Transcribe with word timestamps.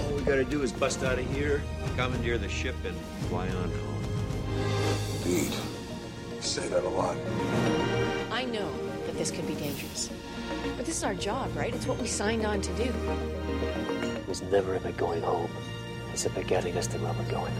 All 0.00 0.12
we 0.14 0.22
gotta 0.22 0.44
do 0.44 0.62
is 0.62 0.72
bust 0.72 1.02
out 1.02 1.18
of 1.18 1.30
here, 1.34 1.62
commandeer 1.96 2.38
the 2.38 2.48
ship, 2.48 2.76
and 2.84 2.96
fly 3.28 3.48
on 3.48 3.70
home. 3.70 4.04
Indeed. 5.16 5.52
You 6.34 6.42
say 6.42 6.68
that 6.68 6.84
a 6.84 6.88
lot. 6.88 7.16
I 8.30 8.44
know 8.44 8.72
that 9.06 9.16
this 9.16 9.30
could 9.30 9.46
be 9.46 9.54
dangerous. 9.54 10.10
But 10.76 10.86
this 10.86 10.96
is 10.96 11.04
our 11.04 11.14
job, 11.14 11.50
right? 11.56 11.74
It's 11.74 11.86
what 11.86 11.98
we 11.98 12.06
signed 12.06 12.44
on 12.44 12.60
to 12.60 12.72
do. 12.74 12.92
It 14.16 14.28
was 14.28 14.42
never 14.42 14.74
about 14.74 14.96
going 14.96 15.22
home. 15.22 15.50
It's 16.12 16.26
about 16.26 16.46
getting 16.46 16.76
us 16.76 16.86
to 16.88 16.98
where 16.98 17.12
we're 17.14 17.30
going. 17.30 17.52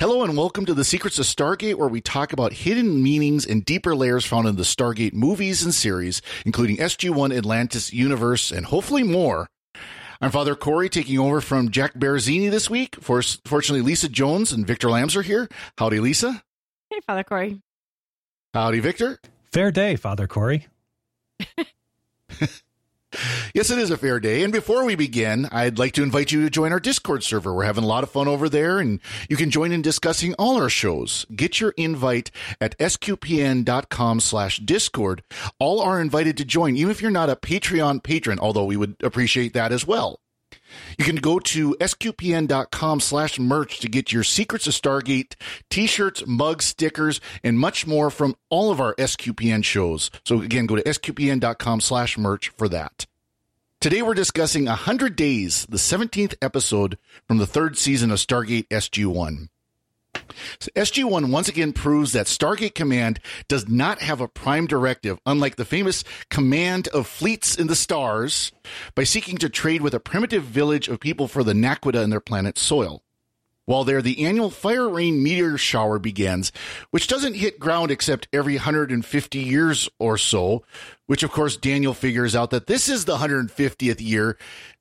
Hello 0.00 0.24
and 0.24 0.34
welcome 0.34 0.64
to 0.64 0.72
The 0.72 0.82
Secrets 0.82 1.18
of 1.18 1.26
Stargate, 1.26 1.74
where 1.74 1.86
we 1.86 2.00
talk 2.00 2.32
about 2.32 2.54
hidden 2.54 3.02
meanings 3.02 3.44
and 3.44 3.62
deeper 3.62 3.94
layers 3.94 4.24
found 4.24 4.48
in 4.48 4.56
the 4.56 4.62
Stargate 4.62 5.12
movies 5.12 5.62
and 5.62 5.74
series, 5.74 6.22
including 6.46 6.78
SG-1, 6.78 7.36
Atlantis, 7.36 7.92
Universe, 7.92 8.50
and 8.50 8.64
hopefully 8.64 9.02
more. 9.02 9.46
I'm 10.18 10.30
Father 10.30 10.54
Corey 10.54 10.88
taking 10.88 11.18
over 11.18 11.42
from 11.42 11.70
Jack 11.70 11.92
Barazini 11.92 12.50
this 12.50 12.70
week. 12.70 12.96
For, 13.02 13.20
fortunately, 13.44 13.82
Lisa 13.82 14.08
Jones 14.08 14.52
and 14.52 14.66
Victor 14.66 14.88
Lambs 14.88 15.14
are 15.16 15.22
here. 15.22 15.50
Howdy, 15.76 16.00
Lisa. 16.00 16.42
Hey, 16.88 17.00
Father 17.06 17.22
Corey. 17.22 17.60
Howdy, 18.54 18.80
Victor. 18.80 19.20
Fair 19.52 19.70
day, 19.70 19.96
Father 19.96 20.26
Cory. 20.26 20.66
Yes, 23.54 23.70
it 23.70 23.78
is 23.78 23.90
a 23.90 23.96
fair 23.96 24.20
day. 24.20 24.42
And 24.42 24.52
before 24.52 24.84
we 24.84 24.94
begin, 24.94 25.48
I'd 25.50 25.78
like 25.78 25.92
to 25.94 26.02
invite 26.02 26.30
you 26.30 26.42
to 26.42 26.50
join 26.50 26.72
our 26.72 26.78
Discord 26.80 27.24
server. 27.24 27.52
We're 27.52 27.64
having 27.64 27.84
a 27.84 27.88
lot 27.88 28.04
of 28.04 28.10
fun 28.10 28.28
over 28.28 28.48
there, 28.48 28.78
and 28.78 29.00
you 29.28 29.36
can 29.36 29.50
join 29.50 29.72
in 29.72 29.82
discussing 29.82 30.34
all 30.34 30.56
our 30.56 30.68
shows. 30.68 31.26
Get 31.34 31.60
your 31.60 31.74
invite 31.76 32.30
at 32.60 32.78
sqpn.com 32.78 34.20
slash 34.20 34.58
discord. 34.58 35.22
All 35.58 35.80
are 35.80 36.00
invited 36.00 36.36
to 36.36 36.44
join, 36.44 36.76
even 36.76 36.90
if 36.90 37.02
you're 37.02 37.10
not 37.10 37.30
a 37.30 37.36
Patreon 37.36 38.02
patron, 38.02 38.38
although 38.38 38.64
we 38.64 38.76
would 38.76 38.96
appreciate 39.02 39.54
that 39.54 39.72
as 39.72 39.86
well. 39.86 40.20
You 40.98 41.04
can 41.04 41.16
go 41.16 41.38
to 41.38 41.76
sqpn.com 41.80 43.00
slash 43.00 43.38
merch 43.38 43.80
to 43.80 43.88
get 43.88 44.12
your 44.12 44.24
Secrets 44.24 44.66
of 44.66 44.74
Stargate 44.74 45.34
t-shirts, 45.68 46.24
mugs, 46.26 46.64
stickers, 46.64 47.20
and 47.42 47.58
much 47.58 47.86
more 47.86 48.10
from 48.10 48.36
all 48.48 48.70
of 48.70 48.80
our 48.80 48.94
SQPN 48.96 49.64
shows. 49.64 50.10
So 50.24 50.40
again, 50.40 50.66
go 50.66 50.76
to 50.76 50.82
sqpn.com 50.82 51.80
slash 51.80 52.18
merch 52.18 52.50
for 52.50 52.68
that. 52.68 53.06
Today 53.80 54.02
we're 54.02 54.14
discussing 54.14 54.66
100 54.66 55.16
Days, 55.16 55.66
the 55.68 55.78
17th 55.78 56.34
episode 56.42 56.98
from 57.26 57.38
the 57.38 57.46
third 57.46 57.78
season 57.78 58.10
of 58.10 58.18
Stargate 58.18 58.68
SG-1. 58.68 59.48
SG-1 60.60 61.30
once 61.30 61.48
again 61.48 61.72
proves 61.72 62.12
that 62.12 62.26
Stargate 62.26 62.74
Command 62.74 63.20
does 63.48 63.68
not 63.68 64.00
have 64.00 64.20
a 64.20 64.28
prime 64.28 64.66
directive, 64.66 65.18
unlike 65.26 65.56
the 65.56 65.64
famous 65.64 66.04
Command 66.28 66.88
of 66.88 67.06
Fleets 67.06 67.56
in 67.56 67.66
the 67.66 67.76
Stars, 67.76 68.52
by 68.94 69.04
seeking 69.04 69.38
to 69.38 69.48
trade 69.48 69.80
with 69.80 69.94
a 69.94 70.00
primitive 70.00 70.42
village 70.42 70.88
of 70.88 71.00
people 71.00 71.28
for 71.28 71.42
the 71.42 71.52
Naquadah 71.52 72.02
and 72.02 72.12
their 72.12 72.20
planet's 72.20 72.60
soil. 72.60 73.02
While 73.66 73.84
there, 73.84 74.02
the 74.02 74.24
annual 74.24 74.50
fire 74.50 74.88
rain 74.88 75.22
meteor 75.22 75.56
shower 75.56 75.98
begins, 75.98 76.50
which 76.90 77.06
doesn't 77.06 77.34
hit 77.34 77.60
ground 77.60 77.90
except 77.90 78.26
every 78.32 78.54
150 78.54 79.38
years 79.38 79.88
or 79.98 80.18
so, 80.18 80.64
which 81.06 81.22
of 81.22 81.30
course 81.30 81.56
Daniel 81.56 81.94
figures 81.94 82.34
out 82.34 82.50
that 82.50 82.66
this 82.66 82.88
is 82.88 83.04
the 83.04 83.18
150th 83.18 84.00
year, 84.00 84.36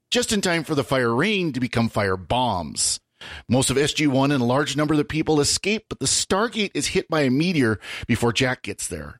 just 0.10 0.34
in 0.34 0.42
time 0.42 0.64
for 0.64 0.74
the 0.74 0.84
fire 0.84 1.14
rain 1.14 1.54
to 1.54 1.60
become 1.60 1.88
fire 1.88 2.18
bombs. 2.18 3.00
Most 3.48 3.70
of 3.70 3.78
SG-1 3.78 4.34
and 4.34 4.42
a 4.42 4.46
large 4.46 4.76
number 4.76 4.94
of 4.94 4.98
the 4.98 5.06
people 5.06 5.40
escape, 5.40 5.86
but 5.90 6.00
the 6.00 6.06
Stargate 6.06 6.72
is 6.74 6.88
hit 6.88 7.10
by 7.10 7.22
a 7.22 7.30
meteor 7.30 7.80
before 8.08 8.34
Jack 8.34 8.64
gets 8.64 8.88
there. 8.88 9.20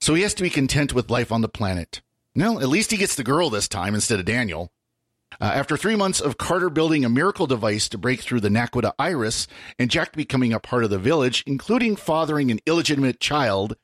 So 0.00 0.14
he 0.14 0.22
has 0.22 0.34
to 0.34 0.42
be 0.42 0.50
content 0.50 0.94
with 0.94 1.10
life 1.10 1.30
on 1.30 1.40
the 1.42 1.48
planet. 1.48 2.00
Well, 2.34 2.60
at 2.60 2.68
least 2.68 2.90
he 2.90 2.96
gets 2.96 3.14
the 3.14 3.24
girl 3.24 3.50
this 3.50 3.68
time 3.68 3.94
instead 3.94 4.18
of 4.18 4.24
Daniel. 4.24 4.72
Uh, 5.40 5.44
after 5.44 5.76
three 5.76 5.94
months 5.94 6.20
of 6.20 6.38
Carter 6.38 6.68
building 6.68 7.04
a 7.04 7.08
miracle 7.08 7.46
device 7.46 7.88
to 7.88 7.98
break 7.98 8.20
through 8.20 8.40
the 8.40 8.48
Naquadah 8.48 8.94
iris 8.98 9.46
and 9.78 9.90
Jack 9.90 10.12
becoming 10.12 10.52
a 10.52 10.58
part 10.58 10.82
of 10.82 10.90
the 10.90 10.98
village, 10.98 11.44
including 11.46 11.96
fathering 11.96 12.50
an 12.50 12.60
illegitimate 12.66 13.20
child, 13.20 13.76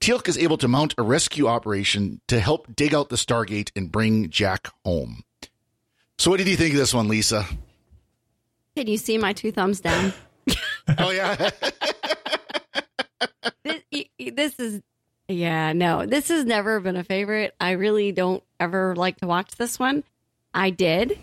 Teal'c 0.00 0.28
is 0.28 0.38
able 0.38 0.58
to 0.58 0.68
mount 0.68 0.94
a 0.96 1.02
rescue 1.02 1.48
operation 1.48 2.20
to 2.28 2.38
help 2.38 2.74
dig 2.76 2.94
out 2.94 3.08
the 3.08 3.16
Stargate 3.16 3.72
and 3.74 3.90
bring 3.90 4.30
Jack 4.30 4.68
home. 4.84 5.24
So, 6.18 6.30
what 6.30 6.38
did 6.38 6.48
you 6.48 6.56
think 6.56 6.74
of 6.74 6.78
this 6.78 6.94
one, 6.94 7.08
Lisa? 7.08 7.46
Can 8.76 8.86
you 8.86 8.96
see 8.96 9.18
my 9.18 9.32
two 9.32 9.52
thumbs 9.52 9.80
down? 9.80 10.12
oh 10.98 11.10
yeah. 11.10 11.50
this, 13.64 13.82
this 14.18 14.58
is 14.58 14.82
yeah, 15.28 15.72
no. 15.72 16.04
This 16.06 16.28
has 16.28 16.44
never 16.44 16.80
been 16.80 16.96
a 16.96 17.04
favorite. 17.04 17.54
I 17.60 17.72
really 17.72 18.12
don't 18.12 18.42
ever 18.60 18.94
like 18.96 19.18
to 19.18 19.26
watch 19.26 19.52
this 19.56 19.78
one. 19.78 20.04
I 20.52 20.70
did. 20.70 21.18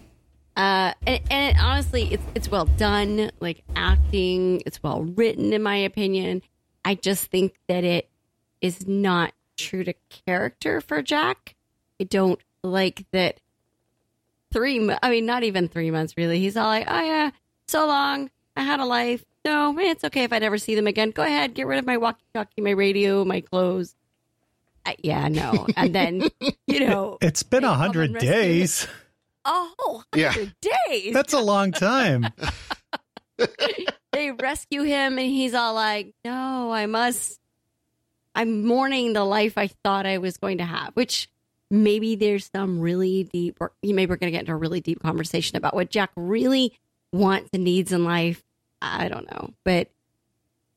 Uh, 0.55 0.93
and, 1.05 1.21
and 1.29 1.55
it, 1.55 1.61
honestly, 1.61 2.11
it's 2.11 2.23
it's 2.35 2.49
well 2.49 2.65
done, 2.65 3.31
like 3.39 3.63
acting. 3.75 4.61
It's 4.65 4.81
well 4.81 5.03
written, 5.03 5.53
in 5.53 5.63
my 5.63 5.77
opinion. 5.77 6.41
I 6.83 6.95
just 6.95 7.25
think 7.25 7.55
that 7.67 7.83
it 7.83 8.09
is 8.61 8.87
not 8.87 9.33
true 9.57 9.83
to 9.83 9.93
character 10.25 10.81
for 10.81 11.01
Jack. 11.01 11.55
I 11.99 12.05
don't 12.05 12.39
like 12.63 13.05
that. 13.11 13.39
Three, 14.51 14.89
I 15.01 15.09
mean, 15.09 15.25
not 15.25 15.43
even 15.43 15.67
three 15.67 15.91
months, 15.91 16.15
really. 16.17 16.39
He's 16.39 16.57
all 16.57 16.67
like, 16.67 16.85
"Oh 16.87 17.01
yeah, 17.01 17.31
so 17.67 17.85
long. 17.85 18.29
I 18.55 18.63
had 18.63 18.79
a 18.79 18.85
life. 18.85 19.23
No, 19.45 19.77
it's 19.79 20.03
okay 20.03 20.23
if 20.23 20.33
I 20.33 20.39
never 20.39 20.57
see 20.57 20.75
them 20.75 20.87
again. 20.87 21.11
Go 21.11 21.23
ahead, 21.23 21.53
get 21.53 21.67
rid 21.67 21.79
of 21.79 21.85
my 21.85 21.97
walkie-talkie, 21.97 22.61
my 22.61 22.71
radio, 22.71 23.23
my 23.25 23.41
clothes." 23.41 23.95
I, 24.85 24.95
yeah, 24.99 25.27
no. 25.27 25.67
And 25.75 25.93
then 25.93 26.29
you 26.67 26.79
know, 26.87 27.17
it's 27.21 27.43
been 27.43 27.63
a 27.63 27.73
hundred 27.73 28.17
days. 28.17 28.87
Oh, 29.45 30.03
yeah. 30.15 30.33
days. 30.87 31.13
That's 31.13 31.33
a 31.33 31.39
long 31.39 31.71
time. 31.71 32.27
they 34.11 34.31
rescue 34.31 34.83
him 34.83 35.17
and 35.17 35.27
he's 35.27 35.53
all 35.53 35.73
like, 35.73 36.13
No, 36.25 36.71
I 36.71 36.85
must 36.85 37.39
I'm 38.35 38.65
mourning 38.65 39.13
the 39.13 39.23
life 39.23 39.57
I 39.57 39.67
thought 39.67 40.05
I 40.05 40.17
was 40.19 40.37
going 40.37 40.59
to 40.59 40.65
have, 40.65 40.95
which 40.95 41.29
maybe 41.69 42.15
there's 42.15 42.49
some 42.53 42.79
really 42.79 43.23
deep 43.23 43.57
or 43.59 43.71
maybe 43.83 44.07
we're 44.07 44.17
gonna 44.17 44.31
get 44.31 44.41
into 44.41 44.51
a 44.51 44.57
really 44.57 44.81
deep 44.81 45.01
conversation 45.01 45.57
about 45.57 45.73
what 45.73 45.89
Jack 45.89 46.11
really 46.15 46.73
wants 47.11 47.49
and 47.53 47.63
needs 47.63 47.91
in 47.91 48.03
life. 48.03 48.43
I 48.81 49.09
don't 49.09 49.29
know. 49.31 49.53
But 49.63 49.89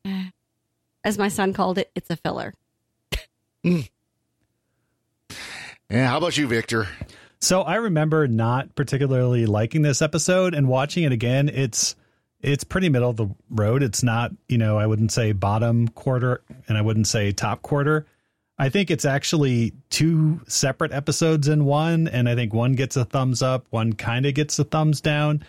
as 1.04 1.18
my 1.18 1.28
son 1.28 1.52
called 1.52 1.78
it, 1.78 1.90
it's 1.94 2.10
a 2.10 2.16
filler. 2.16 2.54
mm. 3.64 3.88
Yeah, 5.90 6.08
how 6.08 6.18
about 6.18 6.36
you, 6.36 6.46
Victor? 6.46 6.88
So 7.40 7.62
I 7.62 7.74
remember 7.76 8.28
not 8.28 8.74
particularly 8.74 9.46
liking 9.46 9.82
this 9.82 10.00
episode 10.00 10.54
and 10.54 10.68
watching 10.68 11.02
it 11.02 11.12
again. 11.12 11.48
It's 11.48 11.96
it's 12.40 12.64
pretty 12.64 12.88
middle 12.88 13.10
of 13.10 13.16
the 13.16 13.28
road. 13.50 13.82
It's 13.82 14.02
not, 14.02 14.32
you 14.48 14.58
know, 14.58 14.78
I 14.78 14.86
wouldn't 14.86 15.12
say 15.12 15.32
bottom 15.32 15.88
quarter 15.88 16.42
and 16.68 16.76
I 16.76 16.82
wouldn't 16.82 17.06
say 17.06 17.30
top 17.32 17.62
quarter. 17.62 18.06
I 18.58 18.68
think 18.68 18.90
it's 18.90 19.04
actually 19.04 19.72
two 19.90 20.40
separate 20.46 20.92
episodes 20.92 21.48
in 21.48 21.64
one, 21.64 22.06
and 22.06 22.28
I 22.28 22.34
think 22.34 22.52
one 22.52 22.74
gets 22.74 22.96
a 22.96 23.04
thumbs 23.04 23.42
up, 23.42 23.66
one 23.70 23.94
kind 23.94 24.26
of 24.26 24.34
gets 24.34 24.58
a 24.58 24.64
thumbs 24.64 25.00
down. 25.00 25.42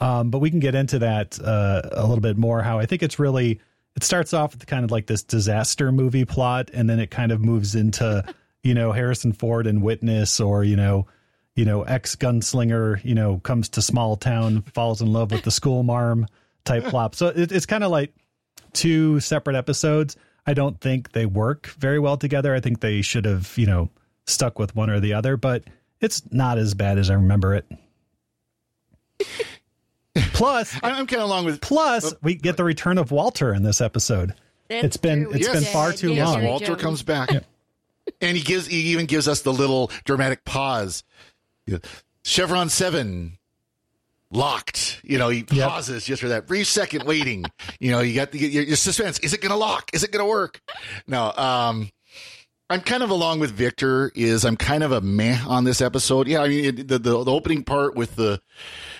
Um, 0.00 0.30
but 0.30 0.38
we 0.38 0.50
can 0.50 0.60
get 0.60 0.74
into 0.74 0.98
that 1.00 1.40
uh, 1.40 1.82
a 1.92 2.02
little 2.02 2.20
bit 2.20 2.36
more. 2.36 2.62
How 2.62 2.78
I 2.78 2.86
think 2.86 3.02
it's 3.02 3.18
really 3.18 3.60
it 3.96 4.02
starts 4.02 4.34
off 4.34 4.52
with 4.52 4.66
kind 4.66 4.84
of 4.84 4.90
like 4.90 5.06
this 5.06 5.22
disaster 5.22 5.90
movie 5.92 6.24
plot, 6.24 6.70
and 6.72 6.88
then 6.90 7.00
it 7.00 7.10
kind 7.10 7.32
of 7.32 7.40
moves 7.40 7.74
into 7.74 8.24
you 8.62 8.74
know 8.74 8.92
Harrison 8.92 9.32
Ford 9.32 9.66
and 9.66 9.82
Witness, 9.82 10.40
or 10.40 10.64
you 10.64 10.76
know 10.76 11.06
you 11.54 11.64
know, 11.64 11.82
ex 11.82 12.16
gunslinger, 12.16 13.02
you 13.04 13.14
know, 13.14 13.38
comes 13.38 13.68
to 13.70 13.82
small 13.82 14.16
town, 14.16 14.62
falls 14.62 15.00
in 15.00 15.12
love 15.12 15.30
with 15.30 15.44
the 15.44 15.50
school 15.50 15.82
marm 15.82 16.26
type 16.64 16.84
plot. 16.84 17.14
So 17.14 17.28
it, 17.28 17.52
it's 17.52 17.66
kind 17.66 17.84
of 17.84 17.90
like 17.90 18.12
two 18.72 19.20
separate 19.20 19.56
episodes. 19.56 20.16
I 20.46 20.54
don't 20.54 20.80
think 20.80 21.12
they 21.12 21.26
work 21.26 21.68
very 21.78 21.98
well 21.98 22.16
together. 22.16 22.54
I 22.54 22.60
think 22.60 22.80
they 22.80 23.00
should 23.02 23.24
have, 23.24 23.52
you 23.56 23.66
know, 23.66 23.90
stuck 24.26 24.58
with 24.58 24.74
one 24.76 24.90
or 24.90 25.00
the 25.00 25.14
other, 25.14 25.36
but 25.36 25.64
it's 26.00 26.22
not 26.30 26.58
as 26.58 26.74
bad 26.74 26.98
as 26.98 27.08
I 27.10 27.14
remember 27.14 27.54
it. 27.54 27.66
Plus, 30.32 30.74
I'm 30.82 31.06
kind 31.06 31.22
of 31.22 31.28
along 31.28 31.44
with. 31.46 31.60
Plus, 31.60 32.12
oh, 32.12 32.16
we 32.22 32.34
get 32.34 32.56
the 32.56 32.64
return 32.64 32.98
of 32.98 33.10
Walter 33.10 33.52
in 33.54 33.62
this 33.62 33.80
episode. 33.80 34.34
That's 34.68 34.84
it's 34.84 34.96
been 34.96 35.24
true. 35.24 35.32
it's 35.32 35.46
Yes. 35.46 35.54
been 35.54 35.72
far 35.72 35.92
too 35.92 36.12
Yes, 36.14 36.28
long. 36.28 36.44
Walter 36.44 36.76
comes 36.76 37.02
back, 37.02 37.30
and 38.20 38.36
he 38.36 38.42
gives 38.42 38.66
he 38.66 38.78
even 38.92 39.06
gives 39.06 39.28
us 39.28 39.42
the 39.42 39.52
little 39.52 39.90
dramatic 40.04 40.44
pause. 40.44 41.04
Chevron 42.24 42.68
7 42.68 43.38
locked. 44.34 45.00
You 45.04 45.18
know, 45.18 45.28
he 45.30 45.44
Yep. 45.50 45.68
pauses 45.68 46.04
just 46.04 46.20
for 46.20 46.28
that 46.28 46.46
brief 46.46 46.66
second 46.66 47.04
waiting. 47.04 47.44
you 47.80 47.90
know, 47.90 48.00
you 48.00 48.14
got 48.14 48.32
the, 48.32 48.38
your, 48.38 48.64
your 48.64 48.76
suspense. 48.76 49.18
Is 49.20 49.32
it 49.32 49.40
going 49.40 49.50
to 49.52 49.56
lock? 49.56 49.90
Is 49.94 50.02
it 50.02 50.10
going 50.12 50.24
to 50.24 50.28
work? 50.28 50.60
No, 51.06 51.32
um, 51.36 51.90
I'm 52.70 52.80
kind 52.80 53.02
of 53.02 53.10
along 53.10 53.40
with 53.40 53.50
Victor 53.50 54.10
is 54.14 54.44
I'm 54.44 54.56
kind 54.56 54.82
of 54.82 54.90
a 54.90 55.00
meh 55.02 55.38
on 55.46 55.64
this 55.64 55.80
episode. 55.82 56.26
Yeah, 56.26 56.40
I 56.42 56.48
mean 56.48 56.64
it, 56.64 56.88
the, 56.88 56.98
the 56.98 57.22
the 57.24 57.30
opening 57.30 57.62
part 57.62 57.94
with 57.94 58.16
the 58.16 58.40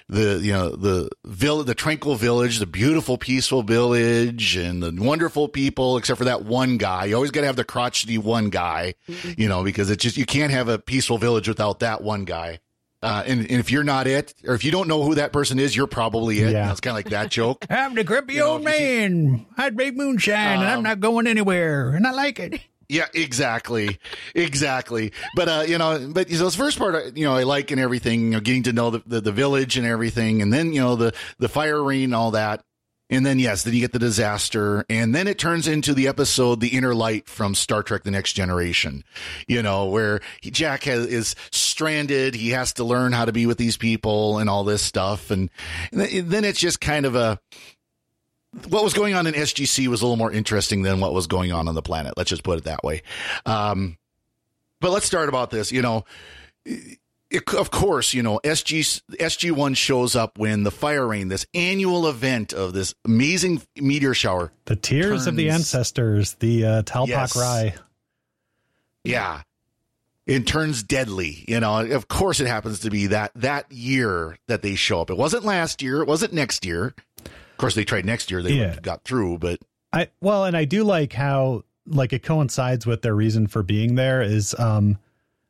the 0.06 0.38
you 0.42 0.52
know 0.52 0.68
the 0.76 1.08
village, 1.24 1.66
the 1.66 1.74
tranquil 1.74 2.14
village, 2.14 2.58
the 2.58 2.66
beautiful 2.66 3.16
peaceful 3.16 3.62
village, 3.62 4.54
and 4.56 4.82
the 4.82 4.92
wonderful 5.02 5.48
people, 5.48 5.96
except 5.96 6.18
for 6.18 6.24
that 6.26 6.44
one 6.44 6.76
guy. 6.76 7.06
You 7.06 7.14
always 7.14 7.30
got 7.30 7.40
to 7.40 7.46
have 7.46 7.56
the 7.56 7.64
crotchety 7.64 8.18
one 8.18 8.50
guy, 8.50 8.94
you 9.38 9.48
know, 9.48 9.64
because 9.64 9.88
it's 9.88 10.02
just 10.02 10.18
you 10.18 10.26
can't 10.26 10.52
have 10.52 10.68
a 10.68 10.78
peaceful 10.78 11.16
village 11.16 11.48
without 11.48 11.80
that 11.80 12.02
one 12.02 12.26
guy. 12.26 12.60
Uh, 13.04 13.22
and, 13.26 13.40
and 13.42 13.60
if 13.60 13.70
you're 13.70 13.84
not 13.84 14.06
it, 14.06 14.32
or 14.46 14.54
if 14.54 14.64
you 14.64 14.70
don't 14.72 14.88
know 14.88 15.02
who 15.02 15.14
that 15.16 15.32
person 15.32 15.58
is, 15.58 15.76
you're 15.76 15.86
probably 15.86 16.40
it. 16.40 16.52
Yeah. 16.52 16.70
It's 16.70 16.80
kind 16.80 16.92
of 16.92 17.04
like 17.04 17.10
that 17.10 17.30
joke. 17.30 17.66
I'm 17.70 17.94
the 17.94 18.02
grumpy 18.02 18.34
You 18.34 18.40
know, 18.40 18.46
old 18.52 18.66
if 18.66 18.74
see- 18.74 18.82
man. 18.82 19.46
I 19.56 19.70
make 19.70 19.94
moonshine 19.94 20.34
and 20.60 20.64
I'm 20.64 20.78
Um, 20.78 20.84
not 20.84 21.00
going 21.00 21.26
anywhere 21.26 21.90
and 21.90 22.06
I 22.06 22.12
like 22.12 22.40
it. 22.40 22.60
Yeah, 22.88 23.06
exactly, 23.14 23.98
exactly. 24.34 25.12
But 25.34 25.48
uh, 25.48 25.64
you 25.66 25.78
know, 25.78 26.10
but 26.12 26.28
you 26.28 26.36
so 26.36 26.44
this 26.44 26.54
first 26.56 26.78
part, 26.78 26.94
uh, 26.94 27.00
you 27.14 27.24
know, 27.24 27.34
I 27.34 27.44
like 27.44 27.70
and 27.70 27.80
everything, 27.80 28.20
you 28.26 28.30
know, 28.32 28.40
getting 28.40 28.64
to 28.64 28.72
know 28.72 28.90
the, 28.90 29.02
the, 29.06 29.20
the 29.22 29.32
village 29.32 29.76
and 29.78 29.86
everything, 29.86 30.42
and 30.42 30.52
then 30.52 30.72
you 30.72 30.80
know 30.80 30.94
the 30.96 31.14
the 31.38 31.48
fire 31.48 31.82
ring 31.82 32.04
and 32.04 32.14
all 32.14 32.32
that, 32.32 32.62
and 33.08 33.24
then 33.24 33.38
yes, 33.38 33.62
then 33.62 33.72
you 33.72 33.80
get 33.80 33.92
the 33.92 33.98
disaster, 33.98 34.84
and 34.90 35.14
then 35.14 35.26
it 35.28 35.38
turns 35.38 35.66
into 35.66 35.94
the 35.94 36.08
episode 36.08 36.60
"The 36.60 36.68
Inner 36.68 36.94
Light" 36.94 37.26
from 37.28 37.54
Star 37.54 37.82
Trek: 37.82 38.02
The 38.02 38.10
Next 38.10 38.34
Generation, 38.34 39.02
you 39.48 39.62
know, 39.62 39.86
where 39.86 40.20
he, 40.42 40.50
Jack 40.50 40.84
has, 40.84 41.06
is 41.06 41.34
stranded, 41.74 42.34
he 42.36 42.50
has 42.50 42.74
to 42.74 42.84
learn 42.84 43.12
how 43.12 43.24
to 43.24 43.32
be 43.32 43.46
with 43.46 43.58
these 43.58 43.76
people 43.76 44.38
and 44.38 44.48
all 44.48 44.62
this 44.62 44.80
stuff, 44.80 45.30
and, 45.32 45.50
and 45.92 46.00
then- 46.30 46.44
it's 46.44 46.60
just 46.60 46.80
kind 46.80 47.04
of 47.04 47.14
a 47.16 47.40
what 48.68 48.84
was 48.84 48.94
going 48.94 49.14
on 49.14 49.26
in 49.26 49.34
SGC 49.34 49.88
was 49.88 50.00
a 50.00 50.04
little 50.04 50.16
more 50.16 50.30
interesting 50.30 50.82
than 50.82 51.00
what 51.00 51.12
was 51.12 51.26
going 51.26 51.50
on 51.50 51.66
on 51.66 51.74
the 51.74 51.82
planet. 51.82 52.14
Let's 52.16 52.30
just 52.30 52.44
put 52.44 52.56
it 52.58 52.64
that 52.64 52.84
way. 52.84 53.02
Um, 53.44 53.98
but 54.80 54.92
let's 54.92 55.06
start 55.06 55.28
about 55.28 55.50
this. 55.50 55.72
You 55.72 55.82
know, 55.82 56.04
it, 56.64 56.98
of 57.58 57.70
course, 57.72 58.14
you 58.14 58.22
know 58.22 58.38
SG 58.44 59.02
SG 59.18 59.50
one 59.50 59.74
shows 59.74 60.14
up 60.14 60.38
when 60.38 60.62
the 60.62 60.70
fire 60.70 61.04
rain, 61.04 61.26
this 61.26 61.46
annual 61.52 62.06
event 62.06 62.52
of 62.52 62.72
this 62.72 62.94
amazing 63.04 63.60
meteor 63.76 64.14
shower. 64.14 64.52
The 64.66 64.76
tears 64.76 65.26
of 65.26 65.34
the 65.34 65.50
ancestors, 65.50 66.34
the 66.34 66.64
uh, 66.64 66.82
Talpak 66.82 67.08
Yes. 67.08 67.36
Rye. 67.36 67.74
Yeah. 69.02 69.42
It 70.26 70.46
turns 70.46 70.82
deadly, 70.82 71.44
you 71.46 71.60
know. 71.60 71.80
Of 71.84 72.08
course, 72.08 72.40
it 72.40 72.46
happens 72.46 72.78
to 72.80 72.90
be 72.90 73.08
that 73.08 73.32
that 73.34 73.70
year 73.70 74.38
that 74.48 74.62
they 74.62 74.74
show 74.74 75.00
up. 75.02 75.10
It 75.10 75.18
wasn't 75.18 75.44
last 75.44 75.82
year. 75.82 76.00
It 76.00 76.08
wasn't 76.08 76.32
next 76.32 76.64
year. 76.64 76.94
Of 77.26 77.56
course, 77.58 77.74
they 77.74 77.84
tried 77.84 78.06
next 78.06 78.30
year. 78.30 78.42
They 78.42 78.54
Yeah. 78.54 78.76
got 78.80 79.04
through, 79.04 79.38
but 79.38 79.60
I 79.92 80.08
well, 80.22 80.44
and 80.46 80.56
I 80.56 80.64
do 80.64 80.82
like 80.82 81.12
how 81.12 81.64
like 81.86 82.14
it 82.14 82.22
coincides 82.22 82.86
with 82.86 83.02
their 83.02 83.14
reason 83.14 83.46
for 83.46 83.62
being 83.62 83.96
there 83.96 84.22
is 84.22 84.58
um 84.58 84.96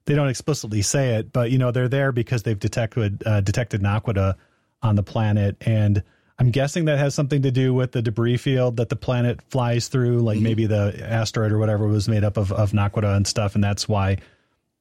they 0.06 0.14
don't 0.16 0.28
explicitly 0.28 0.82
say 0.82 1.14
it, 1.14 1.32
but 1.32 1.50
you 1.52 1.58
know 1.58 1.70
they're 1.70 1.88
there 1.88 2.10
because 2.12 2.42
they've 2.42 2.58
detected 2.58 3.22
uh, 3.24 3.40
detected 3.40 3.80
Naquadah 3.80 4.34
on 4.82 4.96
the 4.96 5.02
planet, 5.04 5.56
and 5.62 6.02
I'm 6.38 6.50
guessing 6.50 6.86
that 6.86 6.98
has 6.98 7.14
something 7.14 7.42
to 7.42 7.50
do 7.52 7.72
with 7.72 7.92
the 7.92 8.02
debris 8.02 8.36
field 8.38 8.76
that 8.78 8.88
the 8.88 8.96
planet 8.96 9.40
flies 9.50 9.86
through. 9.86 10.18
Like 10.18 10.40
maybe 10.40 10.66
the 10.66 11.00
asteroid 11.00 11.52
or 11.52 11.58
whatever 11.58 11.86
was 11.86 12.08
made 12.08 12.24
up 12.24 12.36
of 12.36 12.50
of 12.50 12.72
Naquadah 12.72 13.16
and 13.16 13.24
stuff, 13.26 13.54
and 13.54 13.62
that's 13.62 13.88
why 13.88 14.18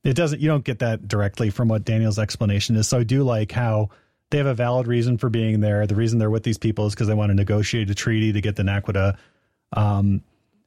it 0.03 0.15
doesn't. 0.15 0.41
You 0.41 0.47
don't 0.47 0.63
get 0.63 0.79
that 0.79 1.07
directly 1.07 1.49
from 1.49 1.67
what 1.67 1.85
Daniel's 1.85 2.19
explanation 2.19 2.75
is. 2.75 2.87
So 2.87 2.99
I 2.99 3.03
do 3.03 3.23
like 3.23 3.51
how 3.51 3.89
they 4.29 4.37
have 4.37 4.47
a 4.47 4.53
valid 4.53 4.87
reason 4.87 5.17
for 5.17 5.29
being 5.29 5.59
there. 5.59 5.85
The 5.87 5.95
reason 5.95 6.19
they're 6.19 6.29
with 6.29 6.43
these 6.43 6.57
people 6.57 6.87
is 6.87 6.93
because 6.93 7.07
they 7.07 7.13
want 7.13 7.29
to 7.29 7.35
negotiate 7.35 7.89
a 7.89 7.95
treaty 7.95 8.33
to 8.33 8.41
get 8.41 8.55
the 8.55 8.63
Naquadah. 8.63 9.17
Um, 9.73 10.23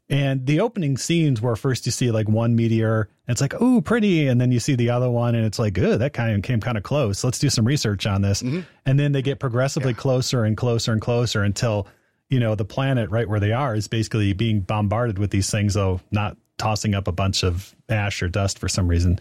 and 0.09 0.47
the 0.47 0.61
opening 0.61 0.97
scenes 0.97 1.43
where 1.43 1.57
first 1.57 1.85
you 1.85 1.91
see 1.91 2.13
like 2.13 2.29
one 2.29 2.55
meteor, 2.55 3.09
it's 3.27 3.41
like, 3.41 3.55
oh, 3.61 3.81
pretty, 3.81 4.29
and 4.29 4.41
then 4.41 4.53
you 4.53 4.61
see 4.61 4.77
the 4.77 4.91
other 4.91 5.11
one, 5.11 5.35
and 5.35 5.45
it's 5.45 5.59
like, 5.59 5.75
good, 5.75 5.99
that 5.99 6.13
kind 6.13 6.37
of 6.37 6.43
came 6.43 6.61
kind 6.61 6.77
of 6.77 6.85
close. 6.85 7.25
Let's 7.25 7.41
do 7.41 7.51
some 7.51 7.65
research 7.65 8.07
on 8.07 8.23
this. 8.23 8.41
And 8.85 9.01
then 9.01 9.11
they 9.11 9.23
get 9.23 9.41
progressively 9.41 9.95
closer 9.95 10.45
and 10.45 10.57
closer 10.57 10.93
and 10.93 11.01
closer 11.01 11.43
until 11.43 11.89
you 12.29 12.39
know 12.41 12.55
the 12.55 12.65
planet 12.65 13.11
right 13.11 13.29
where 13.29 13.41
they 13.41 13.53
are 13.53 13.75
is 13.75 13.89
basically 13.89 14.33
being 14.33 14.61
bombarded 14.61 15.19
with 15.19 15.31
these 15.33 15.51
things, 15.51 15.75
though 15.75 16.01
not 16.13 16.37
tossing 16.59 16.95
up 16.95 17.09
a 17.09 17.13
bunch 17.13 17.43
of 17.43 17.75
ash 17.89 18.23
or 18.23 18.29
dust 18.29 18.59
for 18.59 18.69
some 18.69 18.89
reason. 18.89 19.19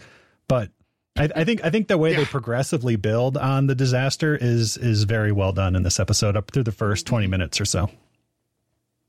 But 0.48 0.70
I, 1.16 1.28
I 1.36 1.44
think 1.44 1.64
I 1.64 1.70
think 1.70 1.88
the 1.88 1.98
way 1.98 2.14
they 2.14 2.24
progressively 2.24 2.96
build 2.96 3.36
on 3.36 3.66
the 3.66 3.74
disaster 3.74 4.36
is 4.36 4.76
is 4.76 5.04
very 5.04 5.32
well 5.32 5.52
done 5.52 5.76
in 5.76 5.82
this 5.82 5.98
episode 5.98 6.36
up 6.36 6.50
through 6.50 6.64
the 6.64 6.72
first 6.72 7.06
twenty 7.06 7.26
minutes 7.26 7.60
or 7.60 7.64
so. 7.64 7.90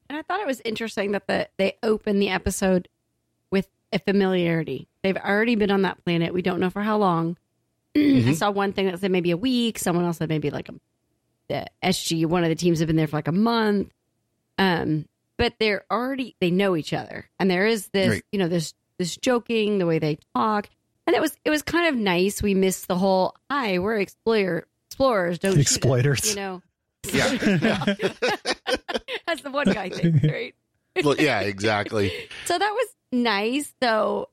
And 0.09 0.17
I 0.17 0.21
thought 0.21 0.39
it 0.39 0.47
was 0.47 0.61
interesting 0.63 1.11
that 1.11 1.27
the 1.27 1.49
they 1.57 1.77
open 1.83 2.19
the 2.19 2.29
episode 2.29 2.87
with 3.51 3.67
a 3.91 3.99
familiarity. 3.99 4.87
They've 5.03 5.17
already 5.17 5.55
been 5.55 5.71
on 5.71 5.81
that 5.83 6.03
planet. 6.05 6.33
We 6.33 6.41
don't 6.41 6.59
know 6.59 6.69
for 6.69 6.81
how 6.81 6.97
long. 6.97 7.37
I 7.95 8.33
saw 8.33 8.51
one 8.51 8.73
thing 8.73 8.85
that 8.87 8.99
said 8.99 9.11
maybe 9.11 9.31
a 9.31 9.37
week. 9.37 9.79
Someone 9.79 10.05
else 10.05 10.17
said 10.17 10.29
maybe 10.29 10.49
like 10.49 10.69
a 10.69 10.73
the 11.49 11.65
SG. 11.83 12.25
One 12.25 12.43
of 12.43 12.49
the 12.49 12.55
teams 12.55 12.79
have 12.79 12.87
been 12.87 12.95
there 12.95 13.07
for 13.07 13.17
like 13.17 13.27
a 13.27 13.33
month. 13.33 13.91
Um, 14.57 15.05
but 15.37 15.53
they're 15.59 15.85
already 15.91 16.35
they 16.41 16.51
know 16.51 16.75
each 16.75 16.93
other, 16.93 17.29
and 17.39 17.49
there 17.49 17.65
is 17.65 17.87
this 17.89 18.09
Right. 18.09 18.23
you 18.31 18.39
know 18.39 18.47
this 18.47 18.73
this 18.97 19.15
joking 19.15 19.77
the 19.77 19.85
way 19.85 19.99
they 19.99 20.17
talk, 20.35 20.69
and 21.05 21.15
it 21.15 21.21
was 21.21 21.37
it 21.45 21.49
was 21.49 21.61
kind 21.61 21.87
of 21.87 21.95
nice. 21.95 22.41
We 22.41 22.53
missed 22.53 22.87
the 22.87 22.97
whole 22.97 23.35
hi, 23.49 23.79
we're 23.79 23.99
explorer 23.99 24.67
explorers, 24.87 25.39
don't 25.39 25.53
shoot 25.53 25.59
us," 25.61 25.75
Exploiters. 25.75 26.29
you 26.29 26.35
know. 26.35 26.61
yeah, 27.13 27.29
That's 29.27 29.41
the 29.41 29.51
one 29.51 29.71
guy 29.71 29.89
thing, 29.89 30.19
right? 30.23 30.55
well, 31.03 31.15
yeah, 31.17 31.41
exactly. 31.41 32.11
So 32.45 32.57
that 32.57 32.71
was 32.71 32.87
nice, 33.11 33.73
though. 33.79 34.29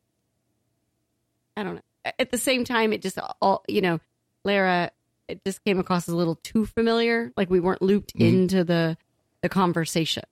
I 1.56 1.62
don't 1.62 1.76
know. 1.76 2.12
At 2.18 2.30
the 2.30 2.38
same 2.38 2.64
time, 2.64 2.92
it 2.92 3.02
just 3.02 3.18
all 3.40 3.64
you 3.68 3.80
know, 3.80 4.00
Lara. 4.44 4.90
It 5.26 5.42
just 5.44 5.64
came 5.64 5.78
across 5.78 6.06
as 6.06 6.12
a 6.12 6.16
little 6.16 6.34
too 6.36 6.66
familiar. 6.66 7.32
Like 7.36 7.48
we 7.48 7.60
weren't 7.60 7.80
looped 7.80 8.14
mm-hmm. 8.14 8.42
into 8.42 8.64
the 8.64 8.96
the 9.42 9.48
conversation. 9.48 10.24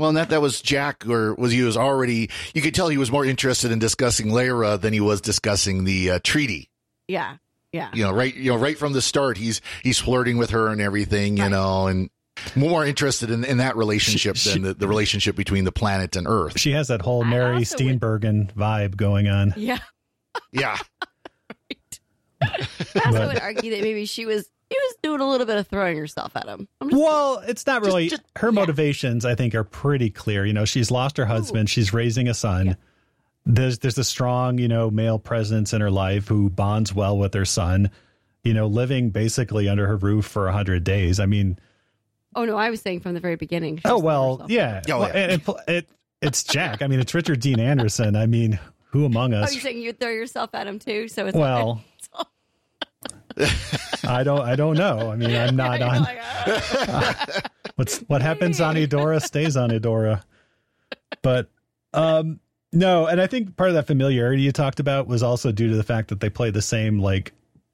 Well, 0.00 0.08
and 0.08 0.16
that 0.16 0.30
that 0.30 0.40
was 0.40 0.62
Jack, 0.62 1.06
or 1.06 1.34
was 1.34 1.52
he 1.52 1.60
was 1.62 1.76
already? 1.76 2.30
You 2.54 2.62
could 2.62 2.74
tell 2.74 2.88
he 2.88 2.96
was 2.96 3.12
more 3.12 3.22
interested 3.26 3.70
in 3.70 3.78
discussing 3.78 4.30
Lyra 4.30 4.78
than 4.78 4.94
he 4.94 5.00
was 5.00 5.20
discussing 5.20 5.84
the 5.84 6.12
uh, 6.12 6.18
treaty. 6.24 6.70
Yeah, 7.06 7.36
yeah. 7.70 7.90
You 7.92 8.04
know, 8.04 8.12
right? 8.12 8.34
You 8.34 8.52
know, 8.52 8.56
right 8.56 8.78
from 8.78 8.94
the 8.94 9.02
start, 9.02 9.36
he's 9.36 9.60
he's 9.82 9.98
flirting 9.98 10.38
with 10.38 10.50
her 10.50 10.68
and 10.68 10.80
everything. 10.80 11.36
You 11.36 11.42
Right. 11.42 11.50
know, 11.52 11.86
and 11.86 12.08
more 12.56 12.86
interested 12.86 13.30
in, 13.30 13.44
in 13.44 13.58
that 13.58 13.76
relationship 13.76 14.36
She- 14.36 14.54
than 14.54 14.62
the, 14.62 14.72
the 14.72 14.88
relationship 14.88 15.36
between 15.36 15.64
the 15.64 15.72
planet 15.72 16.16
and 16.16 16.26
Earth. 16.26 16.58
She 16.58 16.72
has 16.72 16.88
that 16.88 17.02
whole 17.02 17.22
Mary 17.22 17.56
also 17.56 17.76
would- 17.84 18.00
Steenburgen 18.00 18.50
vibe 18.54 18.96
going 18.96 19.28
on. 19.28 19.52
Yeah. 19.58 19.80
Yeah, 20.50 20.78
I 22.42 22.66
also 23.04 23.26
would 23.26 23.38
argue 23.40 23.72
that 23.72 23.82
maybe 23.82 24.06
she 24.06 24.24
was 24.24 24.48
she 24.70 24.78
was 24.78 24.96
doing 25.02 25.20
a 25.20 25.28
little 25.28 25.46
bit 25.46 25.56
of 25.58 25.66
throwing 25.66 25.96
herself 25.98 26.32
at 26.36 26.46
him. 26.46 26.68
I'm 26.80 26.90
just, 26.90 27.00
Well, 27.02 27.38
it's 27.46 27.66
not 27.66 27.82
really 27.82 28.08
just- 28.08 28.22
her 28.36 28.48
yeah. 28.48 28.52
motivations. 28.52 29.24
I 29.24 29.34
think 29.34 29.54
are 29.54 29.64
pretty 29.64 30.10
clear. 30.10 30.44
You 30.46 30.52
know, 30.52 30.64
she's 30.64 30.90
lost 30.90 31.16
her 31.16 31.26
husband. 31.26 31.68
She's 31.70 31.92
raising 31.92 32.28
a 32.28 32.34
son. 32.34 32.66
Yeah. 32.66 32.74
There's 33.46 33.78
there's 33.78 33.98
a 33.98 34.04
strong 34.04 34.58
you 34.58 34.68
know 34.68 34.90
male 34.90 35.18
presence 35.18 35.72
in 35.72 35.80
her 35.80 35.90
life 35.90 36.28
who 36.28 36.50
bonds 36.50 36.94
well 36.94 37.16
with 37.18 37.34
her 37.34 37.44
son. 37.46 37.90
You 38.44 38.54
know, 38.54 38.66
living 38.66 39.10
basically 39.10 39.68
under 39.68 39.86
her 39.86 39.96
roof 39.96 40.24
for 40.26 40.46
a 40.48 40.52
hundred 40.52 40.84
days. 40.84 41.18
I 41.18 41.26
mean, 41.26 41.58
oh 42.36 42.44
no, 42.44 42.56
I 42.56 42.70
was 42.70 42.80
saying 42.80 43.00
from 43.00 43.14
the 43.14 43.20
very 43.20 43.36
beginning. 43.36 43.80
oh 43.84 43.98
well, 43.98 44.44
yeah. 44.48 44.82
Oh, 44.88 45.00
Well, 45.00 45.08
yeah. 45.08 45.16
and 45.16 45.32
it, 45.32 45.48
it 45.68 45.88
it's 46.22 46.44
Jack. 46.44 46.82
I 46.82 46.86
mean, 46.86 47.00
it's 47.00 47.14
Richard 47.14 47.40
Dean 47.40 47.58
Anderson. 47.60 48.14
I 48.14 48.26
mean, 48.26 48.58
who 48.90 49.04
among 49.06 49.32
oh, 49.34 49.38
us? 49.40 49.48
Oh, 49.50 49.52
you're 49.52 49.62
saying 49.62 49.80
you'd 49.82 49.98
throw 49.98 50.10
yourself 50.10 50.50
at 50.54 50.66
him 50.66 50.78
too? 50.78 51.08
So 51.08 51.26
it's 51.26 51.36
well, 51.36 51.82
I 54.04 54.22
don't. 54.22 54.40
I 54.40 54.56
don't 54.56 54.76
know. 54.76 55.10
I 55.10 55.16
mean, 55.16 55.34
I'm 55.34 55.56
not 55.56 55.82
on. 55.82 56.06
"Oh." 56.46 57.40
What's 57.76 57.98
what 58.00 58.20
happens 58.20 58.60
on 58.60 58.74
Edora 58.76 59.22
stays 59.22 59.56
on 59.56 59.70
Edora. 59.70 60.22
But 61.22 61.48
um 61.94 62.40
no, 62.72 63.06
and 63.06 63.20
I 63.20 63.26
think 63.26 63.56
part 63.56 63.70
of 63.70 63.74
that 63.74 63.86
familiarity 63.86 64.42
you 64.42 64.52
talked 64.52 64.80
about 64.80 65.06
was 65.06 65.22
also 65.22 65.50
due 65.50 65.68
to 65.70 65.76
the 65.76 65.82
fact 65.82 66.08
that 66.08 66.20
they 66.20 66.30
play 66.30 66.50
the 66.50 66.62
same 66.62 66.98
like 67.00 67.32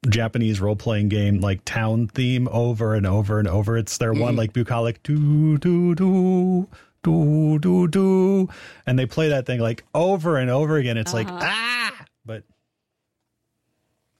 Japanese 0.09 0.59
role 0.61 0.75
playing 0.75 1.09
game 1.09 1.39
like 1.39 1.63
town 1.65 2.07
theme 2.07 2.47
over 2.51 2.93
and 2.95 3.05
over 3.05 3.39
and 3.39 3.47
over. 3.47 3.77
It's 3.77 3.97
their 3.97 4.13
one 4.13 4.35
like 4.35 4.53
bucolic 4.53 5.03
do 5.03 5.57
do 5.57 5.93
do 5.93 6.67
do 7.03 7.59
do 7.59 7.87
do 7.87 8.49
and 8.85 8.97
they 8.97 9.05
play 9.05 9.29
that 9.29 9.45
thing 9.45 9.59
like 9.59 9.83
over 9.93 10.37
and 10.37 10.49
over 10.49 10.77
again. 10.77 10.97
It's 10.97 11.13
like 11.13 11.27
ah 11.29 12.05
but 12.25 12.43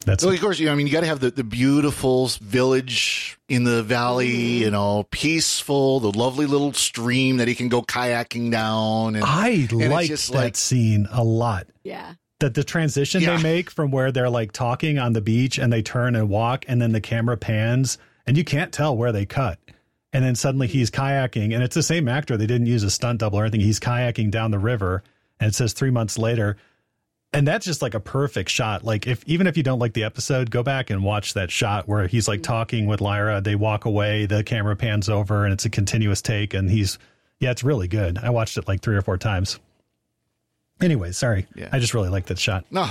that's 0.08 0.24
So 0.24 0.30
of 0.30 0.40
course, 0.40 0.58
you 0.60 0.66
know, 0.66 0.72
I 0.72 0.76
mean, 0.76 0.88
you 0.88 0.94
got 0.94 1.02
to 1.02 1.08
have 1.08 1.20
the, 1.20 1.30
the 1.30 1.44
beautiful 1.44 2.28
village 2.42 3.38
in 3.50 3.64
the 3.64 3.84
valley, 3.84 4.30
mm. 4.30 4.60
you 4.60 4.72
know, 4.72 5.06
peaceful, 5.12 6.00
the 6.00 6.12
lovely 6.18 6.46
little 6.46 6.74
stream 6.74 7.38
that 7.38 7.48
he 7.48 7.56
can 7.56 7.70
go 7.70 7.82
kayaking 7.82 8.50
down. 8.52 9.16
And, 9.16 9.24
I 9.24 9.68
it's 9.70 9.74
like 9.74 10.08
just 10.08 10.32
that 10.32 10.38
like- 10.38 10.56
scene 10.56 11.08
a 11.12 11.24
lot. 11.24 11.68
yeah. 11.84 12.14
that 12.40 12.54
the 12.54 12.64
transition 12.64 13.22
Yeah. 13.22 13.38
they 13.38 13.44
make 13.44 13.70
from 13.70 13.92
where 13.92 14.12
they're 14.12 14.30
like 14.30 14.52
talking 14.52 14.98
on 15.00 15.14
the 15.14 15.22
beach 15.22 15.58
and 15.58 15.72
they 15.74 15.82
turn 15.82 16.16
and 16.16 16.30
walk 16.30 16.66
and 16.68 16.82
then 16.82 16.92
the 16.92 17.02
camera 17.02 17.36
pans 17.36 17.98
and 18.26 18.38
you 18.38 18.44
can't 18.44 18.72
tell 18.72 18.96
where 18.96 19.12
they 19.12 19.26
cut. 19.26 19.60
And 20.14 20.24
then 20.24 20.36
suddenly 20.36 20.68
mm. 20.68 20.72
he's 20.72 20.90
kayaking 20.90 21.54
and 21.54 21.64
it's 21.64 21.76
the 21.76 21.84
same 21.84 22.08
actor. 22.08 22.38
They 22.38 22.48
didn't 22.48 22.68
use 22.68 22.84
a 22.84 22.90
stunt 22.90 23.20
double 23.20 23.40
or 23.40 23.44
anything. 23.44 23.62
He's 23.62 23.80
kayaking 23.80 24.32
down 24.32 24.52
the 24.52 24.60
river 24.60 25.04
and 25.40 25.50
it 25.50 25.56
says 25.56 25.74
three 25.74 25.92
months 25.92 26.18
later. 26.18 26.58
And 27.34 27.48
that's 27.48 27.66
just 27.66 27.82
like 27.82 27.94
a 27.94 28.00
perfect 28.00 28.50
shot. 28.50 28.84
Like 28.84 29.06
if 29.06 29.24
even 29.28 29.48
if 29.48 29.58
you 29.58 29.64
don't 29.64 29.80
like 29.80 29.94
the 29.94 30.04
episode, 30.06 30.50
go 30.50 30.64
back 30.64 30.90
and 30.90 31.04
watch 31.04 31.34
that 31.34 31.52
shot 31.52 31.88
where 31.88 32.08
he's 32.08 32.28
like 32.28 32.42
talking 32.42 32.88
with 32.88 33.02
Lyra. 33.02 33.42
They 33.42 33.56
walk 33.56 33.86
away, 33.86 34.26
the 34.26 34.44
camera 34.44 34.76
pans 34.76 35.10
over, 35.10 35.44
and 35.44 35.54
it's 35.54 35.66
a 35.66 35.70
continuous 35.70 36.22
take. 36.22 36.54
And 36.54 36.70
he's 36.72 36.98
yeah, 37.40 37.52
it's 37.52 37.64
really 37.64 37.88
good. 37.88 38.18
I 38.18 38.30
watched 38.30 38.58
it 38.58 38.68
like 38.68 38.82
three 38.82 38.96
or 38.96 39.02
four 39.02 39.18
times. 39.18 39.60
Anyway, 40.82 41.12
sorry. 41.12 41.48
Yeah. 41.56 41.70
I 41.72 41.80
just 41.80 41.94
really 41.94 42.10
like 42.10 42.28
that 42.28 42.40
shot. 42.40 42.66
No, 42.72 42.88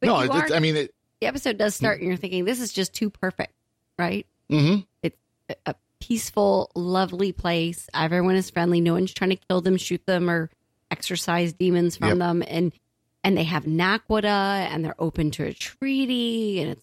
But 0.00 0.06
no. 0.06 0.20
It, 0.20 0.30
are- 0.30 0.54
I 0.54 0.58
mean, 0.60 0.76
it, 0.76 0.94
the 1.20 1.26
episode 1.26 1.56
does 1.56 1.74
start 1.74 1.98
and 2.00 2.08
you're 2.08 2.16
thinking 2.16 2.44
this 2.44 2.60
is 2.60 2.72
just 2.72 2.92
too 2.94 3.10
perfect, 3.10 3.52
right? 3.98 4.26
Mm-hmm. 4.50 4.80
It's 5.02 5.16
a- 5.48 5.54
a 5.70 5.74
peaceful, 6.00 6.70
lovely 6.74 7.32
place. 7.32 7.88
Everyone 7.94 8.34
is 8.36 8.50
friendly. 8.50 8.80
No 8.80 8.94
one's 8.94 9.12
trying 9.14 9.30
to 9.30 9.36
kill 9.36 9.60
them, 9.60 9.76
shoot 9.76 10.04
them, 10.06 10.28
or 10.28 10.50
exorcise 10.90 11.52
demons 11.52 11.96
from 11.96 12.08
Yep. 12.08 12.18
them. 12.18 12.44
And 12.46 12.72
and 13.24 13.36
they 13.36 13.44
have 13.44 13.64
Naquadah 13.64 14.24
and 14.70 14.84
they're 14.84 14.94
open 15.00 15.30
to 15.32 15.44
a 15.44 15.52
treaty 15.52 16.60
and 16.60 16.72
it's 16.72 16.82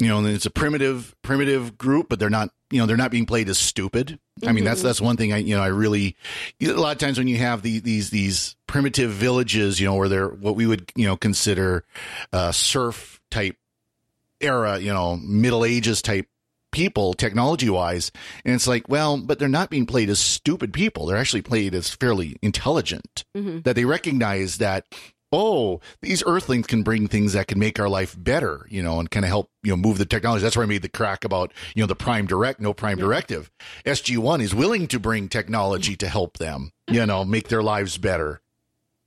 you 0.00 0.06
know, 0.06 0.18
and 0.18 0.28
it's 0.28 0.46
a 0.46 0.50
primitive, 0.50 1.16
primitive 1.22 1.76
group, 1.76 2.08
but 2.08 2.20
they're 2.20 2.30
not, 2.30 2.50
you 2.70 2.78
know, 2.78 2.86
they're 2.86 2.96
not 2.96 3.10
being 3.10 3.26
played 3.26 3.48
as 3.48 3.58
stupid. 3.58 4.20
I 4.46 4.52
mean, 4.52 4.62
that's 4.62 4.78
Mhm. 4.78 4.84
that's 4.84 5.00
one 5.00 5.16
thing 5.16 5.32
I, 5.32 5.38
you 5.38 5.56
know, 5.56 5.60
I 5.62 5.66
really 5.66 6.14
a 6.62 6.68
lot 6.74 6.92
of 6.92 6.98
times 6.98 7.18
when 7.18 7.26
you 7.26 7.38
have 7.38 7.62
the, 7.62 7.80
these 7.80 8.10
these 8.10 8.54
primitive 8.68 9.10
villages, 9.10 9.80
you 9.80 9.86
know, 9.88 9.96
where 9.96 10.08
they're 10.08 10.28
what 10.28 10.54
we 10.54 10.66
would, 10.68 10.92
you 10.94 11.04
know, 11.06 11.16
consider 11.16 11.84
uh, 12.32 12.52
serf 12.52 13.20
type 13.32 13.56
era, 14.40 14.78
you 14.78 14.92
know, 14.92 15.16
Middle 15.16 15.64
Ages 15.64 16.00
type 16.00 16.28
people, 16.70 17.12
technology 17.14 17.68
wise, 17.68 18.12
and 18.44 18.54
it's 18.54 18.68
like, 18.68 18.88
well, 18.88 19.16
but 19.18 19.40
they're 19.40 19.48
not 19.48 19.68
being 19.68 19.84
played 19.86 20.08
as 20.10 20.20
stupid 20.20 20.72
people. 20.72 21.06
They're 21.06 21.16
actually 21.16 21.42
played 21.42 21.74
as 21.74 21.90
fairly 21.90 22.36
intelligent. 22.40 23.24
Mhm. 23.36 23.64
That 23.64 23.74
they 23.74 23.84
recognize 23.84 24.58
that. 24.58 24.84
Oh, 25.30 25.80
these 26.00 26.22
Earthlings 26.26 26.66
can 26.66 26.82
bring 26.82 27.06
things 27.06 27.34
that 27.34 27.48
can 27.48 27.58
make 27.58 27.78
our 27.78 27.88
life 27.88 28.16
better, 28.18 28.66
you 28.70 28.82
know, 28.82 28.98
and 28.98 29.10
kind 29.10 29.26
of 29.26 29.28
help, 29.28 29.50
you 29.62 29.72
know, 29.72 29.76
move 29.76 29.98
the 29.98 30.06
technology. 30.06 30.42
That's 30.42 30.56
where 30.56 30.64
I 30.64 30.68
made 30.68 30.82
the 30.82 30.88
crack 30.88 31.24
about, 31.24 31.52
you 31.74 31.82
know, 31.82 31.86
the 31.86 31.94
Prime 31.94 32.26
Direct, 32.26 32.60
no 32.60 32.72
Prime 32.72 32.96
Directive. 32.96 33.50
SG1 33.84 34.40
is 34.40 34.54
willing 34.54 34.86
to 34.88 34.98
bring 34.98 35.28
technology 35.28 35.96
to 35.96 36.08
help 36.08 36.38
them, 36.38 36.72
you 36.88 37.04
know, 37.04 37.24
make 37.24 37.48
their 37.48 37.62
lives 37.62 37.98
better. 37.98 38.40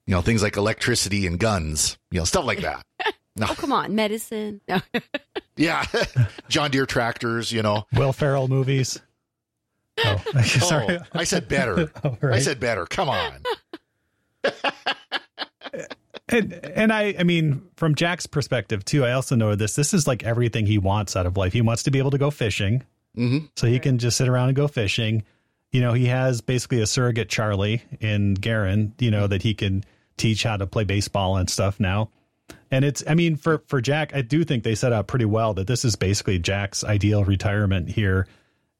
You 0.05 0.13
know, 0.13 0.21
things 0.21 0.43
like 0.43 0.57
electricity 0.57 1.25
and 1.25 1.39
guns, 1.39 1.97
you 2.11 2.19
know, 2.19 2.25
stuff 2.25 2.45
like 2.45 2.61
that. 2.61 2.85
No, 3.37 3.47
oh 3.49 3.55
come 3.55 3.71
on, 3.71 3.95
medicine. 3.95 4.59
No. 4.67 4.81
yeah, 5.55 5.85
John 6.49 6.69
Deere 6.69 6.85
tractors, 6.85 7.49
you 7.49 7.61
know. 7.61 7.85
Will 7.93 8.11
Ferrell 8.11 8.49
movies. 8.49 8.99
Oh, 10.03 10.17
sorry. 10.43 10.97
Oh, 10.97 11.03
I 11.13 11.23
said 11.23 11.47
better. 11.47 11.89
Oh, 12.03 12.17
I 12.21 12.39
said 12.39 12.59
better. 12.59 12.85
Come 12.85 13.07
on. 13.07 13.43
And 16.31 16.53
and 16.53 16.91
I 16.93 17.15
I 17.19 17.23
mean 17.23 17.61
from 17.75 17.95
Jack's 17.95 18.25
perspective 18.27 18.83
too, 18.85 19.05
I 19.05 19.11
also 19.13 19.35
know 19.35 19.55
this. 19.55 19.75
This 19.75 19.93
is 19.93 20.07
like 20.07 20.23
everything 20.23 20.65
he 20.65 20.77
wants 20.77 21.15
out 21.15 21.25
of 21.25 21.37
life. 21.37 21.53
He 21.53 21.61
wants 21.61 21.83
to 21.83 21.91
be 21.91 21.99
able 21.99 22.11
to 22.11 22.17
go 22.17 22.31
fishing, 22.31 22.83
Mhm. 23.17 23.49
so 23.55 23.67
he 23.67 23.79
can 23.79 23.97
just 23.97 24.17
sit 24.17 24.27
around 24.27 24.49
and 24.49 24.55
go 24.55 24.67
fishing. 24.67 25.23
You 25.71 25.81
know, 25.81 25.93
he 25.93 26.05
has 26.07 26.41
basically 26.41 26.81
a 26.81 26.87
surrogate 26.87 27.29
Charlie 27.29 27.81
in 27.99 28.33
Garen. 28.33 28.93
You 28.99 29.11
know 29.11 29.27
that 29.27 29.41
he 29.43 29.53
can 29.53 29.83
teach 30.17 30.43
how 30.43 30.57
to 30.57 30.67
play 30.67 30.83
baseball 30.83 31.37
and 31.37 31.49
stuff 31.49 31.79
now. 31.79 32.09
And 32.69 32.83
it's 32.85 33.03
I 33.07 33.15
mean 33.15 33.35
for 33.37 33.63
for 33.67 33.81
Jack, 33.81 34.13
I 34.13 34.21
do 34.21 34.43
think 34.43 34.63
they 34.63 34.75
set 34.75 34.91
up 34.93 35.07
pretty 35.07 35.25
well 35.25 35.53
that 35.55 35.67
this 35.67 35.85
is 35.85 35.95
basically 35.95 36.39
Jack's 36.39 36.83
ideal 36.83 37.23
retirement 37.23 37.89
here. 37.89 38.27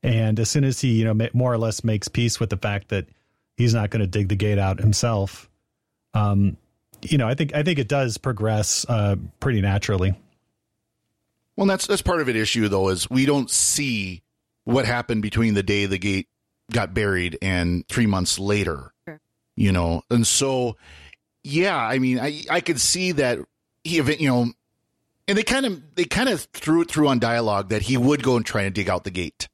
And 0.03 0.39
as 0.39 0.49
soon 0.49 0.63
as 0.63 0.81
he 0.81 0.93
you 0.93 1.05
know 1.05 1.27
more 1.33 1.53
or 1.53 1.57
less 1.57 1.83
makes 1.83 2.07
peace 2.07 2.39
with 2.39 2.49
the 2.49 2.57
fact 2.57 2.89
that 2.89 3.05
he's 3.55 3.73
not 3.73 3.89
going 3.89 4.01
to 4.01 4.07
dig 4.07 4.27
the 4.29 4.35
gate 4.35 4.57
out 4.57 4.79
himself, 4.79 5.49
um, 6.13 6.57
you 7.09 7.17
know, 7.17 7.27
I 7.27 7.35
think 7.35 7.55
I 7.55 7.63
think 7.63 7.79
it 7.79 7.87
does 7.87 8.17
progress 8.17 8.85
uh, 8.87 9.15
pretty 9.39 9.61
naturally. 9.61 10.13
Well, 11.55 11.67
that's 11.67 11.87
that's 11.87 12.01
part 12.01 12.21
of 12.21 12.29
it. 12.29 12.35
Issue 12.35 12.67
though 12.67 12.89
is 12.89 13.09
we 13.09 13.25
don't 13.25 13.49
see 13.49 14.23
what 14.63 14.85
happened 14.85 15.21
between 15.21 15.53
the 15.53 15.63
day 15.63 15.85
the 15.85 15.97
gate 15.97 16.27
got 16.71 16.93
buried 16.93 17.37
and 17.41 17.87
three 17.87 18.05
months 18.05 18.39
later. 18.39 18.93
Sure. 19.05 19.19
You 19.55 19.71
know, 19.71 20.03
and 20.09 20.25
so 20.25 20.77
yeah, 21.43 21.77
I 21.77 21.99
mean, 21.99 22.19
I 22.19 22.43
I 22.49 22.61
could 22.61 22.79
see 22.79 23.13
that 23.13 23.39
he, 23.83 23.99
event- 23.99 24.21
you 24.21 24.29
know, 24.29 24.51
and 25.27 25.37
they 25.37 25.43
kind 25.43 25.65
of 25.65 25.81
they 25.95 26.05
kind 26.05 26.29
of 26.29 26.41
threw 26.53 26.81
it 26.81 26.89
through 26.89 27.07
on 27.07 27.19
dialogue 27.19 27.69
that 27.69 27.81
he 27.83 27.97
would 27.97 28.23
go 28.23 28.37
and 28.37 28.45
try 28.45 28.63
and 28.63 28.73
dig 28.73 28.89
out 28.89 29.03
the 29.03 29.11
gate 29.11 29.47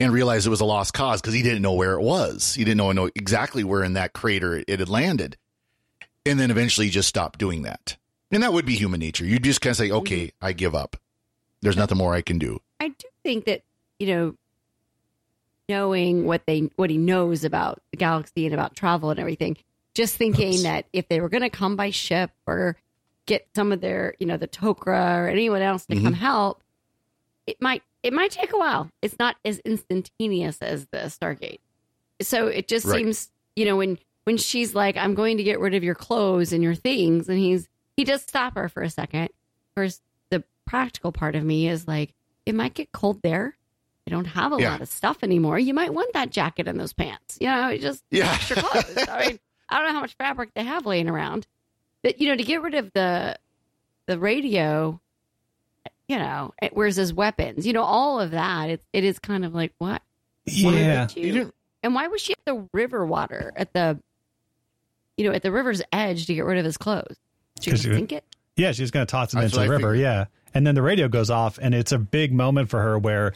and 0.00 0.12
realize 0.12 0.46
it 0.46 0.50
was 0.50 0.60
a 0.60 0.64
lost 0.64 0.92
cause 0.92 1.20
because 1.20 1.34
he 1.34 1.42
didn't 1.42 1.62
know 1.62 1.74
where 1.74 1.94
it 1.94 2.02
was. 2.02 2.54
He 2.54 2.64
didn't 2.64 2.78
know, 2.78 2.92
know 2.92 3.10
exactly 3.14 3.64
where 3.64 3.84
in 3.84 3.94
that 3.94 4.12
crater 4.12 4.62
it 4.66 4.80
had 4.80 4.88
landed, 4.88 5.36
and 6.26 6.38
then 6.38 6.50
eventually 6.50 6.88
just 6.88 7.08
stop 7.08 7.38
doing 7.38 7.62
that. 7.62 7.96
And 8.30 8.42
that 8.42 8.52
would 8.52 8.66
be 8.66 8.74
human 8.74 9.00
nature. 9.00 9.24
You 9.24 9.38
just 9.38 9.60
kind 9.60 9.72
of 9.72 9.76
say, 9.76 9.88
mm-hmm. 9.88 9.96
okay, 9.98 10.32
I 10.40 10.52
give 10.52 10.74
up. 10.74 10.96
There's 11.62 11.76
nothing 11.76 11.98
more 11.98 12.14
I 12.14 12.22
can 12.22 12.38
do. 12.38 12.60
I 12.80 12.88
do 12.88 13.08
think 13.22 13.46
that 13.46 13.62
you 13.98 14.06
know, 14.06 14.34
knowing 15.68 16.26
what 16.26 16.42
they 16.46 16.70
what 16.76 16.90
he 16.90 16.98
knows 16.98 17.44
about 17.44 17.80
the 17.90 17.96
galaxy 17.96 18.44
and 18.44 18.54
about 18.54 18.74
travel 18.74 19.10
and 19.10 19.20
everything, 19.20 19.56
just 19.94 20.16
thinking 20.16 20.62
that 20.64 20.86
if 20.92 21.08
they 21.08 21.20
were 21.20 21.28
going 21.28 21.42
to 21.42 21.50
come 21.50 21.76
by 21.76 21.90
ship 21.90 22.30
or 22.46 22.76
get 23.26 23.48
some 23.54 23.72
of 23.72 23.80
their 23.80 24.14
you 24.18 24.26
know 24.26 24.36
the 24.36 24.48
Tok'ra 24.48 25.18
or 25.18 25.28
anyone 25.28 25.62
else 25.62 25.86
to 25.86 25.94
come 25.94 26.04
mm-hmm. 26.06 26.14
help, 26.14 26.62
it 27.46 27.56
might 27.60 27.82
it 28.02 28.12
might 28.12 28.30
take 28.30 28.52
a 28.52 28.58
while. 28.58 28.90
It's 29.00 29.18
not 29.18 29.36
as 29.44 29.58
instantaneous 29.60 30.58
as 30.60 30.86
the 30.86 30.98
Stargate, 30.98 31.60
so 32.20 32.48
it 32.48 32.68
just 32.68 32.86
Right. 32.86 32.98
seems 32.98 33.30
you 33.56 33.64
know 33.64 33.76
when 33.76 33.98
when 34.24 34.36
she's 34.36 34.74
like, 34.74 34.96
"I'm 34.96 35.14
going 35.14 35.36
to 35.38 35.42
get 35.42 35.60
rid 35.60 35.74
of 35.74 35.84
your 35.84 35.94
clothes 35.94 36.52
and 36.52 36.62
your 36.62 36.74
things," 36.74 37.28
and 37.28 37.38
he's 37.38 37.68
he 37.96 38.04
does 38.04 38.22
stop 38.22 38.54
her 38.56 38.68
for 38.68 38.82
a 38.82 38.90
second. 38.90 39.28
First, 39.74 40.02
the 40.30 40.42
practical 40.66 41.12
part 41.12 41.34
of 41.36 41.44
me 41.44 41.68
is 41.68 41.86
like, 41.86 42.12
it 42.46 42.54
might 42.54 42.74
get 42.74 42.90
cold 42.92 43.22
there. 43.22 43.56
I 44.06 44.10
don't 44.10 44.24
have 44.26 44.52
a 44.52 44.60
Yeah. 44.60 44.72
lot 44.72 44.80
of 44.80 44.88
stuff 44.88 45.18
anymore. 45.22 45.58
You 45.58 45.74
might 45.74 45.94
want 45.94 46.12
that 46.12 46.30
jacket 46.30 46.66
and 46.68 46.78
those 46.78 46.92
pants. 46.92 47.38
You 47.40 47.46
know, 47.48 47.76
just 47.78 48.02
Yeah. 48.10 48.32
extra 48.32 48.56
clothes. 48.62 49.08
I 49.08 49.26
mean, 49.28 49.38
I 49.68 49.78
don't 49.78 49.86
know 49.88 49.92
how 49.94 50.00
much 50.00 50.14
fabric 50.14 50.50
they 50.54 50.64
have 50.64 50.84
laying 50.86 51.08
around, 51.08 51.46
but 52.02 52.20
you 52.20 52.28
know, 52.28 52.36
to 52.36 52.42
get 52.42 52.62
rid 52.62 52.74
of 52.74 52.92
the 52.92 53.38
the 54.06 54.18
radio, 54.18 55.00
you 56.08 56.18
know, 56.18 56.52
it- 56.60 56.74
where's 56.76 56.96
his 56.96 57.12
weapons? 57.14 57.66
You 57.66 57.72
know, 57.72 57.82
all 57.84 58.20
of 58.20 58.32
that. 58.32 58.70
It 58.70 58.82
it 58.92 59.04
is 59.04 59.18
kind 59.18 59.44
of 59.44 59.54
like 59.54 59.72
what? 59.78 60.02
Yeah. 60.46 61.02
would 61.02 61.16
you- 61.16 61.52
And 61.82 61.94
why 61.94 62.08
was 62.08 62.20
she 62.20 62.32
at 62.32 62.44
the 62.44 62.68
river 62.72 63.06
water 63.06 63.52
at 63.56 63.72
the, 63.72 64.00
you 65.16 65.24
know, 65.28 65.32
at 65.34 65.42
the 65.42 65.52
river's 65.52 65.82
edge 65.92 66.26
to 66.26 66.34
get 66.34 66.44
rid 66.44 66.58
of 66.58 66.64
his 66.64 66.76
clothes? 66.76 67.16
She 67.60 67.70
'Cause 67.70 67.80
just 67.80 67.88
you- 67.88 67.94
sink 67.94 68.12
it. 68.12 68.24
Yeah, 68.56 68.70
she's 68.72 68.90
going 68.92 69.04
to 69.06 69.10
toss 69.10 69.34
him 69.34 69.40
That's 69.40 69.52
into 69.52 69.60
the 69.60 69.62
I 69.64 69.68
river. 69.68 69.78
figured. 69.94 69.98
Yeah. 70.00 70.24
And 70.54 70.64
then 70.64 70.76
the 70.76 70.82
radio 70.82 71.08
goes 71.08 71.28
off, 71.28 71.58
and 71.60 71.74
it's 71.74 71.90
a 71.90 71.98
big 71.98 72.32
moment 72.32 72.68
for 72.68 72.80
her 72.80 72.96
where, 72.98 73.32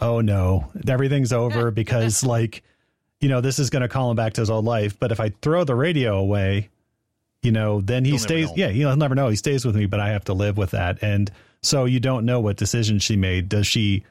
oh 0.00 0.20
no, 0.22 0.70
everything's 0.86 1.32
over 1.34 1.70
because, 1.70 2.24
like, 2.24 2.62
you 3.20 3.28
know, 3.28 3.40
this 3.42 3.58
is 3.58 3.68
going 3.68 3.82
to 3.82 3.88
call 3.88 4.10
him 4.10 4.16
back 4.16 4.32
to 4.34 4.40
his 4.40 4.48
old 4.48 4.64
life. 4.64 4.98
But 4.98 5.12
if 5.12 5.20
I 5.20 5.30
throw 5.42 5.64
the 5.64 5.74
radio 5.74 6.16
away, 6.16 6.70
you 7.42 7.52
know, 7.52 7.80
then 7.82 8.04
he 8.06 8.12
He'll 8.12 8.18
stays. 8.20 8.48
Yeah, 8.56 8.68
he'll 8.68 8.96
never 8.96 9.14
know. 9.14 9.28
He 9.28 9.36
stays 9.36 9.64
with 9.66 9.76
me, 9.76 9.84
but 9.86 10.00
I 10.00 10.10
have 10.10 10.24
to 10.24 10.32
live 10.32 10.56
with 10.56 10.70
that. 10.70 11.02
And 11.02 11.30
so 11.62 11.84
you 11.84 12.00
don't 12.00 12.24
know 12.24 12.40
what 12.40 12.56
decision 12.56 13.00
she 13.00 13.16
made. 13.16 13.48
Does 13.50 13.66
she 13.66 14.04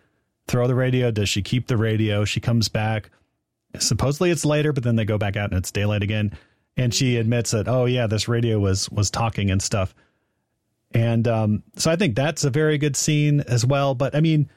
throw 0.47 0.67
the 0.67 0.75
radio? 0.75 1.09
Does 1.09 1.29
she 1.29 1.41
keep 1.41 1.65
the 1.67 1.77
radio? 1.77 2.25
She 2.25 2.39
comes 2.39 2.69
back. 2.69 3.09
Supposedly 3.79 4.29
it's 4.31 4.45
later, 4.45 4.71
but 4.71 4.83
then 4.83 4.95
they 4.97 5.05
go 5.05 5.17
back 5.17 5.35
out 5.35 5.49
and 5.49 5.57
it's 5.57 5.71
daylight 5.71 6.03
again. 6.03 6.37
And 6.77 6.93
she 6.93 7.17
admits 7.17 7.51
that, 7.51 7.67
oh 7.67 7.85
yeah, 7.85 8.07
this 8.07 8.27
radio 8.27 8.59
was 8.59 8.89
was 8.89 9.09
talking 9.09 9.49
and 9.49 9.61
stuff. 9.61 9.93
And 10.91 11.27
um, 11.27 11.63
so 11.75 11.91
I 11.91 11.95
think 11.95 12.15
that's 12.15 12.43
a 12.43 12.49
very 12.49 12.77
good 12.77 12.95
scene 12.95 13.41
as 13.41 13.65
well. 13.65 13.95
But 13.95 14.15
I 14.15 14.21
mean, 14.21 14.49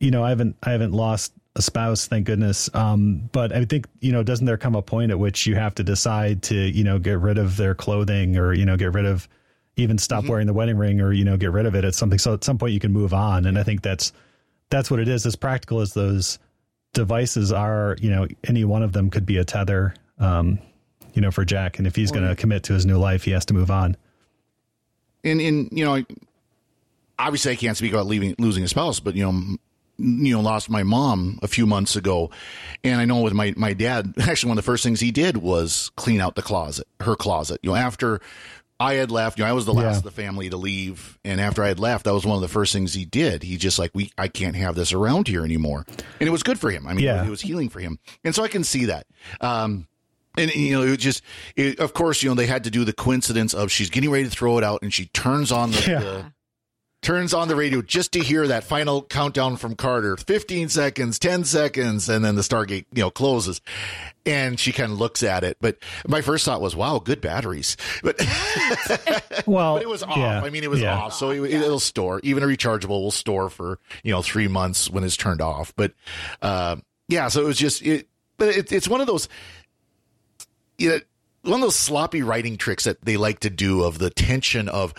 you 0.00 0.10
know, 0.10 0.24
I 0.24 0.30
haven't 0.30 0.56
I 0.62 0.72
haven't 0.72 0.92
lost 0.92 1.32
a 1.56 1.62
spouse, 1.62 2.06
thank 2.06 2.26
goodness. 2.26 2.70
Um, 2.74 3.28
but 3.32 3.52
I 3.52 3.64
think 3.64 3.86
you 4.00 4.12
know, 4.12 4.22
doesn't 4.22 4.46
there 4.46 4.56
come 4.56 4.74
a 4.74 4.82
point 4.82 5.10
at 5.10 5.18
which 5.18 5.46
you 5.46 5.54
have 5.56 5.74
to 5.76 5.84
decide 5.84 6.42
to 6.44 6.54
you 6.54 6.82
know 6.84 6.98
get 6.98 7.18
rid 7.20 7.38
of 7.38 7.56
their 7.56 7.74
clothing 7.74 8.36
or 8.36 8.52
you 8.52 8.64
know 8.64 8.76
get 8.76 8.94
rid 8.94 9.06
of 9.06 9.28
even 9.76 9.98
stop 9.98 10.26
wearing 10.26 10.46
the 10.46 10.52
wedding 10.52 10.76
ring 10.76 11.00
or 11.00 11.12
you 11.12 11.24
know 11.24 11.36
get 11.36 11.52
rid 11.52 11.66
of 11.66 11.74
it 11.74 11.84
at 11.84 11.94
something. 11.94 12.18
So 12.18 12.34
at 12.34 12.44
some 12.44 12.58
point 12.58 12.72
you 12.72 12.80
can 12.80 12.92
move 12.92 13.14
on. 13.14 13.46
And 13.46 13.58
I 13.58 13.62
think 13.62 13.82
that's 13.82 14.12
that's 14.70 14.90
what 14.90 15.00
it 15.00 15.08
is. 15.08 15.26
As 15.26 15.36
practical 15.36 15.80
as 15.80 15.94
those 15.94 16.38
devices 16.92 17.52
are, 17.52 17.96
you 18.00 18.10
know, 18.10 18.26
any 18.44 18.64
one 18.64 18.82
of 18.82 18.92
them 18.92 19.10
could 19.10 19.26
be 19.26 19.36
a 19.36 19.44
tether. 19.44 19.94
Um, 20.18 20.58
you 21.14 21.22
know, 21.22 21.30
for 21.30 21.44
Jack, 21.44 21.78
and 21.78 21.86
if 21.86 21.96
he's 21.96 22.10
going 22.10 22.26
to 22.28 22.34
commit 22.36 22.62
to 22.64 22.72
his 22.72 22.86
new 22.86 22.98
life, 22.98 23.24
he 23.24 23.30
has 23.32 23.44
to 23.46 23.54
move 23.54 23.70
on. 23.70 23.96
and 25.24 25.40
and 25.40 25.68
you 25.72 25.84
know, 25.84 26.02
obviously 27.18 27.52
I 27.52 27.56
can't 27.56 27.76
speak 27.76 27.92
about 27.92 28.06
leaving 28.06 28.34
losing 28.38 28.64
a 28.64 28.68
spouse, 28.68 29.00
but 29.00 29.14
you 29.14 29.24
know, 29.24 29.56
you 29.98 30.34
know, 30.34 30.40
lost 30.40 30.70
my 30.70 30.82
mom 30.82 31.38
a 31.42 31.48
few 31.48 31.66
months 31.66 31.96
ago, 31.96 32.30
and 32.84 33.00
I 33.00 33.04
know 33.04 33.20
with 33.20 33.32
my 33.34 33.52
my 33.56 33.74
dad, 33.74 34.14
actually 34.20 34.48
one 34.48 34.58
of 34.58 34.64
the 34.64 34.66
first 34.70 34.82
things 34.82 35.00
he 35.00 35.10
did 35.10 35.36
was 35.38 35.90
clean 35.96 36.20
out 36.20 36.34
the 36.34 36.42
closet, 36.42 36.86
her 37.00 37.16
closet. 37.16 37.60
You 37.62 37.70
know, 37.70 37.76
after 37.76 38.20
I 38.82 38.94
had 38.94 39.10
left. 39.10 39.38
You 39.38 39.44
know, 39.44 39.50
I 39.50 39.52
was 39.52 39.66
the 39.66 39.74
last 39.74 39.92
Yeah. 39.92 39.98
of 39.98 40.02
the 40.04 40.10
family 40.10 40.48
to 40.48 40.56
leave, 40.56 41.18
and 41.22 41.38
after 41.38 41.62
I 41.62 41.68
had 41.68 41.78
left, 41.78 42.06
that 42.06 42.14
was 42.14 42.24
one 42.24 42.36
of 42.36 42.40
the 42.40 42.48
first 42.48 42.72
things 42.72 42.94
he 42.94 43.04
did. 43.04 43.42
He 43.42 43.58
just 43.58 43.78
like, 43.78 43.90
we, 43.92 44.10
I 44.16 44.26
can't 44.28 44.56
have 44.56 44.74
this 44.74 44.94
around 44.94 45.28
here 45.28 45.44
anymore, 45.44 45.84
and 46.18 46.26
it 46.26 46.30
was 46.32 46.42
good 46.42 46.58
for 46.58 46.70
him. 46.70 46.86
I 46.86 46.94
mean, 46.94 47.04
Yeah. 47.04 47.22
it 47.22 47.28
was 47.28 47.42
healing 47.42 47.68
for 47.68 47.80
him, 47.80 47.98
and 48.24 48.34
so 48.34 48.42
I 48.42 48.48
can 48.48 48.64
see 48.64 48.86
that. 48.86 49.06
Um, 49.42 49.86
and 50.36 50.54
you 50.54 50.72
know, 50.72 50.82
it 50.82 50.90
was 50.90 50.98
just, 50.98 51.22
it, 51.56 51.78
of 51.80 51.92
course, 51.94 52.22
you 52.22 52.28
know, 52.28 52.34
they 52.34 52.46
had 52.46 52.64
to 52.64 52.70
do 52.70 52.84
the 52.84 52.92
coincidence 52.92 53.54
of 53.54 53.70
she's 53.70 53.90
getting 53.90 54.10
ready 54.10 54.24
to 54.24 54.30
throw 54.30 54.58
it 54.58 54.64
out, 54.64 54.82
and 54.82 54.92
she 54.92 55.06
turns 55.06 55.50
on 55.52 55.70
the, 55.72 55.84
Yeah. 55.88 56.00
the 56.00 56.32
turns 57.02 57.32
on 57.32 57.48
the 57.48 57.56
radio 57.56 57.80
just 57.80 58.12
to 58.12 58.20
hear 58.20 58.46
that 58.46 58.62
final 58.62 59.00
countdown 59.02 59.56
from 59.56 59.74
Carter 59.74 60.18
15 60.18 60.68
seconds, 60.68 61.18
10 61.18 61.44
seconds, 61.44 62.10
and 62.10 62.22
then 62.22 62.34
the 62.34 62.42
Stargate, 62.42 62.84
you 62.92 63.02
know, 63.02 63.10
closes. 63.10 63.62
And 64.26 64.60
she 64.60 64.70
kind 64.70 64.92
of 64.92 64.98
looks 64.98 65.22
at 65.22 65.42
it. 65.42 65.56
But 65.62 65.78
my 66.06 66.20
first 66.20 66.44
thought 66.44 66.60
was, 66.60 66.76
wow, 66.76 66.98
good 66.98 67.22
batteries. 67.22 67.78
But, 68.02 68.20
Well, 69.46 69.76
but 69.76 69.82
it 69.82 69.88
was 69.88 70.02
off. 70.02 70.16
yeah, 70.16 70.42
I 70.42 70.50
mean, 70.50 70.62
it 70.62 70.70
was 70.70 70.82
yeah. 70.82 70.94
off. 70.94 71.14
So 71.14 71.30
it, 71.30 71.50
it'll 71.50 71.80
store. 71.80 72.20
Even 72.22 72.42
a 72.42 72.46
rechargeable 72.46 72.88
will 72.88 73.10
store 73.10 73.48
for, 73.48 73.78
you 74.02 74.12
know, 74.12 74.20
three 74.20 74.48
months 74.48 74.90
when 74.90 75.02
it's 75.02 75.16
turned 75.16 75.40
off. 75.40 75.72
But, 75.76 75.92
uh, 76.42 76.76
yeah, 77.08 77.28
so 77.28 77.40
it 77.40 77.46
was 77.46 77.56
just, 77.56 77.80
it, 77.82 78.08
but 78.36 78.48
it, 78.54 78.72
it's 78.72 78.88
one 78.88 79.00
of 79.00 79.06
those, 79.06 79.26
you 80.80 80.88
know, 80.88 80.98
one 81.42 81.54
of 81.54 81.60
those 81.60 81.76
sloppy 81.76 82.22
writing 82.22 82.56
tricks 82.56 82.84
that 82.84 83.02
they 83.02 83.16
like 83.16 83.40
to 83.40 83.50
do 83.50 83.84
of 83.84 83.98
the 83.98 84.10
tension 84.10 84.68
of 84.68 84.94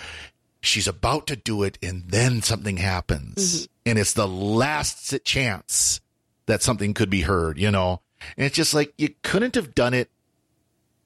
she's 0.61 0.87
about 0.87 1.27
to 1.27 1.35
do 1.35 1.63
it 1.63 1.77
and 1.81 2.03
then 2.07 2.41
something 2.41 2.77
happens 2.77 3.63
mm-hmm. 3.63 3.89
and 3.89 3.99
it's 3.99 4.13
the 4.13 4.27
last 4.27 5.17
chance 5.23 5.99
that 6.45 6.61
something 6.61 6.93
could 6.93 7.09
be 7.09 7.21
heard, 7.21 7.57
you 7.57 7.71
know? 7.71 8.01
And 8.37 8.45
it's 8.45 8.55
just 8.55 8.73
like 8.73 8.93
you 8.97 9.09
couldn't 9.23 9.55
have 9.55 9.73
done 9.73 9.93
it 9.93 10.09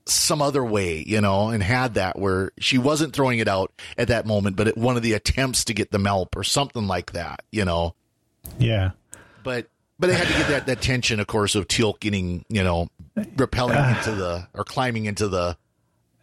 some 0.05 0.41
other 0.41 0.63
way, 0.63 1.03
you 1.05 1.21
know, 1.21 1.49
and 1.49 1.63
had 1.63 1.95
that 1.95 2.19
where 2.19 2.51
she 2.59 2.77
wasn't 2.77 3.13
throwing 3.13 3.39
it 3.39 3.47
out 3.47 3.71
at 3.97 4.09
that 4.09 4.25
moment, 4.25 4.55
but 4.55 4.67
at 4.67 4.77
one 4.77 4.97
of 4.97 5.03
the 5.03 5.13
attempts 5.13 5.65
to 5.65 5.73
get 5.73 5.91
the 5.91 5.97
MALP 5.97 6.35
or 6.35 6.43
something 6.43 6.87
like 6.87 7.13
that, 7.13 7.41
you 7.51 7.65
know? 7.65 7.95
Yeah. 8.59 8.91
But 9.43 9.67
but 9.97 10.07
they 10.07 10.15
had 10.15 10.27
to 10.27 10.33
get 10.33 10.47
that, 10.49 10.65
that 10.65 10.81
tension, 10.81 11.19
of 11.19 11.27
course, 11.27 11.55
of 11.55 11.67
Teal 11.67 11.95
getting, 11.99 12.43
you 12.49 12.63
know, 12.63 12.89
repelling 13.37 13.77
ah. 13.77 13.97
into 13.97 14.11
the 14.11 14.47
or 14.53 14.63
climbing 14.63 15.05
into 15.05 15.27
the 15.27 15.57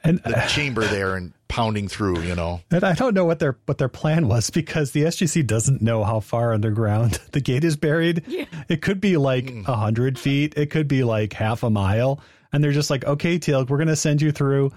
And 0.04 0.18
the 0.18 0.44
ah. 0.44 0.46
chamber 0.46 0.84
there 0.84 1.16
and 1.16 1.32
pounding 1.48 1.88
through, 1.88 2.20
you 2.22 2.34
know. 2.34 2.60
And 2.70 2.82
I 2.82 2.94
don't 2.94 3.14
know 3.14 3.24
what 3.24 3.38
their 3.38 3.58
what 3.66 3.78
their 3.78 3.88
plan 3.88 4.28
was 4.28 4.50
because 4.50 4.92
the 4.92 5.04
SGC 5.04 5.46
doesn't 5.46 5.82
know 5.82 6.04
how 6.04 6.20
far 6.20 6.52
underground 6.52 7.20
the 7.32 7.40
gate 7.40 7.64
is 7.64 7.76
buried. 7.76 8.24
Yeah. 8.26 8.46
It 8.68 8.82
could 8.82 9.00
be 9.00 9.16
like 9.16 9.50
hmm. 9.50 9.62
a 9.66 9.76
hundred 9.76 10.18
feet. 10.18 10.54
It 10.56 10.70
could 10.70 10.88
be 10.88 11.04
like 11.04 11.32
half 11.32 11.62
a 11.62 11.70
mile. 11.70 12.20
And 12.52 12.62
they're 12.62 12.72
just 12.72 12.90
like, 12.90 13.04
okay, 13.04 13.38
Teal, 13.38 13.64
we're 13.66 13.78
gonna 13.78 13.96
send 13.96 14.22
you 14.22 14.32
through. 14.32 14.72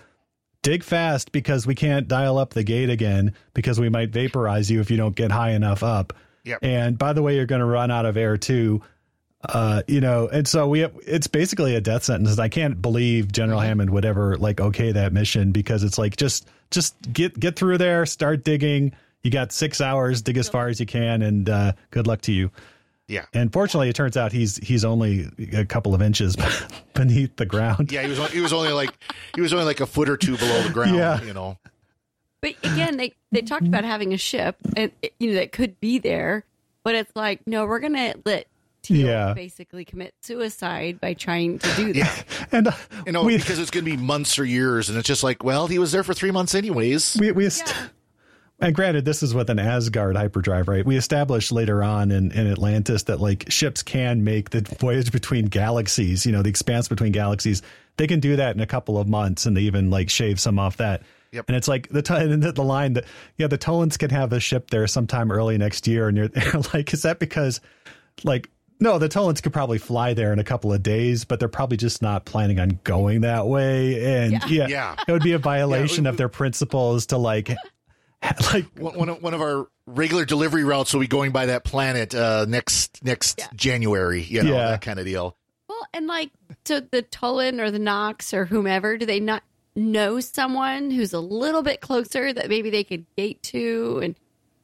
Dig 0.61 0.83
fast 0.83 1.31
because 1.31 1.67
we 1.67 1.75
can't 1.75 2.07
dial 2.07 2.39
up 2.39 2.53
the 2.53 2.63
gate 2.63 2.89
again 2.89 3.33
because 3.53 3.79
we 3.79 3.87
might 3.87 4.09
vaporize 4.09 4.71
you 4.71 4.79
if 4.79 4.89
you 4.89 4.97
don't 4.97 5.15
get 5.15 5.31
high 5.31 5.51
enough 5.51 5.83
up. 5.83 6.13
Yep. 6.45 6.59
And 6.61 6.97
by 6.97 7.13
the 7.13 7.21
way, 7.21 7.35
you're 7.35 7.45
going 7.45 7.59
to 7.59 7.65
run 7.65 7.91
out 7.91 8.05
of 8.05 8.17
air 8.17 8.37
too. 8.37 8.81
Uh, 9.49 9.81
you 9.87 10.01
know, 10.01 10.27
and 10.27 10.47
so 10.47 10.67
we 10.67 10.79
have, 10.79 10.93
it's 11.05 11.27
basically 11.27 11.75
a 11.75 11.81
death 11.81 12.03
sentence. 12.03 12.37
I 12.39 12.49
can't 12.49 12.81
believe 12.81 13.31
General 13.31 13.59
Hammond 13.59 13.89
would 13.91 14.05
ever 14.05 14.37
like 14.37 14.59
okay 14.61 14.91
that 14.91 15.13
mission 15.13 15.51
because 15.51 15.83
it's 15.83 15.97
like 15.97 16.15
just 16.17 16.47
just 16.71 16.95
get 17.13 17.39
get 17.39 17.55
through 17.55 17.77
there, 17.77 18.05
start 18.05 18.43
digging. 18.43 18.93
You 19.23 19.31
got 19.31 19.51
six 19.51 19.81
hours, 19.81 20.21
dig 20.21 20.37
as 20.37 20.47
far 20.49 20.67
as 20.67 20.79
you 20.79 20.85
can, 20.85 21.21
and 21.21 21.49
uh, 21.49 21.71
good 21.91 22.05
luck 22.07 22.21
to 22.21 22.31
you. 22.31 22.51
Yeah. 23.07 23.25
And 23.33 23.51
fortunately, 23.53 23.89
it 23.89 23.95
turns 23.95 24.17
out 24.17 24.31
he's 24.31 24.57
he's 24.57 24.83
only 24.85 25.27
a 25.53 25.65
couple 25.65 25.93
of 25.93 26.01
inches 26.01 26.35
beneath 26.93 27.35
the 27.35 27.45
ground. 27.45 27.91
Yeah, 27.91 28.01
he 28.03 28.09
was 28.09 28.31
he 28.31 28.39
was 28.39 28.53
only 28.53 28.71
like 28.71 28.91
he 29.35 29.41
was 29.41 29.53
only 29.53 29.65
like 29.65 29.79
a 29.79 29.85
foot 29.85 30.09
or 30.09 30.17
two 30.17 30.37
below 30.37 30.63
the 30.63 30.73
ground, 30.73 30.95
Yeah. 30.95 31.21
you 31.23 31.33
know. 31.33 31.57
But 32.41 32.55
again, 32.63 32.97
they 32.97 33.13
they 33.31 33.41
talked 33.41 33.65
about 33.67 33.83
having 33.83 34.13
a 34.13 34.17
ship, 34.17 34.57
and 34.75 34.91
you 35.19 35.29
know 35.29 35.35
that 35.35 35.51
could 35.51 35.79
be 35.79 35.97
there, 35.99 36.45
but 36.83 36.95
it's 36.95 37.11
like 37.15 37.45
no, 37.47 37.65
we're 37.65 37.79
gonna 37.79 38.15
let 38.25 38.47
Teal 38.85 39.07
Yeah. 39.07 39.33
basically 39.33 39.83
commit 39.85 40.13
suicide 40.21 40.99
by 41.01 41.13
trying 41.13 41.59
to 41.59 41.75
do 41.75 41.93
that. 41.93 42.25
And 42.51 42.67
uh, 42.67 42.71
You 43.05 43.11
know, 43.11 43.23
we 43.23 43.37
because 43.37 43.59
it's 43.59 43.71
going 43.71 43.83
to 43.85 43.91
be 43.91 43.97
months 43.97 44.37
or 44.39 44.45
years, 44.45 44.89
and 44.89 44.97
it's 44.97 45.07
just 45.07 45.23
like, 45.23 45.43
well, 45.43 45.67
he 45.67 45.79
was 45.79 45.91
there 45.91 46.03
for 46.03 46.13
three 46.13 46.31
months 46.31 46.55
anyways. 46.55 47.17
we 47.19 47.31
we. 47.31 47.45
Est- 47.47 47.73
And 48.61 48.73
granted, 48.73 49.03
this 49.03 49.21
is 49.21 49.33
with 49.33 49.49
an 49.49 49.59
Asgard 49.59 50.15
hyperdrive, 50.15 50.69
right? 50.69 50.85
We 50.85 50.95
established 50.95 51.51
later 51.51 51.83
on 51.83 52.09
in, 52.09 52.31
in 52.31 52.49
Atlantis 52.49 53.03
that 53.03 53.19
like 53.19 53.51
ships 53.51 53.83
can 53.83 54.23
make 54.23 54.51
the 54.51 54.61
voyage 54.79 55.11
between 55.11 55.47
galaxies, 55.47 56.25
you 56.25 56.31
know, 56.31 56.41
the 56.41 56.49
expanse 56.49 56.87
between 56.87 57.11
galaxies. 57.11 57.61
They 57.97 58.07
can 58.07 58.21
do 58.21 58.37
that 58.37 58.55
in 58.55 58.61
a 58.61 58.65
couple 58.65 58.97
of 58.97 59.09
months, 59.09 59.45
and 59.45 59.57
they 59.57 59.61
even 59.61 59.89
like 59.89 60.09
shave 60.09 60.39
some 60.39 60.57
off 60.57 60.77
that. 60.77 61.01
Yep. 61.33 61.45
And 61.49 61.57
it's 61.57 61.67
like 61.67 61.89
the 61.89 62.01
t- 62.01 62.13
and 62.17 62.41
the, 62.41 62.53
the 62.53 62.63
line 62.63 62.93
that 62.93 63.03
yeah, 63.37 63.47
the 63.47 63.57
Tollans 63.57 63.97
can 63.97 64.09
have 64.11 64.31
a 64.31 64.39
ship 64.39 64.69
there 64.69 64.87
sometime 64.87 65.31
early 65.33 65.57
next 65.57 65.85
year, 65.85 66.07
and 66.07 66.15
you're, 66.15 66.29
you're 66.53 66.61
like, 66.73 66.93
is 66.93 67.01
that 67.01 67.19
because 67.19 67.59
like 68.23 68.49
no, 68.79 68.99
the 68.99 69.07
Tollans 69.09 69.41
could 69.41 69.53
probably 69.53 69.77
fly 69.77 70.13
there 70.13 70.33
in 70.33 70.39
a 70.39 70.43
couple 70.43 70.73
of 70.73 70.83
days, 70.83 71.25
but 71.25 71.39
they're 71.39 71.47
probably 71.49 71.77
just 71.77 72.01
not 72.01 72.25
planning 72.25 72.59
on 72.59 72.79
going 72.83 73.21
that 73.21 73.47
way. 73.47 74.23
And 74.23 74.33
yeah, 74.49 74.67
Yeah. 74.67 74.95
it 75.07 75.11
would 75.11 75.23
be 75.23 75.31
a 75.33 75.39
violation 75.53 76.05
of 76.07 76.17
their 76.17 76.29
principles 76.29 77.07
to 77.07 77.17
like 77.17 77.49
like 78.53 78.65
One, 78.77 78.97
one, 78.97 79.09
of, 79.09 79.21
one 79.23 79.33
of 79.33 79.41
our 79.41 79.67
regular 79.85 80.25
delivery 80.25 80.63
routes 80.63 80.93
will 80.93 81.01
be 81.01 81.07
going 81.07 81.31
by 81.31 81.47
that 81.47 81.63
planet 81.63 82.13
uh, 82.15 82.45
next 82.47 83.03
next 83.03 83.39
January, 83.55 84.21
you 84.23 84.43
know, 84.43 84.51
Yeah. 84.53 84.67
that 84.71 84.81
kind 84.81 84.99
of 84.99 85.05
deal. 85.05 85.35
Well, 85.69 85.87
and 85.93 86.07
like, 86.07 86.31
so 86.65 86.79
the 86.79 87.03
Tollan 87.03 87.59
or 87.59 87.71
the 87.71 87.79
Nox 87.79 88.33
or 88.33 88.45
whomever, 88.45 88.97
do 88.97 89.05
they 89.05 89.19
not 89.19 89.43
know 89.75 90.19
someone 90.19 90.89
who's 90.91 91.13
a 91.13 91.19
little 91.19 91.61
bit 91.63 91.81
closer 91.81 92.31
that 92.31 92.49
maybe 92.49 92.69
they 92.69 92.83
could 92.83 93.05
gate 93.15 93.41
to? 93.43 93.99
And 94.03 94.15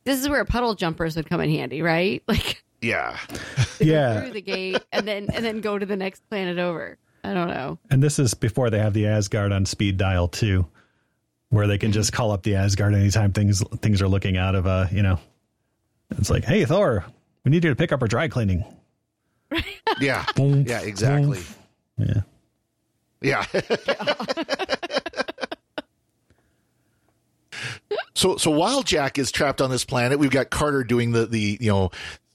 this 0.04 0.20
is 0.20 0.28
where 0.30 0.44
puddle 0.46 0.74
jumpers 0.76 1.16
would 1.16 1.30
come 1.30 1.42
in 1.42 1.50
handy, 1.50 1.82
right? 1.82 2.24
Like 2.28 2.64
Yeah. 2.82 3.18
yeah. 3.80 4.22
through 4.22 4.32
the 4.32 4.42
gate 4.42 4.84
and 4.92 5.08
then 5.08 5.28
and 5.34 5.46
then 5.46 5.62
go 5.62 5.78
to 5.78 5.86
the 5.86 5.96
next 5.96 6.28
planet 6.30 6.58
over. 6.58 6.98
I 7.24 7.34
don't 7.34 7.50
know. 7.50 7.78
And 7.90 8.02
this 8.02 8.18
is 8.18 8.34
before 8.34 8.70
they 8.72 8.80
have 8.80 8.94
the 8.94 9.08
Asgard 9.08 9.52
on 9.52 9.66
speed 9.66 9.98
dial 9.98 10.28
too, 10.28 10.66
where 11.50 11.68
they 11.68 11.78
can 11.78 11.92
just 11.92 12.12
call 12.12 12.32
up 12.32 12.42
the 12.44 12.56
Asgard 12.56 12.96
anytime 12.96 13.32
things 13.32 13.64
things 13.78 14.02
are 14.02 14.08
looking 14.08 14.38
out 14.38 14.56
of 14.56 14.66
uh, 14.66 14.88
you 14.92 15.04
know. 15.04 15.20
It's 16.18 16.30
like, 16.30 16.44
hey 16.44 16.66
Thor, 16.66 17.06
we 17.46 17.52
need 17.52 17.64
you 17.64 17.70
to 17.70 17.76
pick 17.76 17.92
up 17.92 18.02
our 18.02 18.08
dry 18.08 18.28
cleaning. 18.28 18.66
Yeah. 20.00 20.26
Boom, 20.36 20.64
Yeah, 20.66 20.82
exactly. 20.82 21.42
Yeah. 21.98 22.22
Yeah. 23.22 23.46
so 28.14 28.38
so 28.38 28.52
while 28.52 28.82
Jack 28.84 29.20
is 29.20 29.32
trapped 29.32 29.62
on 29.62 29.70
this 29.70 29.86
planet, 29.86 30.18
we've 30.18 30.32
got 30.32 30.50
Carter 30.50 30.84
doing 30.84 31.12
the 31.12 31.26
the 31.28 31.58
you 31.60 31.70
know 31.70 31.92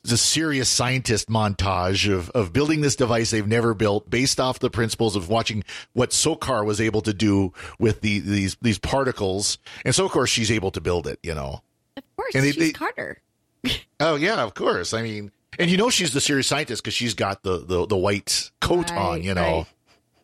the 0.09 0.17
serious 0.17 0.69
scientist 0.69 1.29
montage 1.29 2.13
of 2.13 2.31
of 2.31 2.53
building 2.53 2.81
this 2.81 2.97
device 2.97 3.31
they've 3.31 3.47
never 3.47 3.75
built 3.75 4.09
based 4.11 4.41
off 4.41 4.59
the 4.59 4.71
principles 4.71 5.17
of 5.17 5.29
watching 5.29 5.65
what 5.93 6.11
Sokar 6.11 6.65
was 6.65 6.81
able 6.81 7.01
to 7.03 7.13
do 7.15 7.53
with 7.79 8.01
the 8.01 8.21
these 8.21 8.57
these 8.63 8.79
particles. 8.79 9.59
And 9.85 9.95
so 9.95 10.05
of 10.05 10.11
course 10.13 10.31
she's 10.31 10.51
able 10.51 10.71
to 10.73 10.81
build 10.81 11.07
it, 11.07 11.19
you 11.23 11.35
know. 11.35 11.63
Of 11.97 12.03
course, 12.17 12.35
And 12.35 12.45
they- 12.45 12.53
she's 12.53 12.63
they- 12.69 12.73
Carter. 12.73 13.21
Oh 14.01 14.15
yeah, 14.17 14.43
of 14.43 14.55
course. 14.55 14.93
I 14.95 15.03
mean, 15.03 15.33
and 15.59 15.71
you 15.71 15.77
know 15.77 15.89
she's 15.91 16.13
the 16.13 16.21
serious 16.21 16.47
scientist 16.47 16.83
because 16.83 16.95
she's 16.95 17.15
got 17.15 17.43
the, 17.43 17.59
the 17.59 17.87
the 17.87 17.97
white 17.97 18.51
coat 18.61 18.91
Right, 18.91 18.99
on. 18.99 19.23
You 19.23 19.35
know, 19.35 19.43
right. 19.59 19.67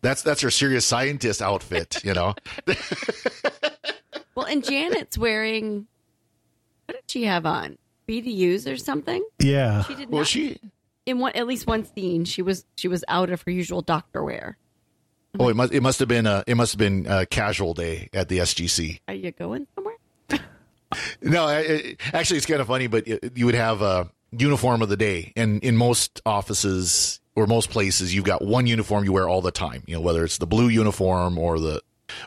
that's 0.02 0.22
that's 0.22 0.42
her 0.42 0.50
serious 0.50 0.84
scientist 0.84 1.40
outfit. 1.40 2.04
You 2.04 2.12
know, 2.14 2.34
Well, 4.34 4.46
and 4.46 4.64
Janet's 4.64 5.18
wearing 5.18 5.86
what 6.86 6.94
did 6.96 7.04
she 7.10 7.24
have 7.24 7.46
on? 7.46 7.78
BDUs 8.12 8.70
or 8.72 8.76
something? 8.76 9.24
Yeah. 9.38 9.82
She 9.84 9.94
did 9.94 10.10
well 10.10 10.20
not. 10.20 10.26
she. 10.28 10.58
in 11.06 11.18
one 11.18 11.32
at 11.32 11.46
least 11.46 11.66
one 11.66 11.84
scene, 11.84 12.24
she 12.24 12.42
was 12.42 12.64
she 12.76 12.88
was 12.88 13.04
out 13.08 13.30
of 13.30 13.42
her 13.42 13.50
usual 13.50 13.80
doctor 13.82 14.22
wear. 14.22 14.58
Oh, 15.40 15.48
it 15.48 15.56
must 15.56 15.72
it 15.72 15.80
must 15.80 15.98
have 16.00 16.08
been 16.08 16.26
a 16.26 16.44
it 16.46 16.56
must 16.56 16.72
have 16.72 16.78
been 16.78 17.06
a 17.08 17.24
casual 17.24 17.72
day 17.74 18.10
at 18.12 18.28
the 18.28 18.38
SGC. 18.38 19.00
Are 19.08 19.14
you 19.14 19.30
going 19.32 19.66
somewhere? 19.74 19.96
No, 21.22 21.46
I- 21.46 21.58
I- 21.58 21.96
actually, 22.12 22.36
it's 22.36 22.44
kind 22.44 22.60
of 22.60 22.66
funny, 22.66 22.86
but 22.86 23.08
it- 23.08 23.32
you 23.36 23.46
would 23.46 23.54
have 23.54 23.80
a 23.80 24.10
uniform 24.30 24.82
of 24.82 24.90
the 24.90 24.96
day, 24.96 25.32
and 25.36 25.62
in 25.64 25.74
most 25.74 26.20
offices 26.26 27.18
or 27.34 27.46
most 27.46 27.70
places, 27.70 28.14
you've 28.14 28.24
got 28.26 28.44
one 28.44 28.66
uniform 28.66 29.04
you 29.04 29.12
wear 29.14 29.26
all 29.26 29.40
the 29.40 29.50
time. 29.50 29.82
You 29.86 29.94
know, 29.94 30.02
whether 30.02 30.22
it's 30.22 30.36
the 30.36 30.46
blue 30.46 30.68
uniform 30.68 31.38
or 31.38 31.58
the 31.58 31.80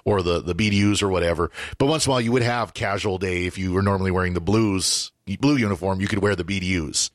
or 0.06 0.22
the 0.22 0.42
the 0.42 0.56
BDUs 0.56 1.02
or 1.04 1.10
whatever. 1.10 1.52
But 1.78 1.88
once 1.88 2.06
in 2.06 2.10
a 2.10 2.12
while, 2.12 2.22
you 2.22 2.32
would 2.32 2.42
have 2.44 2.74
casual 2.74 3.18
day 3.18 3.46
if 3.46 3.58
you 3.58 3.74
were 3.74 3.82
normally 3.82 4.12
wearing 4.12 4.34
the 4.34 4.42
blues 4.42 5.12
blue 5.40 5.56
uniform. 5.58 6.00
You 6.02 6.08
could 6.08 6.20
wear 6.20 6.36
the 6.36 6.44
BDUs 6.44 7.10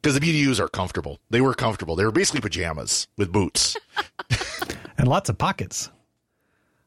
because 0.00 0.18
the 0.18 0.20
BDUs 0.20 0.60
are 0.60 0.68
comfortable. 0.68 1.18
They 1.30 1.40
were 1.40 1.54
comfortable. 1.54 1.96
They 1.96 2.04
were 2.04 2.12
basically 2.12 2.40
pajamas 2.40 3.08
with 3.16 3.32
boots. 3.32 3.76
And 5.00 5.06
lots 5.06 5.28
of 5.28 5.38
pockets. 5.38 5.90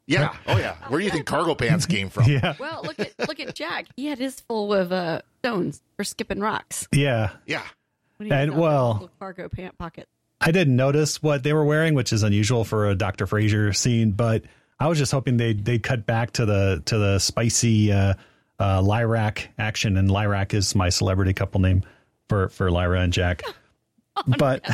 Yeah. 0.06 0.36
Oh 0.46 0.58
yeah. 0.58 0.76
Where 0.90 1.00
do 1.00 1.06
you 1.06 1.12
think 1.12 1.26
cargo 1.26 1.56
pants 1.56 1.86
came 1.86 2.10
from? 2.10 2.26
Yeah. 2.30 2.56
Well, 2.60 2.82
look 2.84 3.00
at 3.00 3.14
look 3.26 3.40
at 3.40 3.56
Jack. 3.56 3.86
He 3.96 4.08
had 4.08 4.18
his 4.20 4.40
full 4.42 4.74
of 4.74 4.92
uh, 4.92 5.22
stones 5.40 5.82
for 5.96 6.04
skipping 6.04 6.42
rocks. 6.42 6.88
Yeah. 6.92 7.30
Yeah. 7.46 7.64
When 8.18 8.28
he 8.28 8.34
was 8.34 8.42
And, 8.42 8.58
well- 8.58 8.94
his 8.96 9.10
cargo 9.20 9.48
pant 9.48 9.78
pocket. 9.78 10.08
I 10.44 10.52
didn't 10.52 10.76
notice 10.76 11.22
what 11.22 11.44
they 11.44 11.54
were 11.54 11.64
wearing, 11.64 11.94
which 11.94 12.12
is 12.12 12.24
unusual 12.24 12.66
for 12.66 12.90
a 12.90 12.96
Dr. 12.96 13.28
Fraiser 13.28 13.74
scene, 13.74 14.12
but 14.12 14.44
I 14.82 14.88
was 14.88 14.98
just 14.98 15.12
hoping 15.12 15.38
they 15.38 15.54
they 15.54 15.78
cut 15.78 16.08
back 16.08 16.32
to 16.34 16.46
the 16.46 16.82
to 16.86 16.98
the 16.98 17.20
spicy 17.20 17.92
uh, 17.92 18.16
uh, 18.60 18.82
Lyrac 18.82 19.50
action, 19.60 19.96
and 19.96 20.10
Lyrac 20.10 20.56
is 20.56 20.74
my 20.74 20.90
celebrity 20.90 21.34
couple 21.34 21.62
name 21.62 21.84
for 22.28 22.50
for 22.50 22.72
Lyra 22.72 23.02
and 23.02 23.14
Jack. 23.14 23.44
but 24.40 24.68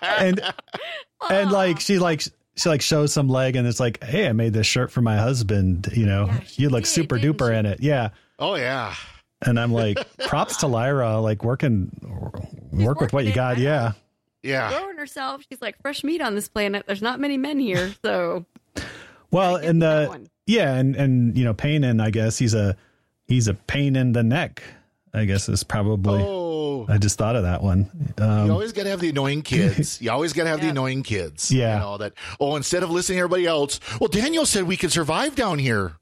and 0.02 0.40
and 1.28 1.52
like 1.52 1.80
she 1.80 1.98
like 1.98 2.22
she 2.56 2.68
like 2.70 2.80
shows 2.80 3.12
some 3.12 3.28
leg, 3.28 3.56
and 3.56 3.68
it's 3.68 3.78
like, 3.78 4.02
hey, 4.02 4.26
I 4.26 4.32
made 4.32 4.54
this 4.54 4.66
shirt 4.66 4.90
for 4.90 5.02
my 5.02 5.18
husband. 5.18 5.90
You 5.94 6.06
know, 6.06 6.30
you 6.54 6.70
look 6.70 6.86
super 6.86 7.18
duper 7.18 7.54
in 7.54 7.66
it. 7.66 7.80
Yeah. 7.82 8.08
Oh 8.38 8.54
yeah. 8.54 8.94
And 9.42 9.60
I'm 9.60 9.74
like, 9.74 9.98
props 10.20 10.58
to 10.58 10.66
Lyra, 10.66 11.20
like 11.20 11.44
working 11.44 11.90
work 12.72 13.02
with 13.02 13.12
what 13.12 13.26
you 13.26 13.34
got. 13.34 13.58
Yeah. 13.58 13.92
Yeah. 14.44 14.70
Throwing 14.70 14.98
herself. 14.98 15.42
She's 15.48 15.60
like 15.62 15.80
fresh 15.82 16.04
meat 16.04 16.20
on 16.20 16.34
this 16.34 16.48
planet. 16.48 16.84
There's 16.86 17.02
not 17.02 17.18
many 17.18 17.38
men 17.38 17.58
here, 17.58 17.94
so 18.04 18.44
Well, 19.34 19.56
and 19.56 19.82
the 19.82 20.28
yeah, 20.46 20.74
and 20.74 20.94
and 20.94 21.36
you 21.36 21.44
know, 21.44 21.54
Payne, 21.54 21.82
and 21.82 22.00
I 22.00 22.10
guess 22.10 22.38
he's 22.38 22.54
a 22.54 22.76
he's 23.26 23.48
a 23.48 23.54
pain 23.54 23.96
in 23.96 24.12
the 24.12 24.22
neck. 24.22 24.62
I 25.12 25.24
guess 25.24 25.48
is 25.48 25.64
probably. 25.64 26.22
Oh, 26.22 26.86
I 26.88 26.98
just 26.98 27.18
thought 27.18 27.34
of 27.34 27.42
that 27.42 27.60
one. 27.60 27.90
Um, 28.18 28.46
you 28.46 28.52
always 28.52 28.72
got 28.72 28.84
to 28.84 28.90
have 28.90 29.00
the 29.00 29.08
annoying 29.08 29.42
kids. 29.42 30.00
You 30.02 30.12
always 30.12 30.32
got 30.32 30.44
to 30.44 30.50
have 30.50 30.60
the 30.60 30.68
annoying 30.68 31.02
kids. 31.02 31.50
Yeah. 31.50 31.74
You 31.74 31.80
know, 31.80 31.98
that, 31.98 32.12
oh, 32.38 32.54
instead 32.56 32.82
of 32.84 32.90
listening 32.90 33.16
to 33.16 33.24
everybody 33.24 33.46
else, 33.46 33.80
well, 34.00 34.08
Daniel 34.08 34.46
said 34.46 34.64
we 34.64 34.76
could 34.76 34.92
survive 34.92 35.34
down 35.34 35.58
here. 35.58 35.96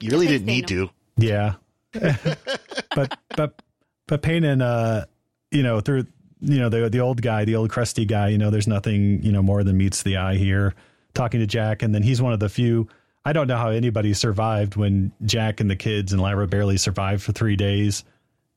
You 0.00 0.10
really 0.10 0.26
didn't 0.26 0.46
need 0.46 0.66
to. 0.68 0.90
Yeah. 1.16 1.54
but 1.92 3.18
but 3.36 3.62
but 4.08 4.22
Payne 4.22 4.44
and 4.44 4.62
uh 4.62 5.06
you 5.50 5.62
know 5.62 5.80
through 5.80 6.06
you 6.40 6.58
know 6.58 6.68
the 6.68 6.88
the 6.88 7.00
old 7.00 7.22
guy, 7.22 7.44
the 7.44 7.56
old 7.56 7.70
crusty 7.70 8.04
guy, 8.04 8.28
you 8.28 8.38
know, 8.38 8.50
there's 8.50 8.68
nothing, 8.68 9.22
you 9.22 9.32
know, 9.32 9.42
more 9.42 9.62
than 9.64 9.76
meets 9.76 10.02
the 10.02 10.16
eye 10.16 10.36
here 10.36 10.74
talking 11.14 11.40
to 11.40 11.46
Jack 11.46 11.82
and 11.82 11.94
then 11.94 12.02
he's 12.02 12.22
one 12.22 12.32
of 12.32 12.40
the 12.40 12.48
few 12.48 12.88
I 13.24 13.32
don't 13.34 13.48
know 13.48 13.56
how 13.56 13.68
anybody 13.68 14.14
survived 14.14 14.76
when 14.76 15.12
Jack 15.24 15.60
and 15.60 15.70
the 15.70 15.76
kids 15.76 16.12
and 16.12 16.22
Lyra 16.22 16.46
barely 16.46 16.78
survived 16.78 17.22
for 17.22 17.32
3 17.32 17.56
days 17.56 18.04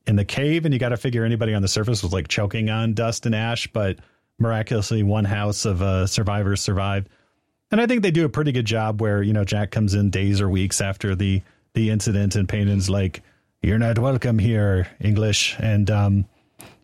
in 0.06 0.16
the 0.16 0.24
cave 0.24 0.64
and 0.64 0.72
you 0.72 0.80
got 0.80 0.90
to 0.90 0.96
figure 0.96 1.24
anybody 1.24 1.52
on 1.52 1.62
the 1.62 1.68
surface 1.68 2.02
was 2.02 2.12
like 2.12 2.28
choking 2.28 2.70
on 2.70 2.94
dust 2.94 3.26
and 3.26 3.34
ash, 3.34 3.66
but 3.72 3.98
miraculously 4.38 5.02
one 5.02 5.24
house 5.24 5.64
of 5.64 5.82
uh 5.82 6.06
survivors 6.06 6.60
survived. 6.60 7.08
And 7.70 7.80
I 7.80 7.86
think 7.86 8.02
they 8.02 8.10
do 8.10 8.24
a 8.24 8.28
pretty 8.28 8.52
good 8.52 8.66
job 8.66 9.00
where, 9.00 9.22
you 9.22 9.32
know, 9.32 9.44
Jack 9.44 9.70
comes 9.70 9.94
in 9.94 10.10
days 10.10 10.40
or 10.40 10.48
weeks 10.48 10.80
after 10.80 11.14
the 11.14 11.42
the 11.74 11.90
incident 11.90 12.36
and 12.36 12.48
Payne's 12.48 12.88
like, 12.88 13.22
You're 13.62 13.78
not 13.78 13.98
welcome 13.98 14.38
here, 14.38 14.88
English. 15.00 15.56
And 15.58 15.90
um, 15.90 16.24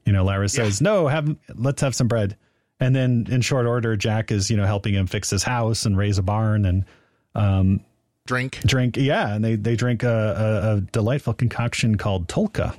you 0.04 0.12
know, 0.12 0.24
Lyra 0.24 0.48
says, 0.48 0.80
No, 0.80 1.06
have 1.08 1.36
let's 1.54 1.80
have 1.82 1.94
some 1.94 2.08
bread. 2.08 2.36
And 2.80 2.96
then 2.96 3.26
in 3.30 3.42
short 3.42 3.66
order, 3.66 3.94
Jack 3.96 4.30
is, 4.32 4.50
you 4.50 4.56
know, 4.56 4.64
helping 4.66 4.94
him 4.94 5.06
fix 5.06 5.28
his 5.30 5.42
house 5.42 5.84
and 5.84 5.96
raise 5.98 6.18
a 6.18 6.22
barn 6.22 6.64
and 6.64 6.84
um 7.34 7.80
drink. 8.26 8.60
Drink, 8.64 8.96
yeah, 8.96 9.34
and 9.34 9.44
they 9.44 9.56
they 9.56 9.76
drink 9.76 10.02
a, 10.02 10.08
a, 10.08 10.76
a 10.76 10.80
delightful 10.80 11.34
concoction 11.34 11.96
called 11.96 12.28
Tolka. 12.28 12.74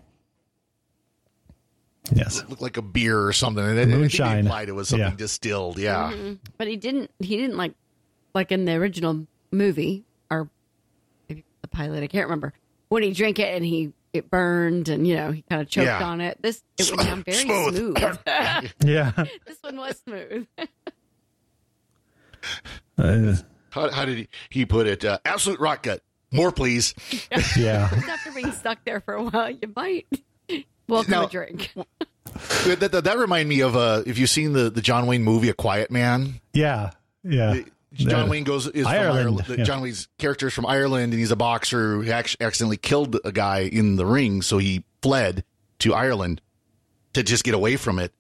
Yes. 2.13 2.43
Looked 2.49 2.62
like 2.62 2.77
a 2.77 2.81
beer 2.81 3.21
or 3.25 3.31
something. 3.31 3.63
And 3.63 3.77
it, 3.77 3.88
Moonshine. 3.88 4.27
I 4.27 4.38
implied 4.39 4.69
it 4.69 4.73
was 4.73 4.89
something 4.89 5.07
Yeah. 5.10 5.15
distilled. 5.15 5.77
Yeah. 5.77 6.12
Mhm. 6.12 6.39
But 6.57 6.67
he 6.67 6.75
didn't. 6.75 7.12
He 7.19 7.38
didn't 7.38 7.57
like, 7.57 7.73
like 8.34 8.51
in 8.51 8.65
the 8.65 8.73
original 8.73 9.27
movie 9.51 10.03
or 10.29 10.49
maybe 11.29 11.45
the 11.62 11.67
pilot. 11.67 12.01
I 12.03 12.07
can't 12.07 12.25
remember 12.25 12.53
when 12.89 13.03
he 13.03 13.12
drank 13.13 13.38
it 13.39 13.55
and 13.55 13.63
he 13.63 13.93
it 14.13 14.30
burned 14.30 14.89
and 14.89 15.08
you 15.08 15.15
know 15.15 15.32
he 15.32 15.41
kind 15.43 15.62
of 15.62 15.69
choked 15.69 15.86
Yeah. 15.86 16.04
on 16.04 16.21
it. 16.21 16.38
This 16.41 16.63
it 16.78 16.89
went 16.95 17.08
down 17.10 17.24
very 17.24 17.38
Smooth. 17.38 17.76
smooth. 17.78 17.97
Yeah. 18.84 19.12
this 19.45 19.58
one 19.62 19.78
was 19.78 20.00
smooth. 20.06 20.47
Uh, 22.97 23.36
How, 23.69 23.89
how 23.89 24.06
did 24.06 24.17
he, 24.17 24.28
he 24.50 24.65
put 24.65 24.88
it? 24.88 25.06
Uh, 25.06 25.19
absolute 25.26 25.60
rock 25.60 25.84
gut. 25.84 26.02
More, 26.32 26.52
please. 26.52 26.93
yeah. 27.58 27.89
Just 27.93 28.08
after 28.08 28.32
being 28.32 28.52
stuck 28.52 28.84
there 28.86 29.00
for 29.02 29.13
a 29.15 29.24
while, 29.24 29.50
you 29.50 29.71
might 29.76 30.08
welcome 30.88 31.12
Now- 31.12 31.26
a 31.26 31.30
drink. 31.30 31.71
that, 32.65 32.80
that, 32.91 33.04
that 33.04 33.17
reminded 33.17 33.47
me 33.47 33.62
of 33.62 33.76
uh, 33.76 34.04
if 34.06 34.17
you've 34.17 34.30
seen 34.30 34.54
the, 34.54 34.69
the 34.69 34.82
John 34.82 35.06
Wayne 35.08 35.24
movie, 35.24 35.50
A 35.50 35.54
Quiet 35.54 35.91
Man. 35.91 36.39
Yeah. 36.54 36.91
Yeah. 37.24 37.62
John 37.93 38.30
Wayne 38.30 38.43
goes 38.45 38.67
is 38.67 38.86
Ireland, 38.86 39.10
from 39.10 39.17
Ireland. 39.47 39.60
yeah. 39.60 39.63
John 39.65 39.82
Wayne's 39.82 40.08
character 40.17 40.47
is 40.47 40.54
from 40.54 40.65
Ireland, 40.65 41.12
and 41.12 41.19
he's 41.19 41.32
a 41.32 41.36
boxer 41.36 41.95
who 42.01 42.04
ac- 42.13 42.38
accidentally 42.39 42.77
killed 42.77 43.19
a 43.25 43.32
guy 43.32 43.60
in 43.62 43.97
the 43.97 44.06
ring, 44.06 44.41
so 44.41 44.58
he 44.60 44.84
fled 45.01 45.43
to 45.80 45.93
Ireland 45.93 46.41
to 47.13 47.23
just 47.23 47.43
get 47.43 47.54
away 47.54 47.75
from 47.75 47.99
it. 47.99 48.13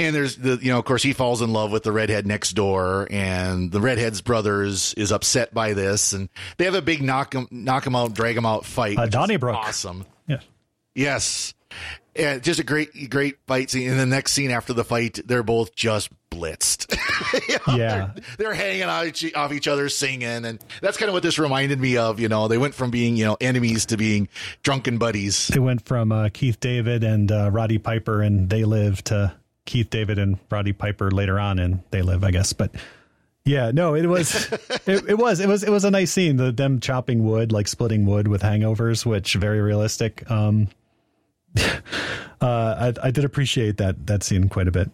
And 0.00 0.14
there's 0.14 0.36
the 0.36 0.58
you 0.62 0.70
know, 0.70 0.78
of 0.78 0.84
course, 0.84 1.02
he 1.02 1.12
falls 1.12 1.42
in 1.42 1.52
love 1.52 1.72
with 1.72 1.82
the 1.82 1.90
redhead 1.90 2.26
next 2.26 2.52
door, 2.52 3.08
and 3.10 3.72
the 3.72 3.80
redhead's 3.80 4.20
brothers 4.20 4.94
is 4.94 5.10
upset 5.10 5.52
by 5.54 5.72
this, 5.72 6.12
and 6.12 6.28
they 6.56 6.66
have 6.66 6.74
a 6.74 6.82
big 6.82 7.02
knock 7.02 7.34
him 7.34 7.48
knock 7.50 7.86
him 7.86 7.96
out, 7.96 8.12
drag 8.14 8.36
him 8.36 8.46
out 8.46 8.64
fight. 8.64 8.96
Uh, 8.98 9.06
Donnybrook. 9.06 9.56
awesome. 9.56 10.04
Yes, 10.28 10.44
Yes. 10.94 11.54
And 12.18 12.42
just 12.42 12.58
a 12.58 12.64
great, 12.64 13.10
great 13.10 13.38
fight 13.46 13.70
scene. 13.70 13.88
And 13.90 13.98
the 13.98 14.06
next 14.06 14.32
scene 14.32 14.50
after 14.50 14.72
the 14.72 14.84
fight, 14.84 15.20
they're 15.24 15.42
both 15.42 15.74
just 15.74 16.10
blitzed. 16.30 16.94
You 17.48 17.58
know, 17.66 17.76
Yeah. 17.76 18.10
They're, 18.14 18.24
they're 18.38 18.54
hanging 18.54 19.08
each, 19.08 19.34
off 19.34 19.52
each 19.52 19.66
other 19.68 19.88
singing. 19.88 20.44
And 20.44 20.64
that's 20.80 20.96
kind 20.96 21.08
of 21.08 21.12
what 21.12 21.22
this 21.22 21.38
reminded 21.38 21.80
me 21.80 21.96
of. 21.96 22.20
You 22.20 22.28
know, 22.28 22.48
they 22.48 22.58
went 22.58 22.74
from 22.74 22.90
being, 22.90 23.16
you 23.16 23.24
know, 23.24 23.36
enemies 23.40 23.86
to 23.86 23.96
being 23.96 24.28
drunken 24.62 24.98
buddies. 24.98 25.48
They 25.48 25.58
went 25.58 25.84
from 25.84 26.12
uh, 26.12 26.28
Keith 26.32 26.60
David 26.60 27.02
and 27.02 27.30
uh, 27.30 27.50
Roddy 27.50 27.78
Piper 27.78 28.22
and 28.22 28.48
They 28.48 28.64
Live 28.64 29.02
to 29.04 29.34
Keith 29.64 29.90
David 29.90 30.18
and 30.18 30.38
Roddy 30.50 30.72
Piper 30.72 31.10
later 31.10 31.38
on 31.38 31.58
and 31.58 31.80
They 31.90 32.02
Live, 32.02 32.22
I 32.24 32.30
guess. 32.30 32.52
But 32.52 32.70
yeah, 33.44 33.70
no, 33.72 33.94
it 33.94 34.06
was 34.06 34.52
it, 34.86 35.08
it 35.08 35.18
was 35.18 35.40
it 35.40 35.48
was 35.48 35.64
it 35.64 35.70
was 35.70 35.84
a 35.84 35.90
nice 35.90 36.12
scene. 36.12 36.36
The 36.36 36.52
them 36.52 36.80
chopping 36.80 37.24
wood, 37.24 37.50
like 37.50 37.66
splitting 37.66 38.06
wood 38.06 38.28
with 38.28 38.42
hangovers, 38.42 39.04
which 39.04 39.34
very 39.34 39.60
realistic. 39.60 40.30
Um, 40.30 40.68
uh, 41.56 42.42
I, 42.42 42.92
I 43.02 43.10
did 43.10 43.24
appreciate 43.24 43.76
that 43.78 44.06
that 44.06 44.22
scene 44.22 44.48
quite 44.48 44.68
a 44.68 44.72
bit. 44.72 44.90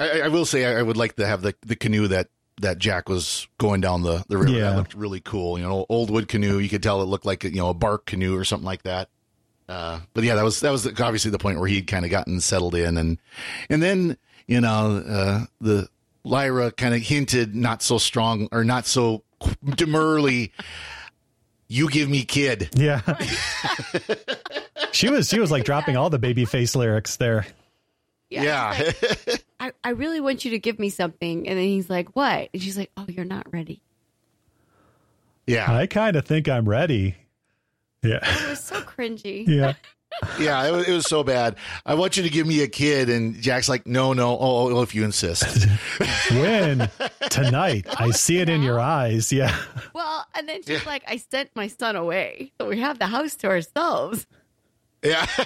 I, 0.00 0.20
I 0.20 0.28
will 0.28 0.44
say 0.44 0.64
I, 0.64 0.78
I 0.78 0.82
would 0.82 0.96
like 0.96 1.16
to 1.16 1.26
have 1.26 1.42
the, 1.42 1.56
the 1.62 1.74
canoe 1.74 2.06
that, 2.06 2.28
that 2.60 2.78
Jack 2.78 3.08
was 3.08 3.48
going 3.58 3.80
down 3.80 4.02
the, 4.02 4.24
the 4.28 4.38
river. 4.38 4.52
Yeah. 4.52 4.70
That 4.70 4.76
looked 4.76 4.94
really 4.94 5.18
cool. 5.18 5.58
You 5.58 5.64
know, 5.64 5.86
old 5.88 6.10
wood 6.10 6.28
canoe. 6.28 6.58
You 6.58 6.68
could 6.68 6.84
tell 6.84 7.02
it 7.02 7.06
looked 7.06 7.26
like, 7.26 7.42
you 7.42 7.50
know, 7.50 7.70
a 7.70 7.74
bark 7.74 8.06
canoe 8.06 8.36
or 8.36 8.44
something 8.44 8.64
like 8.64 8.84
that. 8.84 9.08
Uh, 9.68 9.98
but 10.14 10.22
yeah, 10.22 10.36
that 10.36 10.44
was, 10.44 10.60
that 10.60 10.70
was 10.70 10.86
obviously 10.86 11.32
the 11.32 11.38
point 11.38 11.58
where 11.58 11.66
he'd 11.66 11.88
kind 11.88 12.04
of 12.04 12.12
gotten 12.12 12.40
settled 12.40 12.76
in. 12.76 12.96
And, 12.96 13.18
and 13.68 13.82
then, 13.82 14.16
you 14.46 14.60
know, 14.60 15.02
uh, 15.04 15.46
the 15.60 15.88
Lyra 16.22 16.70
kind 16.70 16.94
of 16.94 17.00
hinted 17.00 17.56
not 17.56 17.82
so 17.82 17.98
strong 17.98 18.48
or 18.52 18.62
not 18.62 18.86
so 18.86 19.24
demurely, 19.64 20.52
you 21.68 21.88
give 21.90 22.08
me 22.08 22.24
kid. 22.24 22.70
Yeah, 22.74 23.00
she 24.92 25.08
was 25.10 25.28
she 25.28 25.38
was 25.40 25.50
like 25.50 25.64
dropping 25.64 25.96
all 25.96 26.10
the 26.10 26.18
baby 26.18 26.44
face 26.44 26.74
lyrics 26.74 27.16
there. 27.16 27.46
Yeah. 28.30 28.78
I, 29.60 29.72
I 29.82 29.90
really 29.90 30.20
want 30.20 30.44
you 30.44 30.50
to 30.52 30.58
give 30.58 30.78
me 30.78 30.90
something. 30.90 31.48
And 31.48 31.58
then 31.58 31.64
he's 31.64 31.88
like, 31.88 32.14
What? 32.14 32.50
And 32.52 32.62
she's 32.62 32.76
like, 32.76 32.90
Oh, 32.96 33.06
you're 33.08 33.24
not 33.24 33.50
ready. 33.52 33.80
yeah. 35.46 35.72
I 35.74 35.86
kind 35.86 36.14
of 36.14 36.24
think 36.26 36.48
I'm 36.48 36.68
ready. 36.68 37.16
Yeah, 38.02 38.18
It 38.22 38.50
was 38.50 38.62
so 38.62 38.80
cringy. 38.82 39.46
yeah. 39.48 39.72
Yeah, 40.38 40.66
it 40.66 40.72
was, 40.72 40.88
it 40.88 40.92
was 40.92 41.06
so 41.06 41.22
bad. 41.22 41.56
I 41.86 41.94
want 41.94 42.16
you 42.16 42.22
to 42.22 42.30
give 42.30 42.46
me 42.46 42.62
a 42.62 42.68
kid, 42.68 43.08
and 43.08 43.40
Jack's 43.40 43.68
like, 43.68 43.86
"No, 43.86 44.12
no. 44.12 44.30
Oh, 44.30 44.38
oh, 44.40 44.76
oh 44.78 44.82
if 44.82 44.94
you 44.94 45.04
insist." 45.04 45.66
When 46.30 46.90
tonight, 47.30 47.86
I 47.98 48.06
oh, 48.06 48.10
see 48.10 48.38
it 48.38 48.48
in 48.50 48.62
your 48.62 48.78
eyes. 48.78 49.32
Yeah, 49.32 49.56
Well, 49.94 50.26
and 50.34 50.46
then 50.48 50.62
she's 50.62 50.84
like, 50.84 51.02
I 51.08 51.16
sent 51.16 51.50
my 51.54 51.68
son 51.68 51.96
away. 51.96 52.52
So 52.60 52.68
we 52.68 52.80
have 52.80 52.98
the 52.98 53.06
house 53.06 53.34
to 53.36 53.46
ourselves. 53.48 54.26
yeah. 55.02 55.26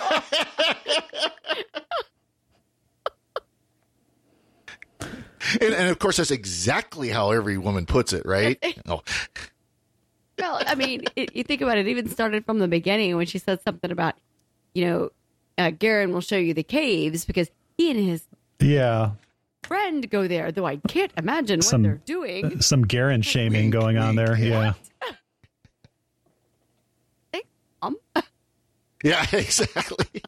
and, 5.61 5.75
and 5.75 5.91
of 5.91 5.99
course, 5.99 6.17
that's 6.19 6.31
exactly 6.31 7.09
how 7.09 7.31
every 7.33 7.59
woman 7.59 7.87
puts 7.87 8.13
it, 8.13 8.25
right? 8.25 8.63
Oh, 8.89 9.03
Well, 10.39 10.63
I 10.67 10.75
mean, 10.75 11.05
it, 11.15 11.35
you 11.37 11.45
think 11.45 11.61
about 11.61 11.79
it, 11.79 11.87
it 11.87 11.91
even 11.91 12.09
started 12.09 12.45
from 12.45 12.59
the 12.59 12.69
beginning 12.69 13.17
when 13.17 13.27
she 13.27 13.39
said 13.39 13.61
something 13.63 13.91
about, 13.91 14.15
you 14.75 14.85
know, 14.85 15.11
uh, 15.59 15.71
Garen 15.71 16.13
will 16.13 16.21
show 16.21 16.37
you 16.37 16.55
the 16.55 16.63
caves 16.63 17.25
because 17.25 17.51
he 17.77 17.91
and 17.91 18.01
his 18.01 18.27
yeah. 18.61 19.13
friend 19.63 20.09
go 20.11 20.27
there, 20.27 20.53
though 20.53 20.67
I 20.67 20.77
can't 20.77 21.13
imagine 21.17 21.59
what 21.59 21.65
Some- 21.65 21.83
they're 21.83 22.01
doing. 22.05 22.61
Some 22.61 22.83
Garen 22.83 23.23
shaming 23.23 23.65
Wink, 23.65 23.73
going 23.73 23.99
on 23.99 24.17
wink, 24.17 24.29
there. 24.29 24.37
Yeah. 24.39 24.73
Um, 27.85 27.97
yeah, 29.03 29.27
exactly. 29.33 30.23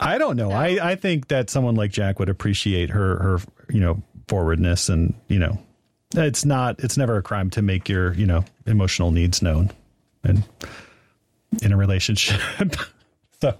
I 0.00 0.16
don't 0.16 0.36
know. 0.36 0.50
I, 0.50 0.92
I 0.92 0.94
think 0.94 1.28
that 1.28 1.50
someone 1.50 1.74
like 1.74 1.90
Jack 1.90 2.18
would 2.18 2.28
appreciate 2.28 2.90
her 2.90 3.18
her 3.18 3.38
you 3.68 3.80
know 3.80 4.02
forwardness 4.28 4.88
and 4.88 5.14
you 5.28 5.38
know 5.38 5.58
it's 6.14 6.44
not 6.44 6.78
it's 6.80 6.96
never 6.96 7.16
a 7.16 7.22
crime 7.22 7.50
to 7.50 7.62
make 7.62 7.88
your 7.88 8.14
you 8.14 8.26
know 8.26 8.44
emotional 8.66 9.10
needs 9.10 9.42
known 9.42 9.70
and 10.24 10.42
in 11.62 11.72
a 11.72 11.76
relationship. 11.76 12.40
so 13.40 13.54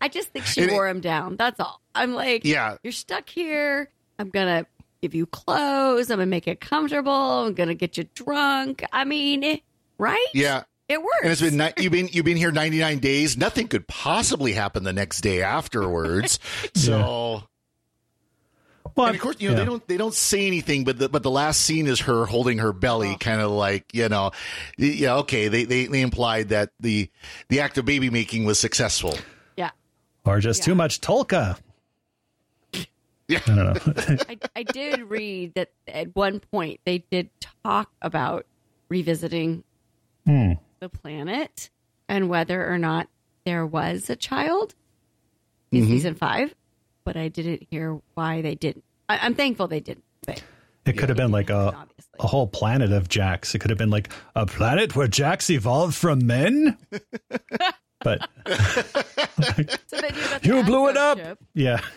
I 0.00 0.08
just 0.08 0.28
think 0.28 0.44
she 0.46 0.62
And 0.62 0.70
it- 0.70 0.74
wore 0.74 0.88
him 0.88 1.00
down. 1.00 1.36
That's 1.36 1.58
all. 1.60 1.80
I'm 1.94 2.14
like, 2.14 2.44
Yeah. 2.44 2.76
you're 2.82 2.92
stuck 2.92 3.28
here. 3.28 3.88
I'm 4.18 4.30
gonna 4.30 4.66
give 5.00 5.14
you 5.14 5.26
clothes. 5.26 6.10
I'm 6.10 6.18
gonna 6.18 6.26
make 6.26 6.46
it 6.48 6.60
comfortable. 6.60 7.12
I'm 7.12 7.54
gonna 7.54 7.74
get 7.74 7.96
you 7.96 8.04
drunk. 8.14 8.84
I 8.92 9.04
mean, 9.04 9.60
right? 9.98 10.26
Yeah. 10.34 10.64
It 10.88 11.00
works. 11.02 11.20
And 11.22 11.32
it's 11.32 11.40
been 11.40 11.56
ni- 11.56 11.72
you've 11.82 11.92
been 11.92 12.08
you've 12.12 12.26
been 12.26 12.36
here 12.36 12.52
99 12.52 12.98
days. 12.98 13.38
Nothing 13.38 13.68
could 13.68 13.88
possibly 13.88 14.52
happen 14.52 14.84
the 14.84 14.92
next 14.92 15.22
day 15.22 15.42
afterwards. 15.42 16.38
So 16.74 17.44
Well, 18.96 19.08
and 19.08 19.16
of 19.16 19.20
course, 19.22 19.36
you 19.40 19.48
know 19.50 19.54
yeah. 19.54 19.60
they 19.60 19.64
don't 19.66 19.88
they 19.88 19.96
don't 19.96 20.14
say 20.14 20.46
anything, 20.46 20.84
but 20.84 20.98
the 20.98 21.08
but 21.08 21.22
the 21.24 21.30
last 21.30 21.60
scene 21.62 21.86
is 21.88 22.00
her 22.00 22.26
holding 22.26 22.58
her 22.58 22.72
belly, 22.72 23.16
kind 23.18 23.40
of 23.40 23.50
like 23.50 23.84
you 23.92 24.08
know, 24.08 24.30
yeah, 24.78 25.16
okay. 25.16 25.48
They, 25.48 25.64
they 25.64 25.86
they 25.86 26.00
implied 26.00 26.50
that 26.50 26.70
the 26.78 27.10
the 27.48 27.60
act 27.60 27.76
of 27.78 27.84
baby 27.84 28.08
making 28.10 28.44
was 28.44 28.58
successful. 28.58 29.16
yeah. 29.56 29.70
or 30.24 30.38
just 30.40 30.62
too 30.62 30.74
much 30.76 31.00
Tolka. 31.00 31.58
Yeah. 33.26 33.40
I 33.46 33.54
don't 33.54 33.56
know. 33.96 34.16
I, 34.28 34.38
I 34.54 34.62
did 34.64 35.00
read 35.02 35.54
that 35.54 35.70
at 35.88 36.14
one 36.14 36.40
point 36.40 36.80
they 36.84 36.98
did 37.10 37.30
talk 37.64 37.90
about 38.02 38.46
revisiting 38.88 39.64
Hmm. 40.26 40.52
the 40.80 40.88
planet 40.88 41.68
and 42.08 42.28
whether 42.28 42.70
or 42.70 42.78
not 42.78 43.08
there 43.44 43.66
was 43.66 44.08
a 44.08 44.16
child 44.16 44.74
in 45.72 45.84
Mhm. 45.84 45.88
season 45.88 46.14
five, 46.14 46.54
but 47.04 47.16
I 47.16 47.28
didn't 47.28 47.66
hear 47.70 48.00
why 48.14 48.42
they 48.42 48.54
didn't. 48.54 48.84
I, 49.08 49.18
I'm 49.18 49.34
thankful 49.34 49.68
they 49.68 49.80
didn't. 49.80 50.04
But 50.26 50.42
It 50.86 50.94
could 50.98 51.08
have 51.08 51.16
been 51.18 51.30
like 51.30 51.50
a 51.50 51.86
a 52.20 52.26
whole 52.26 52.46
planet 52.46 52.92
of 52.92 53.08
jacks. 53.08 53.54
It 53.54 53.58
could 53.60 53.70
have 53.70 53.78
been 53.78 53.90
like 53.90 54.08
a 54.36 54.46
planet 54.46 54.94
where 54.96 55.08
jacks 55.08 55.50
evolved 55.50 55.94
from 55.94 56.26
men. 56.26 56.76
but 58.00 58.28
so 58.46 58.54
you 59.56 59.64
got 59.64 59.78
the 59.86 60.40
you 60.42 60.62
blew 60.64 60.88
it 60.88 60.96
up. 60.96 61.18
ship, 61.18 61.38
Yeah. 61.54 61.80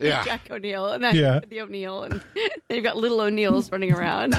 Yeah. 0.00 0.24
Jack 0.24 0.50
O'Neill 0.50 0.88
and 0.92 1.04
then 1.04 1.14
Yeah. 1.14 1.40
the 1.46 1.60
O'Neill, 1.60 2.02
and 2.04 2.12
then 2.34 2.50
you've 2.70 2.82
got 2.84 2.96
little 2.96 3.20
O'Neills 3.20 3.70
running 3.70 3.92
around. 3.92 4.38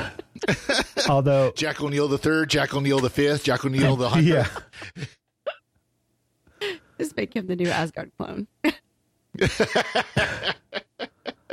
Although 1.08 1.52
Jack 1.56 1.80
O'Neill 1.82 2.08
the 2.08 2.18
third, 2.18 2.50
Jack 2.50 2.74
O'Neill 2.74 3.00
the 3.00 3.10
fifth, 3.12 3.44
Jack 3.44 3.64
O'Neill 3.66 3.96
the 3.98 4.10
hundredth. 4.10 4.64
Yeah. 4.98 6.68
Just 7.00 7.16
make 7.18 7.36
him 7.36 7.46
the 7.48 7.56
new 7.56 7.68
Asgard 7.70 8.12
clone. 8.18 8.48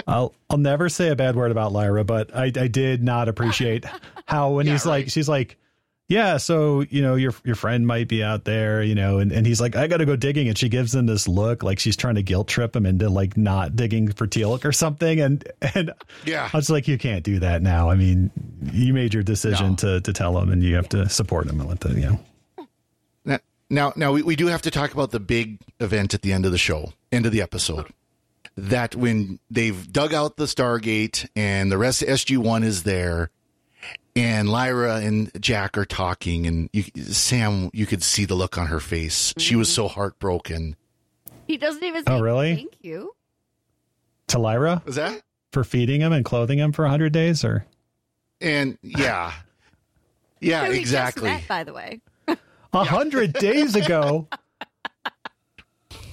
I'll 0.06 0.34
I'll 0.50 0.58
never 0.58 0.88
say 0.88 1.08
a 1.08 1.16
bad 1.16 1.36
word 1.36 1.50
about 1.50 1.72
Lyra, 1.72 2.04
but 2.04 2.34
I, 2.34 2.44
I 2.44 2.68
did 2.68 3.02
not 3.02 3.28
appreciate 3.28 3.84
how 4.26 4.50
when 4.52 4.66
he's 4.66 4.84
like 4.84 5.10
she's 5.10 5.28
like, 5.28 5.56
Yeah, 6.08 6.38
so 6.38 6.80
you 6.80 7.02
know, 7.02 7.14
your 7.14 7.32
your 7.44 7.54
friend 7.54 7.86
might 7.86 8.08
be 8.08 8.22
out 8.22 8.44
there, 8.44 8.82
you 8.82 8.94
know, 8.94 9.18
and, 9.18 9.32
and 9.32 9.46
he's 9.46 9.60
like, 9.60 9.76
I 9.76 9.86
gotta 9.86 10.04
go 10.04 10.16
digging, 10.16 10.48
and 10.48 10.58
she 10.58 10.68
gives 10.68 10.94
him 10.94 11.06
this 11.06 11.28
look 11.28 11.62
like 11.62 11.78
she's 11.78 11.96
trying 11.96 12.16
to 12.16 12.22
guilt 12.22 12.48
trip 12.48 12.74
him 12.74 12.84
into 12.84 13.08
like 13.08 13.36
not 13.36 13.76
digging 13.76 14.10
for 14.12 14.26
teal'c 14.26 14.64
or 14.64 14.72
something. 14.72 15.20
And 15.20 15.46
and 15.74 15.92
Yeah. 16.24 16.50
I 16.52 16.56
was 16.56 16.68
like, 16.68 16.88
You 16.88 16.98
can't 16.98 17.24
do 17.24 17.38
that 17.38 17.62
now. 17.62 17.88
I 17.88 17.94
mean, 17.94 18.30
you 18.72 18.92
made 18.92 19.14
your 19.14 19.22
decision 19.22 19.76
to 19.76 20.00
to 20.00 20.12
tell 20.12 20.36
him 20.38 20.50
and 20.50 20.62
you 20.62 20.74
have 20.76 20.88
to 20.90 21.08
support 21.08 21.46
him 21.46 21.60
and 21.60 21.68
let 21.68 21.80
the 21.80 21.90
you 21.90 22.10
know. 22.10 22.18
Now, 23.72 23.88
now, 23.88 23.92
now 23.96 24.12
we, 24.12 24.22
we 24.22 24.36
do 24.36 24.48
have 24.48 24.62
to 24.62 24.70
talk 24.70 24.92
about 24.92 25.12
the 25.12 25.20
big 25.20 25.58
event 25.80 26.12
at 26.12 26.20
the 26.20 26.32
end 26.32 26.44
of 26.44 26.52
the 26.52 26.58
show, 26.58 26.92
end 27.10 27.24
of 27.24 27.32
the 27.32 27.40
episode. 27.40 27.86
That 28.54 28.94
when 28.94 29.38
they've 29.50 29.90
dug 29.90 30.12
out 30.12 30.36
the 30.36 30.44
Stargate 30.44 31.26
and 31.34 31.72
the 31.72 31.78
rest 31.78 32.02
of 32.02 32.08
SG 32.08 32.36
One 32.36 32.64
is 32.64 32.82
there, 32.82 33.30
and 34.14 34.50
Lyra 34.50 34.96
and 34.96 35.32
Jack 35.40 35.78
are 35.78 35.86
talking, 35.86 36.46
and 36.46 36.68
you, 36.74 36.84
Sam, 37.02 37.70
you 37.72 37.86
could 37.86 38.02
see 38.02 38.26
the 38.26 38.34
look 38.34 38.58
on 38.58 38.66
her 38.66 38.78
face. 38.78 39.32
She 39.38 39.56
was 39.56 39.72
so 39.72 39.86
mm-hmm. 39.86 39.94
heartbroken. 39.94 40.76
He 41.46 41.56
doesn't 41.56 41.82
even 41.82 42.04
oh, 42.06 42.10
say 42.10 42.18
Oh, 42.18 42.20
really? 42.20 42.56
thank 42.56 42.74
you. 42.82 43.14
To 44.28 44.38
Lyra? 44.38 44.82
Was 44.84 44.96
that? 44.96 45.22
For 45.50 45.64
feeding 45.64 46.02
him 46.02 46.12
and 46.12 46.26
clothing 46.26 46.58
him 46.58 46.72
for 46.72 46.86
hundred 46.86 47.12
days 47.14 47.42
or 47.42 47.64
And 48.38 48.76
yeah, 48.82 49.32
yeah, 50.40 50.66
Who 50.66 50.72
just 50.72 50.80
exactly. 50.80 51.30
met, 51.30 51.48
by 51.48 51.64
the 51.64 51.72
way. 51.72 52.00
A 52.72 52.84
hundred 52.84 53.32
days 53.34 53.76
ago. 53.76 54.28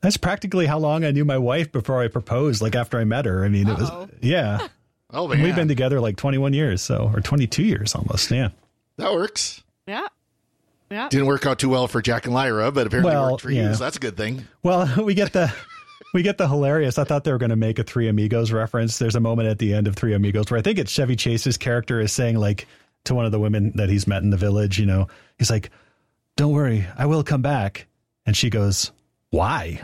That's 0.00 0.16
practically 0.16 0.66
how 0.66 0.78
long 0.78 1.04
I 1.04 1.10
knew 1.10 1.24
my 1.24 1.38
wife 1.38 1.72
before 1.72 2.00
I 2.02 2.08
proposed, 2.08 2.62
like 2.62 2.76
after 2.76 2.98
I 2.98 3.04
met 3.04 3.24
her. 3.26 3.44
I 3.44 3.48
mean, 3.48 3.68
it 3.68 3.76
was, 3.76 3.90
yeah. 4.20 4.68
Oh, 5.12 5.30
And 5.30 5.42
we've 5.42 5.56
been 5.56 5.68
together 5.68 6.00
like 6.00 6.16
21 6.16 6.52
years, 6.52 6.82
so, 6.82 7.10
or 7.14 7.20
22 7.20 7.64
years 7.64 7.94
almost. 7.94 8.30
Yeah. 8.30 8.50
That 8.96 9.12
works. 9.12 9.62
Yeah. 9.86 10.06
Yeah. 10.90 11.08
Didn't 11.08 11.26
work 11.26 11.46
out 11.46 11.58
too 11.58 11.68
well 11.68 11.88
for 11.88 12.00
Jack 12.00 12.26
and 12.26 12.34
Lyra, 12.34 12.70
but 12.70 12.86
apparently 12.86 13.12
Well, 13.12 13.32
worked 13.32 13.42
for 13.42 13.50
you, 13.50 13.74
so 13.74 13.84
that's 13.84 13.96
a 13.96 14.00
good 14.00 14.16
thing. 14.16 14.46
Well, 14.62 14.88
we 15.04 15.14
get 15.14 15.32
the, 15.32 15.52
we 16.14 16.22
get 16.22 16.38
the 16.38 16.46
hilarious. 16.46 16.96
I 16.98 17.04
thought 17.04 17.24
they 17.24 17.32
were 17.32 17.38
going 17.38 17.50
to 17.50 17.56
make 17.56 17.78
a 17.78 17.82
Three 17.82 18.08
Amigos 18.08 18.52
reference. 18.52 18.98
There's 18.98 19.16
a 19.16 19.20
moment 19.20 19.48
at 19.48 19.58
the 19.58 19.74
end 19.74 19.88
of 19.88 19.96
Three 19.96 20.14
Amigos 20.14 20.50
where 20.50 20.58
I 20.58 20.62
think 20.62 20.78
it's 20.78 20.92
Chevy 20.92 21.16
Chase's 21.16 21.56
character 21.58 22.00
is 22.00 22.12
saying 22.12 22.36
like 22.36 22.66
to 23.08 23.14
one 23.14 23.26
of 23.26 23.32
the 23.32 23.38
women 23.40 23.72
that 23.74 23.90
he's 23.90 24.06
met 24.06 24.22
in 24.22 24.30
the 24.30 24.36
village, 24.36 24.78
you 24.78 24.86
know, 24.86 25.08
he's 25.38 25.50
like, 25.50 25.70
don't 26.36 26.52
worry, 26.52 26.86
I 26.96 27.06
will 27.06 27.22
come 27.24 27.42
back. 27.42 27.86
And 28.24 28.36
she 28.36 28.48
goes, 28.50 28.92
why? 29.30 29.82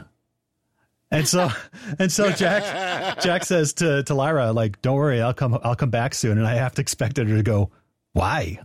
And 1.10 1.26
so, 1.28 1.48
and 1.98 2.10
so 2.10 2.30
Jack, 2.32 3.20
Jack 3.20 3.44
says 3.44 3.74
to, 3.74 4.02
to 4.04 4.14
Lyra, 4.14 4.52
like, 4.52 4.80
don't 4.82 4.96
worry, 4.96 5.20
I'll 5.20 5.34
come, 5.34 5.58
I'll 5.62 5.76
come 5.76 5.90
back 5.90 6.14
soon. 6.14 6.38
And 6.38 6.46
I 6.46 6.54
have 6.54 6.74
to 6.76 6.80
expect 6.80 7.16
her 7.18 7.24
to 7.24 7.42
go, 7.42 7.70
why? 8.12 8.58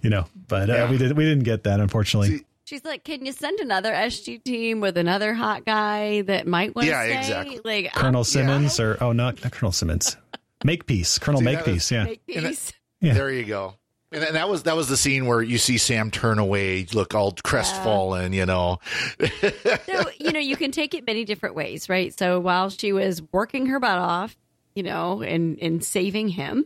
You 0.00 0.10
know, 0.10 0.26
but 0.48 0.70
uh, 0.70 0.74
Yeah. 0.74 0.90
we 0.90 0.98
didn't, 0.98 1.16
we 1.16 1.24
didn't 1.24 1.44
get 1.44 1.64
that, 1.64 1.80
unfortunately. 1.80 2.44
She's 2.64 2.84
like, 2.84 3.04
can 3.04 3.26
you 3.26 3.32
send 3.32 3.58
another 3.60 3.92
SG 3.92 4.42
team 4.44 4.80
with 4.80 4.96
another 4.96 5.34
hot 5.34 5.64
guy 5.66 6.22
that 6.22 6.46
might 6.46 6.74
want 6.74 6.86
to 6.86 6.90
Yeah, 6.92 7.02
stay? 7.04 7.18
exactly. 7.18 7.60
Like 7.64 7.92
Colonel 7.92 8.24
Simmons 8.24 8.78
or, 8.80 8.96
oh, 9.00 9.12
not, 9.12 9.42
not 9.42 9.52
Colonel 9.52 9.72
Simmons. 9.72 10.16
Makepeace, 10.64 11.18
Colonel 11.18 11.40
See, 11.40 11.46
that 11.46 11.66
was- 11.66 11.66
Makepeace. 11.66 11.90
Yeah. 11.90 12.04
make 12.04 12.26
peace. 12.26 12.72
Yeah. 13.00 13.14
There 13.14 13.30
you 13.30 13.44
go. 13.44 13.74
And 14.12 14.22
that- 14.36 14.48
was 14.48 14.64
that 14.64 14.76
was 14.76 14.88
the 14.88 14.96
scene 14.96 15.26
where 15.26 15.40
you 15.42 15.58
see 15.58 15.78
Sam 15.78 16.10
turn 16.10 16.38
away, 16.38 16.86
look 16.92 17.14
all 17.14 17.32
crestfallen, 17.42 18.32
you 18.32 18.44
know. 18.46 18.78
so 19.20 20.04
you 20.20 20.32
know 20.32 20.40
you 20.40 20.56
can 20.56 20.70
take 20.70 20.94
it 20.94 21.06
many 21.06 21.24
different 21.24 21.54
ways 21.54 21.88
right 21.88 22.16
so 22.16 22.38
while 22.40 22.68
she 22.70 22.92
was 22.92 23.22
working 23.32 23.66
her 23.66 23.80
butt 23.80 23.98
off 23.98 24.36
you 24.74 24.82
know 24.82 25.22
and 25.22 25.58
and 25.60 25.84
saving 25.84 26.28
him 26.28 26.64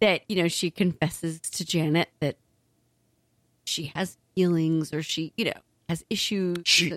that 0.00 0.22
you 0.28 0.36
know 0.42 0.48
she 0.48 0.70
confesses 0.70 1.40
to 1.40 1.64
janet 1.64 2.08
that 2.20 2.36
she 3.64 3.92
has 3.94 4.16
feelings 4.34 4.92
or 4.92 5.02
she 5.02 5.32
you 5.36 5.44
know 5.46 5.52
has 5.88 6.04
issues 6.10 6.58
She 6.64 6.92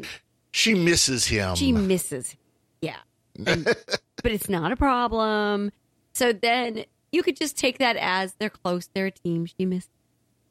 she 0.52 0.74
misses 0.76 1.26
him. 1.26 1.56
she 1.56 1.72
misses 1.72 2.32
him. 2.32 2.40
yeah 2.82 2.98
And- 3.46 3.64
but 4.24 4.32
it's 4.32 4.50
not 4.50 4.72
a 4.72 4.76
problem 4.76 5.72
so 6.14 6.34
then 6.34 6.86
you 7.12 7.24
could 7.24 7.36
just 7.36 7.58
take 7.58 7.78
that 7.80 7.96
as 7.98 8.34
they're 8.40 8.50
close 8.50 8.90
they're 8.94 9.08
a 9.08 9.12
team 9.12 9.46
she 9.46 9.66
missed 9.66 9.90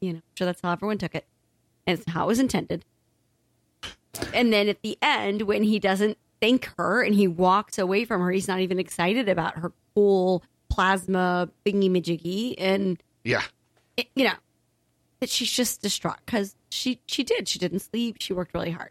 you 0.01 0.12
know 0.12 0.21
sure 0.35 0.47
that's 0.47 0.61
how 0.62 0.73
everyone 0.73 0.99
took 0.99 1.14
it 1.14 1.27
and 1.87 1.99
it's 1.99 2.11
how 2.11 2.25
it 2.25 2.29
was 2.29 2.38
intended 2.38 2.85
and 4.35 4.53
then 4.53 4.68
at 4.68 4.83
the 4.83 4.99
end, 5.01 5.42
when 5.42 5.62
he 5.62 5.79
doesn't 5.79 6.18
thank 6.40 6.71
her 6.77 7.03
and 7.03 7.14
he 7.14 7.29
walks 7.29 7.79
away 7.79 8.05
from 8.05 8.21
her, 8.21 8.31
he's 8.31 8.49
not 8.49 8.61
even 8.61 8.79
excited 8.79 9.29
about 9.29 9.59
her 9.59 9.73
cool 9.94 10.42
plasma 10.68 11.49
thingy 11.64 11.90
majiggy. 11.90 12.55
And, 12.59 13.01
yeah. 13.25 13.42
it- 13.97 14.09
you 14.14 14.25
know, 14.25 14.35
that 15.21 15.29
she's 15.31 15.51
just 15.51 15.83
distraught 15.83 16.18
because 16.25 16.57
she, 16.71 17.01
she 17.07 17.23
did. 17.23 17.49
She 17.49 17.59
didn't 17.59 17.81
sleep. 17.81 18.16
She 18.21 18.33
worked 18.33 18.55
really 18.55 18.71
hard. 18.71 18.90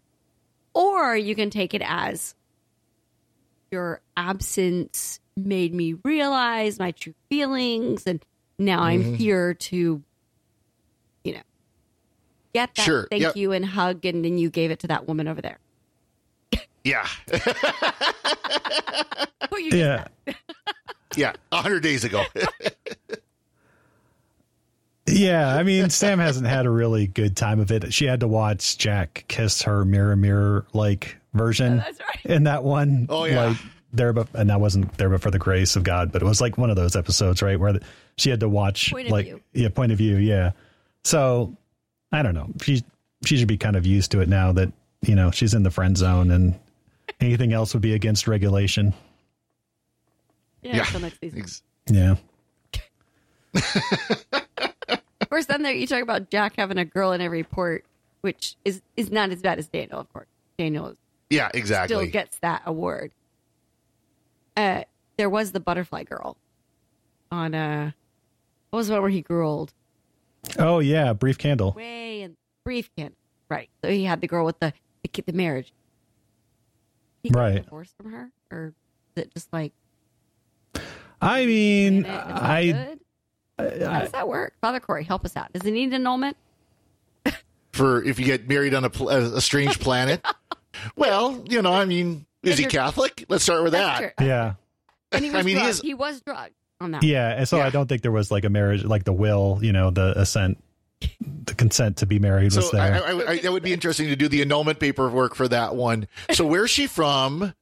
Or 0.74 1.16
you 1.16 1.36
can 1.36 1.50
take 1.50 1.74
it 1.74 1.82
as 1.86 2.36
your 3.72 4.02
absence 4.16 5.20
made 5.38 5.74
me 5.74 5.94
realize 6.04 6.80
my 6.80 6.92
true 6.92 7.14
feelings. 7.30 8.04
And 8.08 8.22
now 8.58 8.82
I'm 8.82 9.04
Mhm. 9.04 9.16
here 9.18 9.54
to, 9.54 10.02
you 11.24 11.34
know, 11.34 11.42
get 12.54 12.74
that 12.76 12.84
Sure, 12.84 13.08
thank 13.10 13.22
yep. 13.22 13.36
you 13.36 13.52
and 13.52 13.66
hug. 13.66 14.04
And 14.06 14.26
then 14.26 14.38
you 14.38 14.50
gave 14.50 14.72
it 14.72 14.80
to 14.80 14.88
that 14.88 15.08
woman 15.08 15.28
over 15.28 15.42
there. 15.42 15.60
Yeah. 16.84 17.06
Who 19.50 19.60
you 19.60 19.78
Yeah. 19.78 20.08
yeah. 21.18 21.34
A 21.52 21.62
hundred 21.62 21.84
days 21.84 22.04
ago. 22.06 22.24
Yeah, 25.06 25.56
I 25.56 25.64
mean, 25.64 25.90
Sam 25.90 26.20
hasn't 26.20 26.48
had 26.48 26.66
a 26.66 26.70
really 26.70 27.08
good 27.08 27.38
time 27.38 27.60
of 27.62 27.72
it. 27.72 27.94
She 27.94 28.06
had 28.06 28.20
to 28.20 28.28
watch 28.28 28.78
Jack 28.78 29.24
kiss 29.30 29.62
her 29.64 29.86
mirror, 29.86 30.16
mirror 30.18 30.66
like 30.74 31.16
version 31.34 31.78
that's 31.78 32.00
right. 32.00 32.26
in 32.26 32.44
that 32.44 32.64
one. 32.64 33.08
Oh, 33.10 33.24
yeah. 33.24 33.46
like 33.48 33.58
there, 33.98 34.14
but 34.14 34.28
and 34.34 34.50
that 34.50 34.60
wasn't 34.62 34.98
there, 34.98 35.10
but 35.10 35.22
for 35.22 35.32
the 35.32 35.40
grace 35.40 35.76
of 35.76 35.84
God. 35.84 36.12
But 36.12 36.22
it 36.22 36.26
was 36.26 36.40
like 36.42 36.58
one 36.58 36.70
of 36.70 36.76
those 36.76 36.96
episodes, 36.96 37.42
right, 37.42 37.60
where 37.60 37.80
she 38.18 38.30
had 38.30 38.40
to 38.40 38.50
watch 38.50 38.92
Point 38.92 39.08
of 39.08 39.12
like 39.12 39.26
view. 39.26 39.42
yeah, 39.54 39.70
point 39.70 39.92
of 39.92 39.98
view, 39.98 40.16
yeah. 40.18 40.52
So 41.04 41.56
I 42.12 42.22
don't 42.22 42.34
know. 42.34 42.48
She 42.62 42.84
she 43.26 43.38
should 43.38 43.48
be 43.48 43.58
kind 43.58 43.76
of 43.76 43.86
used 43.86 44.12
to 44.12 44.22
it 44.22 44.30
now 44.30 44.52
that 44.54 44.72
you 45.02 45.16
know 45.16 45.32
she's 45.32 45.54
in 45.54 45.64
the 45.64 45.72
friend 45.72 45.98
zone 45.98 46.32
and 46.32 46.58
anything 47.20 47.52
else 47.54 47.74
would 47.74 47.82
be 47.82 47.94
against 47.94 48.28
regulation. 48.28 48.94
Yeah, 50.62 50.86
Yeah. 50.92 51.00
next 51.00 51.20
season. 51.20 51.40
Ex- 51.40 51.62
Yeah. 51.90 52.16
Of 55.20 55.30
course, 55.30 55.46
then 55.48 55.62
there 55.62 55.74
you 55.74 55.88
talk 55.88 56.02
about 56.04 56.30
Jack 56.30 56.54
having 56.58 56.78
a 56.78 56.86
girl 56.86 57.12
in 57.12 57.20
every 57.22 57.44
port. 57.44 57.84
which 58.22 58.56
is 58.66 58.82
is 58.96 59.12
not 59.12 59.30
as 59.32 59.42
bad 59.42 59.60
as 59.60 59.68
Daniel, 59.68 60.00
of 60.00 60.12
course. 60.14 60.28
Daniel 60.58 60.96
Yeah, 61.30 61.50
exactly. 61.54 61.96
still 61.96 62.10
gets 62.10 62.40
that 62.40 62.62
award. 62.66 63.12
Uh, 64.58 64.84
there 65.18 65.30
was 65.30 65.52
the 65.54 65.60
Butterfly 65.62 66.04
Girl 66.04 66.36
on 67.32 67.54
uh, 67.56 67.92
what 68.72 68.78
was 68.78 68.88
the 68.88 68.94
one 68.94 69.04
where 69.04 69.12
he 69.12 69.22
grew 69.22 69.48
old? 69.48 69.72
Oh 70.60 70.80
yeah, 70.80 71.14
brief 71.14 71.38
candle. 71.38 71.72
Way 71.74 72.24
and 72.24 72.36
brief 72.66 72.90
kid, 72.96 73.14
right? 73.50 73.70
So 73.84 73.90
he 73.90 74.04
had 74.04 74.20
the 74.20 74.28
girl 74.28 74.46
with 74.46 74.60
the 74.60 74.74
the, 75.04 75.08
kid, 75.08 75.26
the 75.28 75.34
marriage. 75.34 75.72
He 77.24 77.30
got 77.30 77.40
Right. 77.40 77.64
divorced 77.64 77.94
from 78.02 78.12
her, 78.12 78.32
or 78.52 78.74
is 79.16 79.24
it 79.24 79.34
just 79.34 79.52
like 79.54 79.74
I 81.22 81.46
mean, 81.46 82.06
it's 82.06 82.10
all 82.10 82.32
I. 82.32 82.98
How 83.58 84.00
does 84.02 84.12
that 84.12 84.28
work? 84.28 84.54
Father 84.62 84.80
Corey, 84.80 85.04
help 85.04 85.26
us 85.26 85.36
out. 85.36 85.52
Does 85.52 85.64
he 85.64 85.72
need 85.72 85.86
an 85.90 85.94
annulment? 85.96 86.38
For 87.72 88.04
if 88.04 88.20
you 88.20 88.26
get 88.26 88.48
married 88.48 88.74
on 88.76 88.86
a, 88.86 88.90
a 89.36 89.42
strange 89.42 89.80
planet. 89.80 90.24
well, 90.96 91.44
you 91.50 91.62
know, 91.64 91.74
I 91.74 91.86
mean, 91.86 92.27
is 92.48 92.54
If 92.54 92.60
he 92.60 92.66
Catholic? 92.66 93.26
Let's 93.30 93.44
start 93.44 93.64
with 93.64 93.74
that. 93.74 94.16
true. 94.18 94.26
yeah, 94.28 94.54
And 95.12 95.24
he 95.24 95.32
was 95.32 95.40
I 95.40 95.44
mean, 95.44 95.56
he 95.58 95.62
drugged. 95.62 95.70
is- 95.70 95.82
he 95.82 95.94
was 95.94 96.22
drugged 96.22 96.54
on 96.80 96.92
that. 96.92 97.04
yeah. 97.04 97.30
And 97.38 97.48
so 97.48 97.60
I 97.62 97.70
don't 97.70 97.88
think 97.88 98.02
there 98.02 98.12
was 98.12 98.30
like 98.32 98.46
a 98.46 98.50
marriage, 98.50 98.84
like 98.84 99.04
the 99.04 99.14
will, 99.14 99.60
you 99.62 99.72
know, 99.74 99.90
the 99.92 100.20
assent, 100.20 100.64
the 101.46 101.54
consent 101.56 101.98
to 101.98 102.06
be 102.06 102.20
married 102.20 102.54
was 102.56 102.70
So 102.70 102.78
I, 102.78 102.90
there. 102.90 103.04
I, 103.06 103.12
I, 103.12 103.30
I- 103.32 103.38
that 103.40 103.52
would 103.52 103.64
be 103.64 103.74
interesting 103.74 104.08
to 104.10 104.16
do 104.16 104.28
the 104.28 104.42
annulment 104.42 104.80
paperwork 104.80 105.36
for 105.36 105.48
that 105.48 105.76
one. 105.76 106.08
So 106.32 106.46
where's 106.46 106.70
she 106.72 106.88
from? 106.88 107.54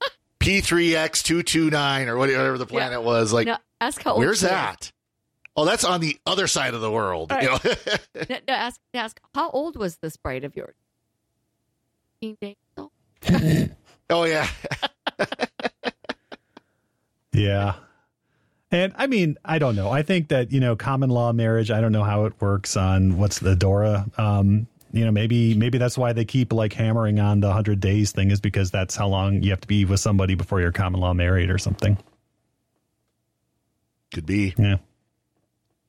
P3X229 0.40 2.06
or 2.06 2.16
whatever 2.16 2.56
the 2.58 2.66
planet 2.66 3.02
was. 3.02 3.32
Like, 3.32 3.46
No, 3.46 3.56
ask 3.80 4.02
how 4.02 4.12
old 4.12 4.20
where's 4.20 4.40
she 4.40 4.46
is. 4.46 4.50
that? 4.50 4.92
Oh, 5.56 5.64
that's 5.64 5.84
on 5.84 6.00
the 6.00 6.18
other 6.26 6.46
side 6.46 6.74
of 6.74 6.80
the 6.80 6.90
world. 6.90 7.32
you 7.40 7.48
know? 7.48 7.58
No, 8.14 8.36
no, 8.48 8.54
ask, 8.54 8.80
ask 8.94 9.20
how 9.34 9.50
old 9.50 9.76
was 9.76 9.96
this 9.98 10.16
bride 10.16 10.44
of 10.44 10.56
yours? 10.56 10.74
15 12.22 12.36
days 12.40 12.56
old? 12.78 12.90
Oh, 14.10 14.24
yeah. 14.24 14.46
Yeah. 17.32 17.74
And 18.72 18.92
I 18.96 19.06
mean, 19.06 19.36
I 19.44 19.58
don't 19.58 19.76
know. 19.76 19.88
I 19.90 20.02
think 20.02 20.28
that, 20.28 20.52
you 20.52 20.60
know, 20.60 20.76
common 20.76 21.10
law 21.10 21.32
marriage, 21.32 21.70
I 21.70 21.80
don't 21.80 21.92
know 21.92 22.02
how 22.04 22.24
it 22.26 22.34
works 22.40 22.76
on 22.76 23.18
what's 23.18 23.38
the 23.38 23.56
Dora. 23.56 24.06
Um, 24.18 24.66
you 24.92 25.04
know, 25.04 25.12
maybe 25.12 25.54
maybe 25.54 25.78
that's 25.78 25.96
why 25.96 26.12
they 26.12 26.24
keep 26.24 26.52
like 26.52 26.72
hammering 26.72 27.20
on 27.20 27.40
the 27.40 27.46
100 27.46 27.80
days 27.80 28.10
thing 28.12 28.30
is 28.32 28.40
because 28.40 28.70
that's 28.72 28.96
how 28.96 29.06
long 29.08 29.42
you 29.42 29.50
have 29.50 29.60
to 29.60 29.68
be 29.68 29.84
with 29.84 30.00
somebody 30.00 30.34
before 30.34 30.60
you're 30.60 30.72
common 30.72 31.00
law 31.00 31.14
married 31.14 31.50
or 31.50 31.58
something. 31.58 31.96
Could 34.12 34.26
be. 34.26 34.52
Yeah. 34.58 34.78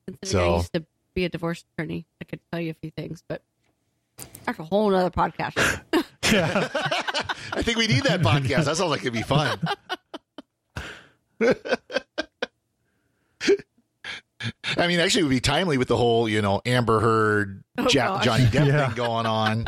Considering 0.07 0.45
I 0.45 0.47
So- 0.47 0.55
used 0.57 0.73
to 0.73 0.85
be 1.15 1.25
a 1.25 1.29
divorce 1.29 1.65
attorney, 1.75 2.05
I 2.21 2.25
could 2.25 2.39
tell 2.51 2.61
you 2.61 2.71
a 2.71 2.75
few 2.75 2.91
things, 2.91 3.23
but 3.27 3.41
that's 4.45 4.59
a 4.59 4.63
whole 4.63 4.93
other 4.95 5.09
podcast. 5.09 5.81
Yeah. 6.31 6.69
I 7.53 7.61
think 7.63 7.77
we 7.77 7.87
need 7.87 8.03
that 8.03 8.21
podcast. 8.21 8.65
That 8.65 8.77
sounds 8.77 8.89
like 8.91 9.01
it'd 9.01 9.13
be 9.13 9.21
fun. 9.21 9.59
I 14.77 14.87
mean, 14.87 14.99
actually, 14.99 15.21
it 15.21 15.23
would 15.25 15.29
be 15.29 15.39
timely 15.39 15.77
with 15.77 15.87
the 15.87 15.97
whole, 15.97 16.27
you 16.27 16.41
know, 16.41 16.61
Amber 16.65 16.99
Heard, 16.99 17.63
Oh, 17.77 17.87
Ja- 17.89 18.21
Johnny 18.23 18.45
Depp 18.45 18.65
Yeah. 18.67 18.87
thing 18.87 18.95
going 18.95 19.25
on. 19.25 19.67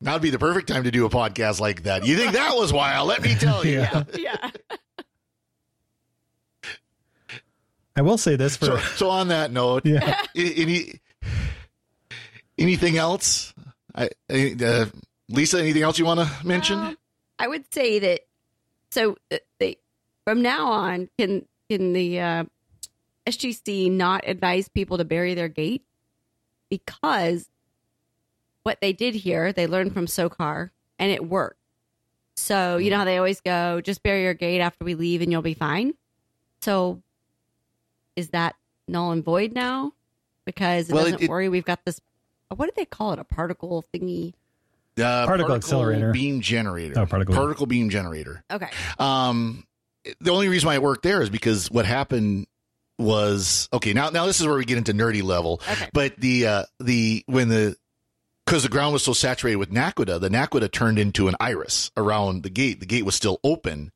That 0.00 0.12
would 0.14 0.22
be 0.22 0.30
the 0.30 0.38
perfect 0.38 0.68
time 0.68 0.84
to 0.84 0.90
do 0.90 1.04
a 1.04 1.10
podcast 1.10 1.60
like 1.60 1.82
that. 1.82 2.06
You 2.06 2.16
think 2.16 2.32
that 2.32 2.54
was 2.54 2.72
wild? 2.72 3.08
Let 3.08 3.20
me 3.22 3.34
tell 3.34 3.66
you. 3.66 3.80
Yeah. 3.80 4.04
yeah. 4.14 4.50
I 7.96 8.02
will 8.02 8.16
say 8.16 8.36
this 8.36 8.56
for 8.56 8.66
So, 8.66 8.76
so 8.78 9.10
on 9.10 9.28
that 9.28 9.50
note, 9.50 9.84
yeah. 9.84 10.22
any 10.36 11.00
anything 12.56 12.96
else? 12.96 13.52
I, 13.94 14.08
I- 14.30 14.56
uh, 14.64 14.86
Lisa, 15.30 15.58
anything 15.60 15.82
else 15.82 15.98
you 15.98 16.04
want 16.04 16.20
to 16.20 16.46
mention? 16.46 16.78
Um, 16.78 16.98
I 17.38 17.48
would 17.48 17.72
say 17.72 17.98
that. 17.98 18.20
So 18.90 19.16
uh, 19.30 19.36
they, 19.58 19.76
from 20.24 20.40
now 20.42 20.68
on, 20.72 21.08
can 21.18 21.44
can 21.68 21.92
the 21.92 22.20
uh, 22.20 22.44
SGC 23.26 23.90
not 23.92 24.24
advise 24.26 24.68
people 24.68 24.96
to 24.98 25.04
bury 25.04 25.34
their 25.34 25.48
gate 25.48 25.84
because 26.70 27.48
what 28.62 28.80
they 28.80 28.92
did 28.92 29.14
here, 29.14 29.52
they 29.52 29.66
learned 29.66 29.92
from 29.92 30.06
Sokar 30.06 30.70
and 30.98 31.10
it 31.12 31.28
worked. 31.28 31.58
So 32.36 32.78
you 32.78 32.90
know 32.90 32.98
how 32.98 33.04
they 33.04 33.18
always 33.18 33.40
go, 33.40 33.80
just 33.82 34.02
bury 34.02 34.22
your 34.22 34.34
gate 34.34 34.60
after 34.60 34.84
we 34.84 34.94
leave 34.94 35.20
and 35.20 35.30
you'll 35.30 35.42
be 35.42 35.54
fine. 35.54 35.92
So 36.62 37.02
is 38.16 38.30
that 38.30 38.56
null 38.86 39.10
and 39.12 39.22
void 39.24 39.52
now? 39.52 39.92
Because 40.46 40.88
it 40.88 40.94
Well, 40.94 41.04
doesn't 41.04 41.22
it- 41.22 41.28
worry. 41.30 41.48
We've 41.50 41.64
got 41.64 41.84
this. 41.84 42.00
What 42.54 42.66
did 42.66 42.76
they 42.76 42.86
call 42.86 43.12
it? 43.12 43.18
A 43.18 43.24
particle 43.24 43.84
thingy. 43.94 44.32
Uh, 44.98 45.26
Particle 45.26 45.54
accelerator. 45.54 46.12
beam 46.12 46.40
generator. 46.40 46.94
Oh, 47.00 47.06
particle 47.06 47.32
beam. 47.34 47.40
particle 47.42 47.66
beam 47.66 47.90
generator. 47.90 48.42
Okay. 48.50 48.68
Um, 48.98 49.64
the 50.20 50.30
only 50.30 50.48
reason 50.48 50.66
why 50.66 50.74
it 50.74 50.82
worked 50.82 51.02
there 51.02 51.20
is 51.22 51.30
because 51.30 51.70
what 51.70 51.84
happened 51.86 52.46
was 52.98 53.68
okay. 53.72 53.92
Now, 53.92 54.10
now 54.10 54.26
this 54.26 54.40
is 54.40 54.46
where 54.46 54.56
we 54.56 54.64
get 54.64 54.78
into 54.78 54.92
nerdy 54.92 55.22
level. 55.22 55.60
Okay. 55.70 55.88
But 55.92 56.16
the 56.16 56.46
uh, 56.46 56.62
the 56.80 57.22
when 57.26 57.48
the 57.48 57.76
because 58.46 58.62
the 58.62 58.68
ground 58.68 58.92
was 58.94 59.02
so 59.04 59.12
saturated 59.12 59.56
with 59.56 59.70
naquadah, 59.70 60.20
the 60.20 60.28
naquadah 60.30 60.72
turned 60.72 60.98
into 60.98 61.28
an 61.28 61.36
iris 61.38 61.90
around 61.96 62.42
the 62.42 62.50
gate. 62.50 62.80
The 62.80 62.86
gate 62.86 63.04
was 63.04 63.14
still 63.14 63.38
open, 63.44 63.92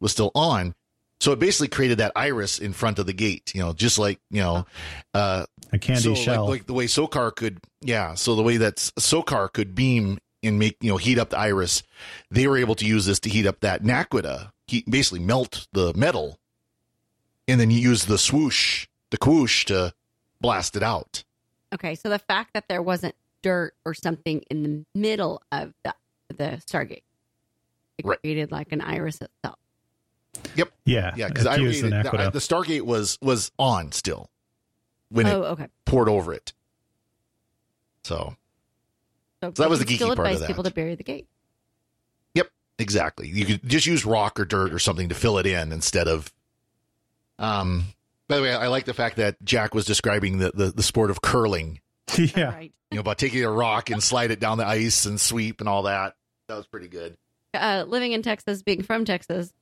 was 0.00 0.12
still 0.12 0.32
on. 0.34 0.74
So 1.20 1.30
it 1.30 1.38
basically 1.38 1.68
created 1.68 1.98
that 1.98 2.10
iris 2.16 2.58
in 2.58 2.72
front 2.72 2.98
of 2.98 3.06
the 3.06 3.12
gate, 3.12 3.52
you 3.54 3.60
know, 3.60 3.72
just 3.72 3.96
like, 3.96 4.18
you 4.32 4.40
know, 4.40 4.66
uh, 5.14 5.46
a 5.72 5.78
candy 5.78 6.02
so 6.02 6.12
like- 6.14 6.18
shell. 6.20 6.48
Like, 6.48 6.66
the 6.66 6.72
way 6.72 6.86
Sokar 6.86 7.30
could, 7.30 7.60
yeah. 7.80 8.14
So 8.14 8.34
the 8.34 8.42
way 8.42 8.56
that 8.56 8.78
Sokar 8.98 9.48
could 9.52 9.76
beam 9.76 10.18
and 10.42 10.58
make, 10.58 10.76
you 10.80 10.90
know, 10.90 10.96
heat 10.96 11.18
up 11.18 11.30
the 11.30 11.38
iris, 11.38 11.82
they 12.30 12.46
were 12.46 12.56
able 12.56 12.74
to 12.76 12.84
use 12.86 13.06
this 13.06 13.20
to 13.20 13.28
heat 13.30 13.46
up 13.46 13.60
that 13.60 13.82
naquadah, 13.82 14.50
heat, 14.66 14.88
basically 14.90 15.20
melt 15.20 15.66
the 15.72 15.92
metal, 15.94 16.38
and 17.48 17.60
then 17.60 17.70
you 17.70 17.78
use 17.78 18.06
the 18.06 18.18
swoosh, 18.18 18.86
the 19.10 19.18
kwoosh 19.18 19.64
to 19.66 19.94
blast 20.40 20.76
it 20.76 20.82
out. 20.82 21.24
Okay, 21.74 21.94
so 21.94 22.08
the 22.08 22.18
fact 22.18 22.52
that 22.54 22.68
there 22.68 22.82
wasn't 22.82 23.14
dirt 23.42 23.74
or 23.84 23.94
something 23.94 24.42
in 24.50 24.62
the 24.62 24.84
middle 24.98 25.42
of 25.50 25.72
the 25.84 25.94
the 26.28 26.62
Stargate, 26.66 27.02
it 27.98 28.04
Right. 28.04 28.18
created 28.20 28.50
like 28.50 28.72
an 28.72 28.80
iris 28.80 29.20
itself. 29.20 29.58
Yep. 30.56 30.72
yeah. 30.86 31.12
Yeah. 31.16 31.28
Because 31.28 31.46
I 31.46 31.54
Accused 31.56 31.82
read 31.82 31.92
the, 31.92 31.96
aqueduct. 31.98 32.32
the 32.32 32.38
Stargate 32.38 32.82
was 32.82 33.18
was 33.20 33.50
on 33.58 33.92
still 33.92 34.30
when 35.10 35.26
oh, 35.26 35.42
it 35.42 35.46
okay. 35.46 35.66
poured 35.84 36.08
over 36.08 36.32
it. 36.32 36.52
So 38.04 38.36
So, 39.42 39.52
So 39.54 39.62
that 39.62 39.70
was 39.70 39.80
you 39.80 39.86
the 39.86 39.94
still 39.96 40.10
geeky 40.10 40.16
part 40.16 40.28
of 40.28 40.34
advise 40.34 40.46
people 40.46 40.62
to 40.62 40.70
bury 40.70 40.94
the 40.94 41.02
gate. 41.02 41.26
Yep, 42.34 42.48
exactly. 42.78 43.28
You 43.28 43.44
could 43.44 43.68
just 43.68 43.86
use 43.86 44.06
rock 44.06 44.38
or 44.38 44.44
dirt 44.44 44.72
or 44.72 44.78
something 44.78 45.08
to 45.08 45.14
fill 45.14 45.38
it 45.38 45.46
in 45.46 45.72
instead 45.72 46.08
of. 46.08 46.32
Um. 47.38 47.86
By 48.28 48.36
the 48.36 48.42
way, 48.44 48.54
I 48.54 48.68
like 48.68 48.84
the 48.84 48.94
fact 48.94 49.16
that 49.16 49.36
Jack 49.44 49.74
was 49.74 49.84
describing 49.84 50.38
the 50.38 50.52
the, 50.54 50.66
the 50.66 50.82
sport 50.82 51.10
of 51.10 51.20
curling. 51.20 51.80
yeah. 52.16 52.54
Right. 52.54 52.72
You 52.90 52.96
know, 52.96 53.00
about 53.00 53.18
taking 53.18 53.42
a 53.44 53.50
rock 53.50 53.90
and 53.90 54.02
slide 54.02 54.30
it 54.30 54.38
down 54.38 54.58
the 54.58 54.66
ice 54.66 55.06
and 55.06 55.20
sweep 55.20 55.60
and 55.60 55.68
all 55.68 55.84
that. 55.84 56.14
That 56.48 56.56
was 56.56 56.66
pretty 56.66 56.88
good. 56.88 57.16
Uh, 57.54 57.84
living 57.86 58.12
in 58.12 58.22
Texas, 58.22 58.62
being 58.62 58.82
from 58.82 59.04
Texas, 59.04 59.52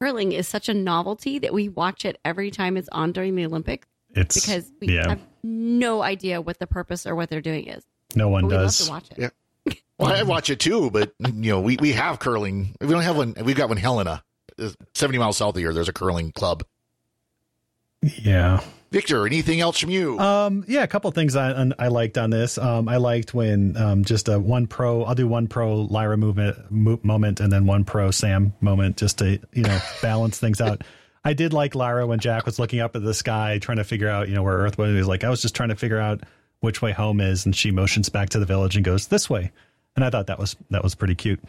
curling 0.00 0.32
is 0.32 0.46
such 0.46 0.68
a 0.68 0.74
novelty 0.74 1.38
that 1.38 1.52
we 1.54 1.68
watch 1.68 2.04
it 2.04 2.18
every 2.24 2.50
time 2.50 2.76
it's 2.76 2.88
on 2.92 3.12
during 3.12 3.34
the 3.36 3.46
Olympics 3.46 3.86
It's 4.10 4.34
because 4.34 4.70
we 4.80 4.94
yeah. 4.94 5.08
have 5.08 5.20
no 5.42 6.02
idea 6.02 6.40
what 6.40 6.58
the 6.58 6.66
purpose 6.66 7.06
or 7.06 7.14
what 7.14 7.30
they're 7.30 7.40
doing 7.40 7.68
is. 7.68 7.84
No 8.14 8.28
one 8.28 8.42
But 8.44 8.48
we 8.48 8.54
love 8.56 8.64
does. 8.66 8.84
to 8.86 8.90
watch 8.90 9.10
it. 9.16 9.18
Yeah. 9.18 9.72
Well, 9.98 10.12
I 10.12 10.22
watch 10.22 10.48
it 10.50 10.60
too, 10.60 10.90
but 10.90 11.12
you 11.18 11.50
know, 11.52 11.60
we 11.60 11.76
we 11.76 11.92
have 11.92 12.18
curling. 12.20 12.74
We 12.80 12.86
don't 12.88 13.02
have 13.02 13.16
one. 13.16 13.34
We've 13.42 13.56
got 13.56 13.68
one. 13.68 13.76
Helena, 13.78 14.22
seventy 14.94 15.18
miles 15.18 15.36
south 15.38 15.56
of 15.56 15.60
here. 15.60 15.72
There's 15.74 15.88
a 15.88 15.92
curling 15.92 16.30
club. 16.32 16.64
Yeah. 18.02 18.60
Victor, 18.90 19.26
anything 19.26 19.60
else 19.60 19.78
from 19.80 19.90
you? 19.90 20.18
Um, 20.18 20.64
yeah, 20.66 20.82
a 20.82 20.86
couple 20.86 21.10
things 21.10 21.36
I 21.36 21.70
I 21.78 21.88
liked 21.88 22.16
on 22.16 22.30
this. 22.30 22.56
Um, 22.56 22.88
I 22.88 22.96
liked 22.96 23.34
when 23.34 23.76
um, 23.76 24.04
just 24.04 24.28
a 24.28 24.38
one 24.38 24.66
pro. 24.66 25.02
I'll 25.04 25.14
do 25.14 25.28
one 25.28 25.46
pro 25.46 25.86
Laira 25.86 26.16
movement 26.18 26.56
mo- 26.70 27.00
moment 27.02 27.40
and 27.40 27.52
then 27.52 27.66
one 27.66 27.84
pro 27.84 28.10
Sam 28.10 28.54
moment 28.62 28.96
just 28.96 29.18
to 29.18 29.38
you 29.52 29.62
know 29.64 29.78
balance 30.02 30.38
things 30.38 30.60
out. 30.62 30.82
I 31.24 31.34
did 31.34 31.52
like 31.52 31.72
Laira 31.74 32.06
when 32.06 32.20
Jack 32.20 32.46
was 32.46 32.58
looking 32.58 32.80
up 32.80 32.96
at 32.96 33.02
the 33.02 33.12
sky 33.12 33.58
trying 33.58 33.76
to 33.76 33.84
figure 33.84 34.08
out 34.08 34.28
you 34.28 34.34
know 34.36 34.42
where 34.42 34.56
Earth 34.56 34.78
was. 34.78 34.90
He 34.90 34.96
was 34.96 35.08
like, 35.08 35.22
I 35.24 35.28
was 35.28 35.42
just 35.42 35.54
trying 35.54 35.68
to 35.70 35.76
figure 35.76 35.98
out 35.98 36.22
which 36.60 36.82
way 36.82 36.92
home 36.92 37.20
is, 37.20 37.44
and 37.44 37.54
she 37.54 37.70
motions 37.70 38.08
back 38.08 38.30
to 38.30 38.38
the 38.38 38.46
village 38.46 38.76
and 38.76 38.84
goes 38.84 39.06
this 39.06 39.30
way. 39.30 39.52
And 39.96 40.04
I 40.04 40.10
thought 40.10 40.26
that 40.26 40.38
was 40.38 40.56
that 40.70 40.82
was 40.82 40.94
pretty 40.94 41.14
cute. 41.14 41.40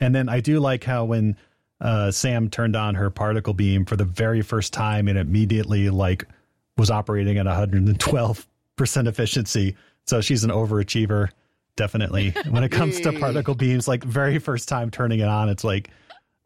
And 0.00 0.14
then 0.14 0.28
I 0.28 0.40
do 0.40 0.60
like 0.60 0.84
how 0.84 1.04
when 1.04 1.36
uh, 1.80 2.10
Sam 2.10 2.50
turned 2.50 2.76
on 2.76 2.94
her 2.94 3.10
particle 3.10 3.54
beam 3.54 3.84
for 3.84 3.96
the 3.96 4.04
very 4.04 4.42
first 4.42 4.72
time 4.72 5.08
and 5.08 5.18
immediately 5.18 5.90
like 5.90 6.26
was 6.76 6.90
operating 6.90 7.38
at 7.38 7.46
112 7.46 8.46
percent 8.76 9.08
efficiency. 9.08 9.76
So 10.06 10.20
she's 10.20 10.42
an 10.44 10.50
overachiever, 10.50 11.28
definitely. 11.76 12.30
When 12.50 12.64
it 12.64 12.70
comes 12.70 13.00
to 13.00 13.12
particle 13.20 13.54
beams, 13.54 13.86
like 13.86 14.02
very 14.02 14.38
first 14.38 14.68
time 14.68 14.90
turning 14.90 15.20
it 15.20 15.28
on, 15.28 15.48
it's 15.48 15.64
like 15.64 15.90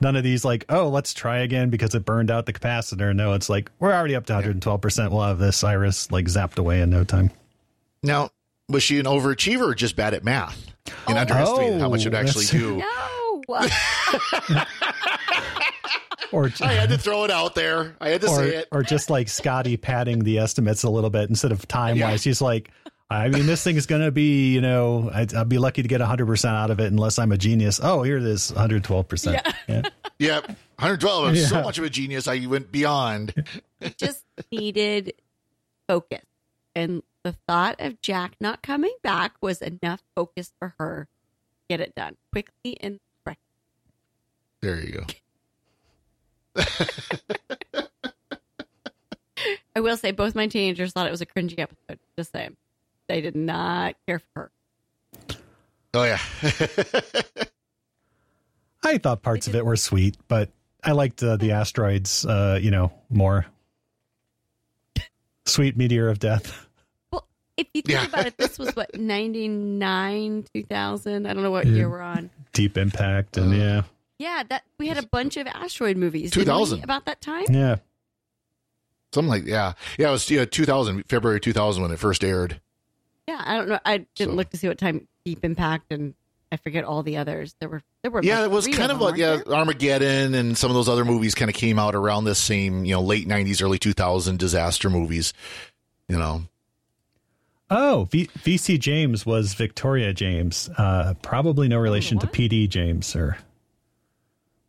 none 0.01 0.17
of 0.17 0.25
these 0.25 0.45
like, 0.45 0.65
oh, 0.69 0.89
let's 0.89 1.15
try 1.15 1.39
again 1.39 1.71
because 1.71 1.95
it 1.95 2.05
burned 2.05 2.31
out 2.31 2.47
the 2.47 2.53
capacitor. 2.53 3.15
No, 3.15 3.33
it's 3.33 3.49
like 3.49 3.71
we're 3.79 3.93
already 3.93 4.15
up 4.15 4.27
to 4.27 4.35
112 4.35 4.81
percent. 4.81 5.13
We'll 5.13 5.23
have 5.23 5.39
this 5.39 5.65
iris 5.65 6.11
like 6.11 6.27
zapped 6.27 6.59
away 6.59 6.81
in 6.81 6.91
no 6.91 7.05
time. 7.05 7.31
Now, 8.03 8.31
was 8.69 8.83
she 8.83 8.99
an 8.99 9.07
overachiever 9.07 9.71
or 9.71 9.75
just 9.75 9.97
bad 9.97 10.15
at 10.15 10.25
math 10.25 10.67
and 11.07 11.17
oh. 11.17 11.21
underestimated 11.21 11.81
how 11.81 11.89
much 11.89 12.07
it 12.07 12.15
Oh, 12.15 12.19
actually 12.19 12.47
do? 12.47 12.83
No. 13.49 13.67
Or 16.33 16.51
I 16.61 16.73
had 16.73 16.89
to 16.89 16.99
throw 16.99 17.25
it 17.25 17.31
out 17.31 17.55
there. 17.55 17.97
I 18.01 18.09
had 18.11 18.21
to 18.23 18.27
or, 18.27 18.37
say 18.37 18.57
it. 18.57 18.69
or 18.73 18.83
just 18.83 19.11
like 19.11 19.29
Scotty 19.29 19.77
padding 19.77 20.25
the 20.25 20.39
estimates 20.39 20.83
a 20.83 20.91
little 20.91 21.11
bit 21.11 21.31
instead 21.31 21.53
of 21.53 21.67
time 21.69 21.99
wise. 22.01 22.25
He's 22.25 22.43
like, 22.43 22.71
I 23.09 23.29
mean, 23.29 23.47
this 23.47 23.63
thing 23.63 23.77
is 23.77 23.87
going 23.87 24.03
to 24.03 24.11
be, 24.11 24.53
you 24.53 24.61
know, 24.61 25.11
I'd, 25.15 25.33
I'd 25.33 25.49
be 25.49 25.59
lucky 25.59 25.83
to 25.83 25.89
get 25.89 26.01
100% 26.01 26.45
out 26.47 26.71
of 26.71 26.81
it 26.81 26.87
unless 26.91 27.19
I'm 27.19 27.31
a 27.31 27.39
genius. 27.39 27.81
Oh, 27.83 28.03
here 28.03 28.17
it 28.17 28.25
is, 28.25 28.51
112%. 28.53 29.33
Yeah. 29.33 29.53
Yeah. 29.69 29.83
Yep. 30.19 30.47
112. 30.47 31.29
I'm 31.29 31.37
so 31.37 31.63
much 31.63 31.79
of 31.79 31.85
a 31.85 31.91
genius. 31.91 32.27
I 32.27 32.45
went 32.47 32.73
beyond. 32.73 33.45
just 33.97 34.25
needed 34.51 35.13
focus. 35.89 36.23
And 36.77 37.03
the 37.25 37.33
thought 37.33 37.77
of 37.81 38.03
Jack 38.03 38.37
not 38.39 38.63
coming 38.63 38.95
back 39.03 39.35
was 39.41 39.63
enough 39.63 40.03
focus 40.15 40.53
for 40.59 40.75
her 40.79 41.09
to 41.09 41.65
get 41.71 41.81
it 41.81 41.95
done 41.95 42.19
quickly 42.31 42.77
and 42.81 43.01
correctly. 43.25 43.43
There 44.61 44.79
you 44.79 44.93
go. 44.93 45.07
I 49.75 49.81
will 49.81 49.97
say 49.97 50.11
both 50.11 50.35
my 50.35 50.49
teenagers 50.49 50.93
thought 50.93 51.07
it 51.07 51.11
was 51.11 51.23
a 51.23 51.27
cringy 51.27 51.59
episode. 51.59 51.99
Just 52.19 52.33
saying. 52.33 52.59
They 53.09 53.23
did 53.23 53.37
not 53.37 53.95
care 54.07 54.19
for 54.19 54.27
her. 54.35 54.51
Oh, 55.95 56.05
yeah. 56.05 56.21
I 58.85 58.99
thought 58.99 59.23
parts 59.23 59.47
of 59.47 59.55
it 59.55 59.65
were 59.65 59.77
sweet, 59.77 60.19
but 60.29 60.51
I 60.85 60.93
liked 60.93 61.23
uh, 61.23 61.37
the 61.37 61.53
asteroids, 61.53 62.27
uh, 62.27 62.59
you 62.61 62.71
know, 62.71 62.93
more. 63.09 63.47
Sweet 65.47 65.77
meteor 65.77 66.09
of 66.09 66.19
death. 66.19 66.66
Well, 67.59 67.65
if 67.65 67.67
you 67.75 67.83
think 67.83 67.89
Yeah. 67.89 68.07
about 68.07 68.27
it, 68.27 68.37
this 68.39 68.59
was 68.59 68.75
what, 68.77 68.95
99, 68.99 70.45
2000? 70.55 71.27
I 71.27 71.33
don't 71.35 71.43
know 71.43 71.51
what 71.51 71.67
Yeah. 71.67 71.73
year 71.73 71.89
we're 71.91 72.01
on. 72.01 72.31
Deep 72.53 72.77
impact. 72.77 73.37
And 73.37 73.53
uh, 73.53 73.57
yeah. 73.57 73.83
Yeah, 74.19 74.43
that 74.49 74.63
we 74.79 74.89
had 74.89 74.99
a 74.99 75.07
bunch 75.07 75.37
of 75.37 75.47
asteroid 75.47 75.97
movies. 75.97 76.31
2000. 76.31 76.83
about 76.85 77.05
that 77.07 77.21
time. 77.21 77.45
Yeah. 77.51 77.77
Something 79.15 79.31
like, 79.31 79.45
yeah. 79.47 79.75
Yeah, 79.99 80.09
it 80.09 80.13
was 80.13 80.31
yeah, 80.31 80.45
2000, 80.45 81.05
February 81.09 81.41
2000 81.41 81.83
when 81.83 81.93
it 81.93 81.99
first 81.99 82.25
aired. 82.25 82.61
Yeah, 83.29 83.43
I 83.45 83.57
don't 83.57 83.69
know. 83.69 83.79
I 83.85 83.99
didn't 84.15 84.31
So- 84.33 84.37
look 84.37 84.51
to 84.51 84.57
see 84.57 84.69
what 84.69 84.79
time 84.79 85.07
Deep 85.25 85.45
Impact 85.45 85.93
and 85.93 86.15
I 86.53 86.57
forget 86.59 86.85
all 86.85 87.03
the 87.03 87.17
others. 87.17 87.57
There 87.59 87.69
were 87.69 87.83
there 88.03 88.11
were 88.11 88.23
Yeah, 88.23 88.45
it 88.45 88.51
was 88.51 88.69
kind 88.69 88.93
of 88.93 88.99
them, 89.01 89.09
like, 89.09 89.17
yeah, 89.17 89.37
there? 89.45 89.55
Armageddon 89.55 90.35
and 90.35 90.57
some 90.57 90.71
of 90.71 90.75
those 90.77 90.89
other 90.89 91.05
movies 91.05 91.35
kind 91.35 91.51
of 91.51 91.57
came 91.57 91.77
out 91.79 91.95
around 91.97 92.25
this 92.25 92.39
same, 92.39 92.85
you 92.85 92.95
know, 92.95 93.03
late 93.03 93.27
90s, 93.27 93.61
early 93.63 93.79
2000 93.81 94.39
disaster 94.39 94.89
movies, 94.89 95.33
you 96.09 96.17
know. 96.17 96.45
Oh, 97.71 98.05
v- 98.11 98.29
VC 98.45 98.79
James 98.79 99.27
was 99.27 99.55
Victoria 99.55 100.13
James. 100.13 100.69
Uh, 100.79 101.15
probably 101.23 101.67
no 101.69 101.79
relation 101.79 102.19
to? 102.21 102.27
PD 102.27 102.69
James 102.69 103.15
or. 103.17 103.37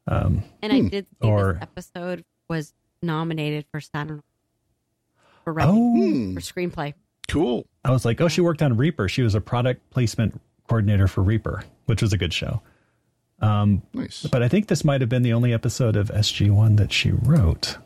Um, 0.07 0.43
And 0.61 0.71
I 0.73 0.81
did 0.81 1.05
see 1.07 1.27
Or- 1.27 1.53
this 1.53 1.63
episode 1.63 2.23
was 2.49 2.73
nominated 3.01 3.65
for 3.71 3.81
Saturn 3.81 4.23
for 5.43 5.53
writing 5.53 6.31
oh, 6.31 6.33
for 6.33 6.41
screenplay. 6.41 6.93
Cool. 7.27 7.65
I 7.83 7.91
was 7.91 8.05
like, 8.05 8.19
oh, 8.21 8.27
she 8.29 8.41
worked 8.41 8.61
on 8.61 8.77
Reaper. 8.77 9.09
She 9.09 9.21
was 9.21 9.35
a 9.35 9.41
product 9.41 9.89
placement 9.89 10.39
coordinator 10.67 11.07
for 11.07 11.21
Reaper, 11.21 11.63
which 11.85 12.01
was 12.01 12.13
a 12.13 12.17
good 12.17 12.33
show. 12.33 12.61
Um, 13.41 13.83
Nice. 13.93 14.25
but 14.31 14.41
I 14.41 14.47
think 14.47 14.67
this 14.67 14.83
might 14.83 15.01
have 15.01 15.09
been 15.09 15.21
the 15.23 15.33
only 15.33 15.53
episode 15.53 15.95
of 15.95 16.07
SG1 16.09 16.77
that 16.77 16.91
she 16.91 17.11
wrote. 17.11 17.77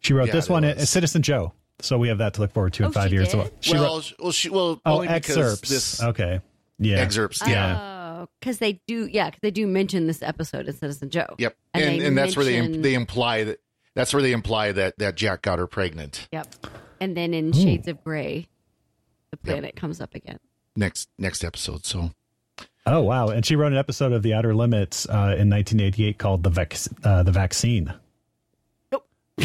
She 0.00 0.12
wrote 0.14 0.26
Yeah, 0.28 0.32
this 0.32 0.48
one, 0.48 0.64
was. 0.64 0.76
uh, 0.78 0.84
Citizen 0.86 1.22
Joe. 1.22 1.52
So 1.80 1.98
we 1.98 2.08
have 2.08 2.18
that 2.18 2.34
to 2.34 2.40
look 2.40 2.52
forward 2.52 2.72
to 2.74 2.84
in 2.84 2.88
Oh, 2.88 2.92
five 2.92 3.10
she 3.10 3.16
years. 3.16 3.30
did? 3.32 3.50
She 3.60 3.74
well, 3.74 3.96
wrote, 3.96 4.12
well, 4.18 4.32
she, 4.32 4.48
well, 4.50 4.80
oh, 4.86 4.94
only 4.94 5.08
excerpts. 5.08 5.68
This, 5.68 6.02
okay. 6.02 6.40
Yeah. 6.78 6.96
Excerpts. 6.98 7.42
Yeah. 7.46 7.78
Oh, 8.22 8.28
because 8.40 8.58
they 8.58 8.80
do, 8.86 9.06
yeah, 9.06 9.26
because 9.26 9.40
they 9.42 9.50
do 9.50 9.66
mention 9.66 10.06
this 10.06 10.22
episode 10.22 10.66
in 10.66 10.74
Citizen 10.74 11.10
Joe. 11.10 11.34
Yep. 11.38 11.56
And 11.74 11.82
And, 11.84 12.00
they 12.00 12.06
and, 12.06 12.18
that's 12.18 12.36
where 12.36 12.44
they, 12.44 12.66
they 12.68 12.94
imply 12.94 13.44
that, 13.44 13.58
that's 13.94 14.14
where 14.14 14.22
they 14.22 14.32
imply 14.32 14.72
that, 14.72 14.98
that 14.98 15.14
Jack 15.16 15.42
got 15.42 15.58
her 15.58 15.66
pregnant. 15.66 16.28
Yep. 16.32 16.54
And 17.00 17.16
then 17.16 17.34
in 17.34 17.52
Shades 17.52 17.88
of 17.88 18.02
Grey, 18.04 18.48
the 19.30 19.36
planet 19.36 19.76
comes 19.76 20.00
up 20.00 20.14
again. 20.14 20.38
Next, 20.76 21.08
next 21.18 21.44
episode. 21.44 21.84
So, 21.84 22.10
Oh, 22.86 23.00
wow. 23.02 23.28
And 23.28 23.44
she 23.46 23.56
wrote 23.56 23.72
an 23.72 23.78
episode 23.78 24.12
of 24.12 24.22
The 24.22 24.34
Outer 24.34 24.54
Limits 24.54 25.06
uh, 25.08 25.34
in 25.38 25.48
1988 25.50 26.18
called 26.18 26.42
The, 26.42 26.50
Vac- 26.50 26.76
uh, 27.02 27.22
the 27.22 27.32
Vaccine. 27.32 27.92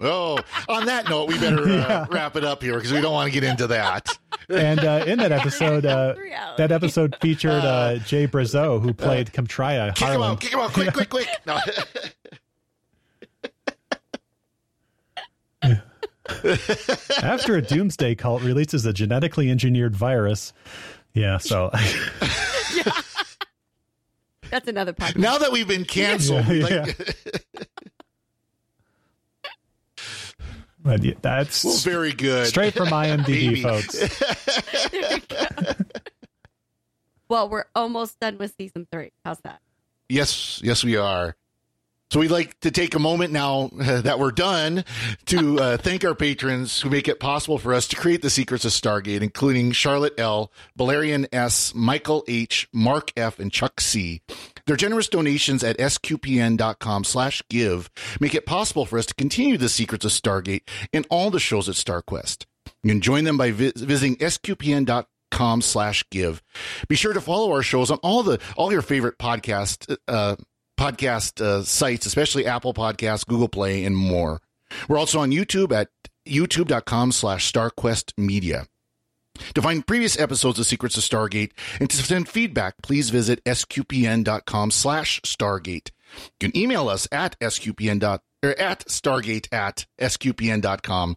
oh, 0.00 0.38
on 0.68 0.86
that 0.86 1.08
note, 1.08 1.28
we 1.28 1.38
better 1.38 1.62
uh, 1.68 2.06
wrap 2.10 2.34
it 2.36 2.44
up 2.44 2.62
here 2.62 2.74
because 2.74 2.92
we 2.92 3.00
don't 3.00 3.12
want 3.12 3.32
to 3.32 3.32
get 3.32 3.44
into 3.48 3.68
that. 3.68 4.18
And 4.48 4.80
uh, 4.80 5.04
in 5.06 5.18
that 5.18 5.30
episode, 5.30 5.86
uh, 5.86 6.14
that 6.56 6.72
episode 6.72 7.16
featured 7.20 7.52
uh, 7.52 7.98
Jay 7.98 8.26
Brazeau, 8.26 8.80
who 8.82 8.92
played 8.92 9.32
Comtraya 9.32 9.94
Kick 9.94 9.98
him 9.98 10.08
Harlan. 10.08 10.30
out! 10.32 10.40
Kick 10.40 10.52
him 10.52 10.60
out! 10.60 10.72
Quick! 10.72 10.92
Quick! 10.92 11.10
Quick! 11.10 11.28
No. 11.46 11.58
After 17.22 17.56
a 17.56 17.62
doomsday 17.62 18.14
cult 18.14 18.42
releases 18.42 18.84
a 18.84 18.92
genetically 18.92 19.50
engineered 19.50 19.96
virus. 19.96 20.52
Yeah, 21.14 21.38
so 21.38 21.70
That's 24.50 24.68
another 24.68 24.92
podcast. 24.92 25.16
now 25.16 25.38
that 25.38 25.52
we've 25.52 25.68
been 25.68 25.84
canceled, 25.84 26.46
Yeah, 26.46 26.64
like, 26.64 26.98
yeah, 26.98 27.62
that's 30.96 31.64
well, 31.64 31.76
very 31.76 32.12
good. 32.12 32.46
straight 32.46 32.74
from 32.74 32.88
IMDb, 32.88 33.26
Maybe. 33.26 33.62
folks. 33.62 34.20
Well, 37.28 37.48
we're 37.50 37.66
almost 37.74 38.18
done 38.20 38.38
with 38.38 38.54
season 38.56 38.86
three. 38.90 39.12
How's 39.24 39.40
that? 39.40 39.60
Yes, 40.08 40.60
yes, 40.64 40.82
we 40.82 40.96
are. 40.96 41.36
So 42.10 42.20
we'd 42.20 42.30
like 42.30 42.58
to 42.60 42.70
take 42.70 42.94
a 42.94 42.98
moment 42.98 43.34
now 43.34 43.68
that 43.74 44.18
we're 44.18 44.30
done 44.30 44.86
to 45.26 45.60
uh, 45.60 45.76
thank 45.76 46.06
our 46.06 46.14
patrons 46.14 46.80
who 46.80 46.88
make 46.88 47.06
it 47.06 47.20
possible 47.20 47.58
for 47.58 47.74
us 47.74 47.86
to 47.88 47.96
create 47.96 48.22
the 48.22 48.30
secrets 48.30 48.64
of 48.64 48.70
Stargate, 48.70 49.20
including 49.20 49.72
Charlotte 49.72 50.14
L, 50.16 50.50
Valerian 50.74 51.26
S, 51.32 51.74
Michael 51.74 52.24
H, 52.26 52.66
Mark 52.72 53.12
F, 53.14 53.38
and 53.38 53.52
Chuck 53.52 53.78
C. 53.82 54.22
Their 54.68 54.76
generous 54.76 55.08
donations 55.08 55.64
at 55.64 55.78
sqpn.com 55.78 57.04
slash 57.04 57.42
give 57.48 57.90
make 58.20 58.34
it 58.34 58.44
possible 58.44 58.84
for 58.84 58.98
us 58.98 59.06
to 59.06 59.14
continue 59.14 59.56
the 59.56 59.70
secrets 59.70 60.04
of 60.04 60.10
Stargate 60.10 60.68
and 60.92 61.06
all 61.08 61.30
the 61.30 61.40
shows 61.40 61.70
at 61.70 61.74
StarQuest. 61.76 62.44
You 62.82 62.90
can 62.90 63.00
join 63.00 63.24
them 63.24 63.38
by 63.38 63.50
vi- 63.50 63.72
visiting 63.74 64.16
sqpn.com 64.16 65.62
slash 65.62 66.04
give. 66.10 66.42
Be 66.86 66.96
sure 66.96 67.14
to 67.14 67.20
follow 67.22 67.50
our 67.52 67.62
shows 67.62 67.90
on 67.90 67.96
all 68.02 68.22
the 68.22 68.40
all 68.58 68.70
your 68.70 68.82
favorite 68.82 69.16
podcast 69.18 69.96
uh, 70.06 70.36
podcast 70.78 71.40
uh, 71.40 71.62
sites, 71.62 72.04
especially 72.04 72.44
Apple 72.44 72.74
Podcasts, 72.74 73.26
Google 73.26 73.48
Play, 73.48 73.86
and 73.86 73.96
more. 73.96 74.42
We're 74.86 74.98
also 74.98 75.18
on 75.20 75.30
YouTube 75.30 75.72
at 75.72 75.88
youtube.com 76.26 77.12
slash 77.12 77.50
StarQuest 77.50 78.12
Media. 78.18 78.66
To 79.54 79.62
find 79.62 79.86
previous 79.86 80.18
episodes 80.18 80.58
of 80.58 80.66
Secrets 80.66 80.96
of 80.96 81.02
Stargate 81.02 81.52
and 81.80 81.88
to 81.90 81.96
send 81.96 82.28
feedback, 82.28 82.74
please 82.82 83.10
visit 83.10 83.42
sqpn.com 83.44 84.70
slash 84.70 85.20
Stargate. 85.22 85.90
You 86.40 86.50
can 86.50 86.56
email 86.56 86.88
us 86.88 87.06
at 87.12 87.38
sqpn 87.40 87.98
dot, 87.98 88.22
or 88.42 88.50
at 88.58 88.86
stargate 88.86 89.52
at 89.52 89.86
sqpn.com 90.00 91.16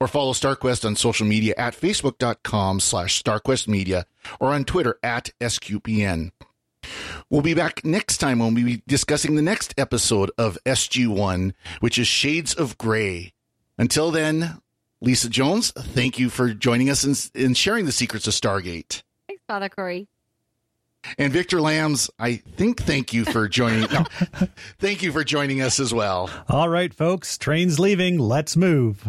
or 0.00 0.08
follow 0.08 0.32
StarQuest 0.32 0.84
on 0.84 0.96
social 0.96 1.26
media 1.26 1.54
at 1.58 1.74
facebook.com 1.74 2.80
slash 2.80 3.22
StarQuest 3.22 3.68
Media 3.68 4.06
or 4.38 4.48
on 4.48 4.64
Twitter 4.64 4.98
at 5.02 5.30
SQPN. 5.40 6.30
We'll 7.28 7.42
be 7.42 7.54
back 7.54 7.84
next 7.84 8.18
time 8.18 8.38
when 8.38 8.54
we'll 8.54 8.64
be 8.64 8.82
discussing 8.86 9.34
the 9.34 9.42
next 9.42 9.74
episode 9.76 10.30
of 10.38 10.56
SG1, 10.64 11.52
which 11.80 11.98
is 11.98 12.06
Shades 12.06 12.54
of 12.54 12.78
Grey. 12.78 13.32
Until 13.76 14.10
then, 14.10 14.60
Lisa 15.00 15.28
Jones, 15.28 15.70
thank 15.70 16.18
you 16.18 16.28
for 16.28 16.52
joining 16.52 16.90
us 16.90 17.04
and, 17.04 17.30
and 17.34 17.56
sharing 17.56 17.86
the 17.86 17.92
secrets 17.92 18.26
of 18.26 18.32
Stargate. 18.34 19.02
Thanks, 19.28 19.42
Father 19.46 19.68
Cory. 19.68 20.08
And 21.16 21.32
Victor 21.32 21.60
Lambs, 21.60 22.10
I 22.18 22.36
think 22.36 22.82
thank 22.82 23.12
you 23.12 23.24
for 23.24 23.48
joining. 23.48 23.90
no, 23.92 24.04
thank 24.78 25.02
you 25.02 25.12
for 25.12 25.22
joining 25.22 25.62
us 25.62 25.78
as 25.78 25.94
well. 25.94 26.28
All 26.48 26.68
right, 26.68 26.92
folks, 26.92 27.38
train's 27.38 27.78
leaving. 27.78 28.18
Let's 28.18 28.56
move. 28.56 29.08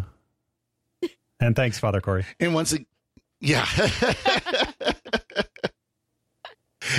And 1.40 1.56
thanks, 1.56 1.80
Father 1.80 2.02
Cory. 2.02 2.26
And 2.40 2.54
once 2.54 2.74
again, 2.74 2.86
yeah. 3.40 3.66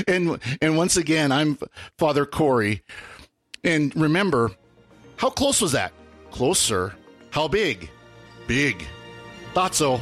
and 0.08 0.40
and 0.60 0.76
once 0.76 0.96
again, 0.96 1.30
I'm 1.30 1.58
Father 1.98 2.24
Cory. 2.24 2.82
And 3.62 3.94
remember, 3.94 4.50
how 5.16 5.28
close 5.30 5.60
was 5.60 5.72
that? 5.72 5.92
Closer. 6.30 6.94
How 7.30 7.46
big? 7.46 7.90
Big. 8.50 8.84
Thought 9.54 9.76
so. 9.76 10.00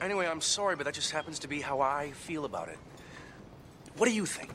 Anyway, 0.00 0.26
I'm 0.26 0.40
sorry, 0.40 0.74
but 0.74 0.86
that 0.86 0.94
just 0.94 1.10
happens 1.10 1.38
to 1.40 1.48
be 1.48 1.60
how 1.60 1.82
I 1.82 2.12
feel 2.12 2.46
about 2.46 2.70
it. 2.70 2.78
What 3.98 4.06
do 4.06 4.12
you 4.12 4.24
think? 4.24 4.52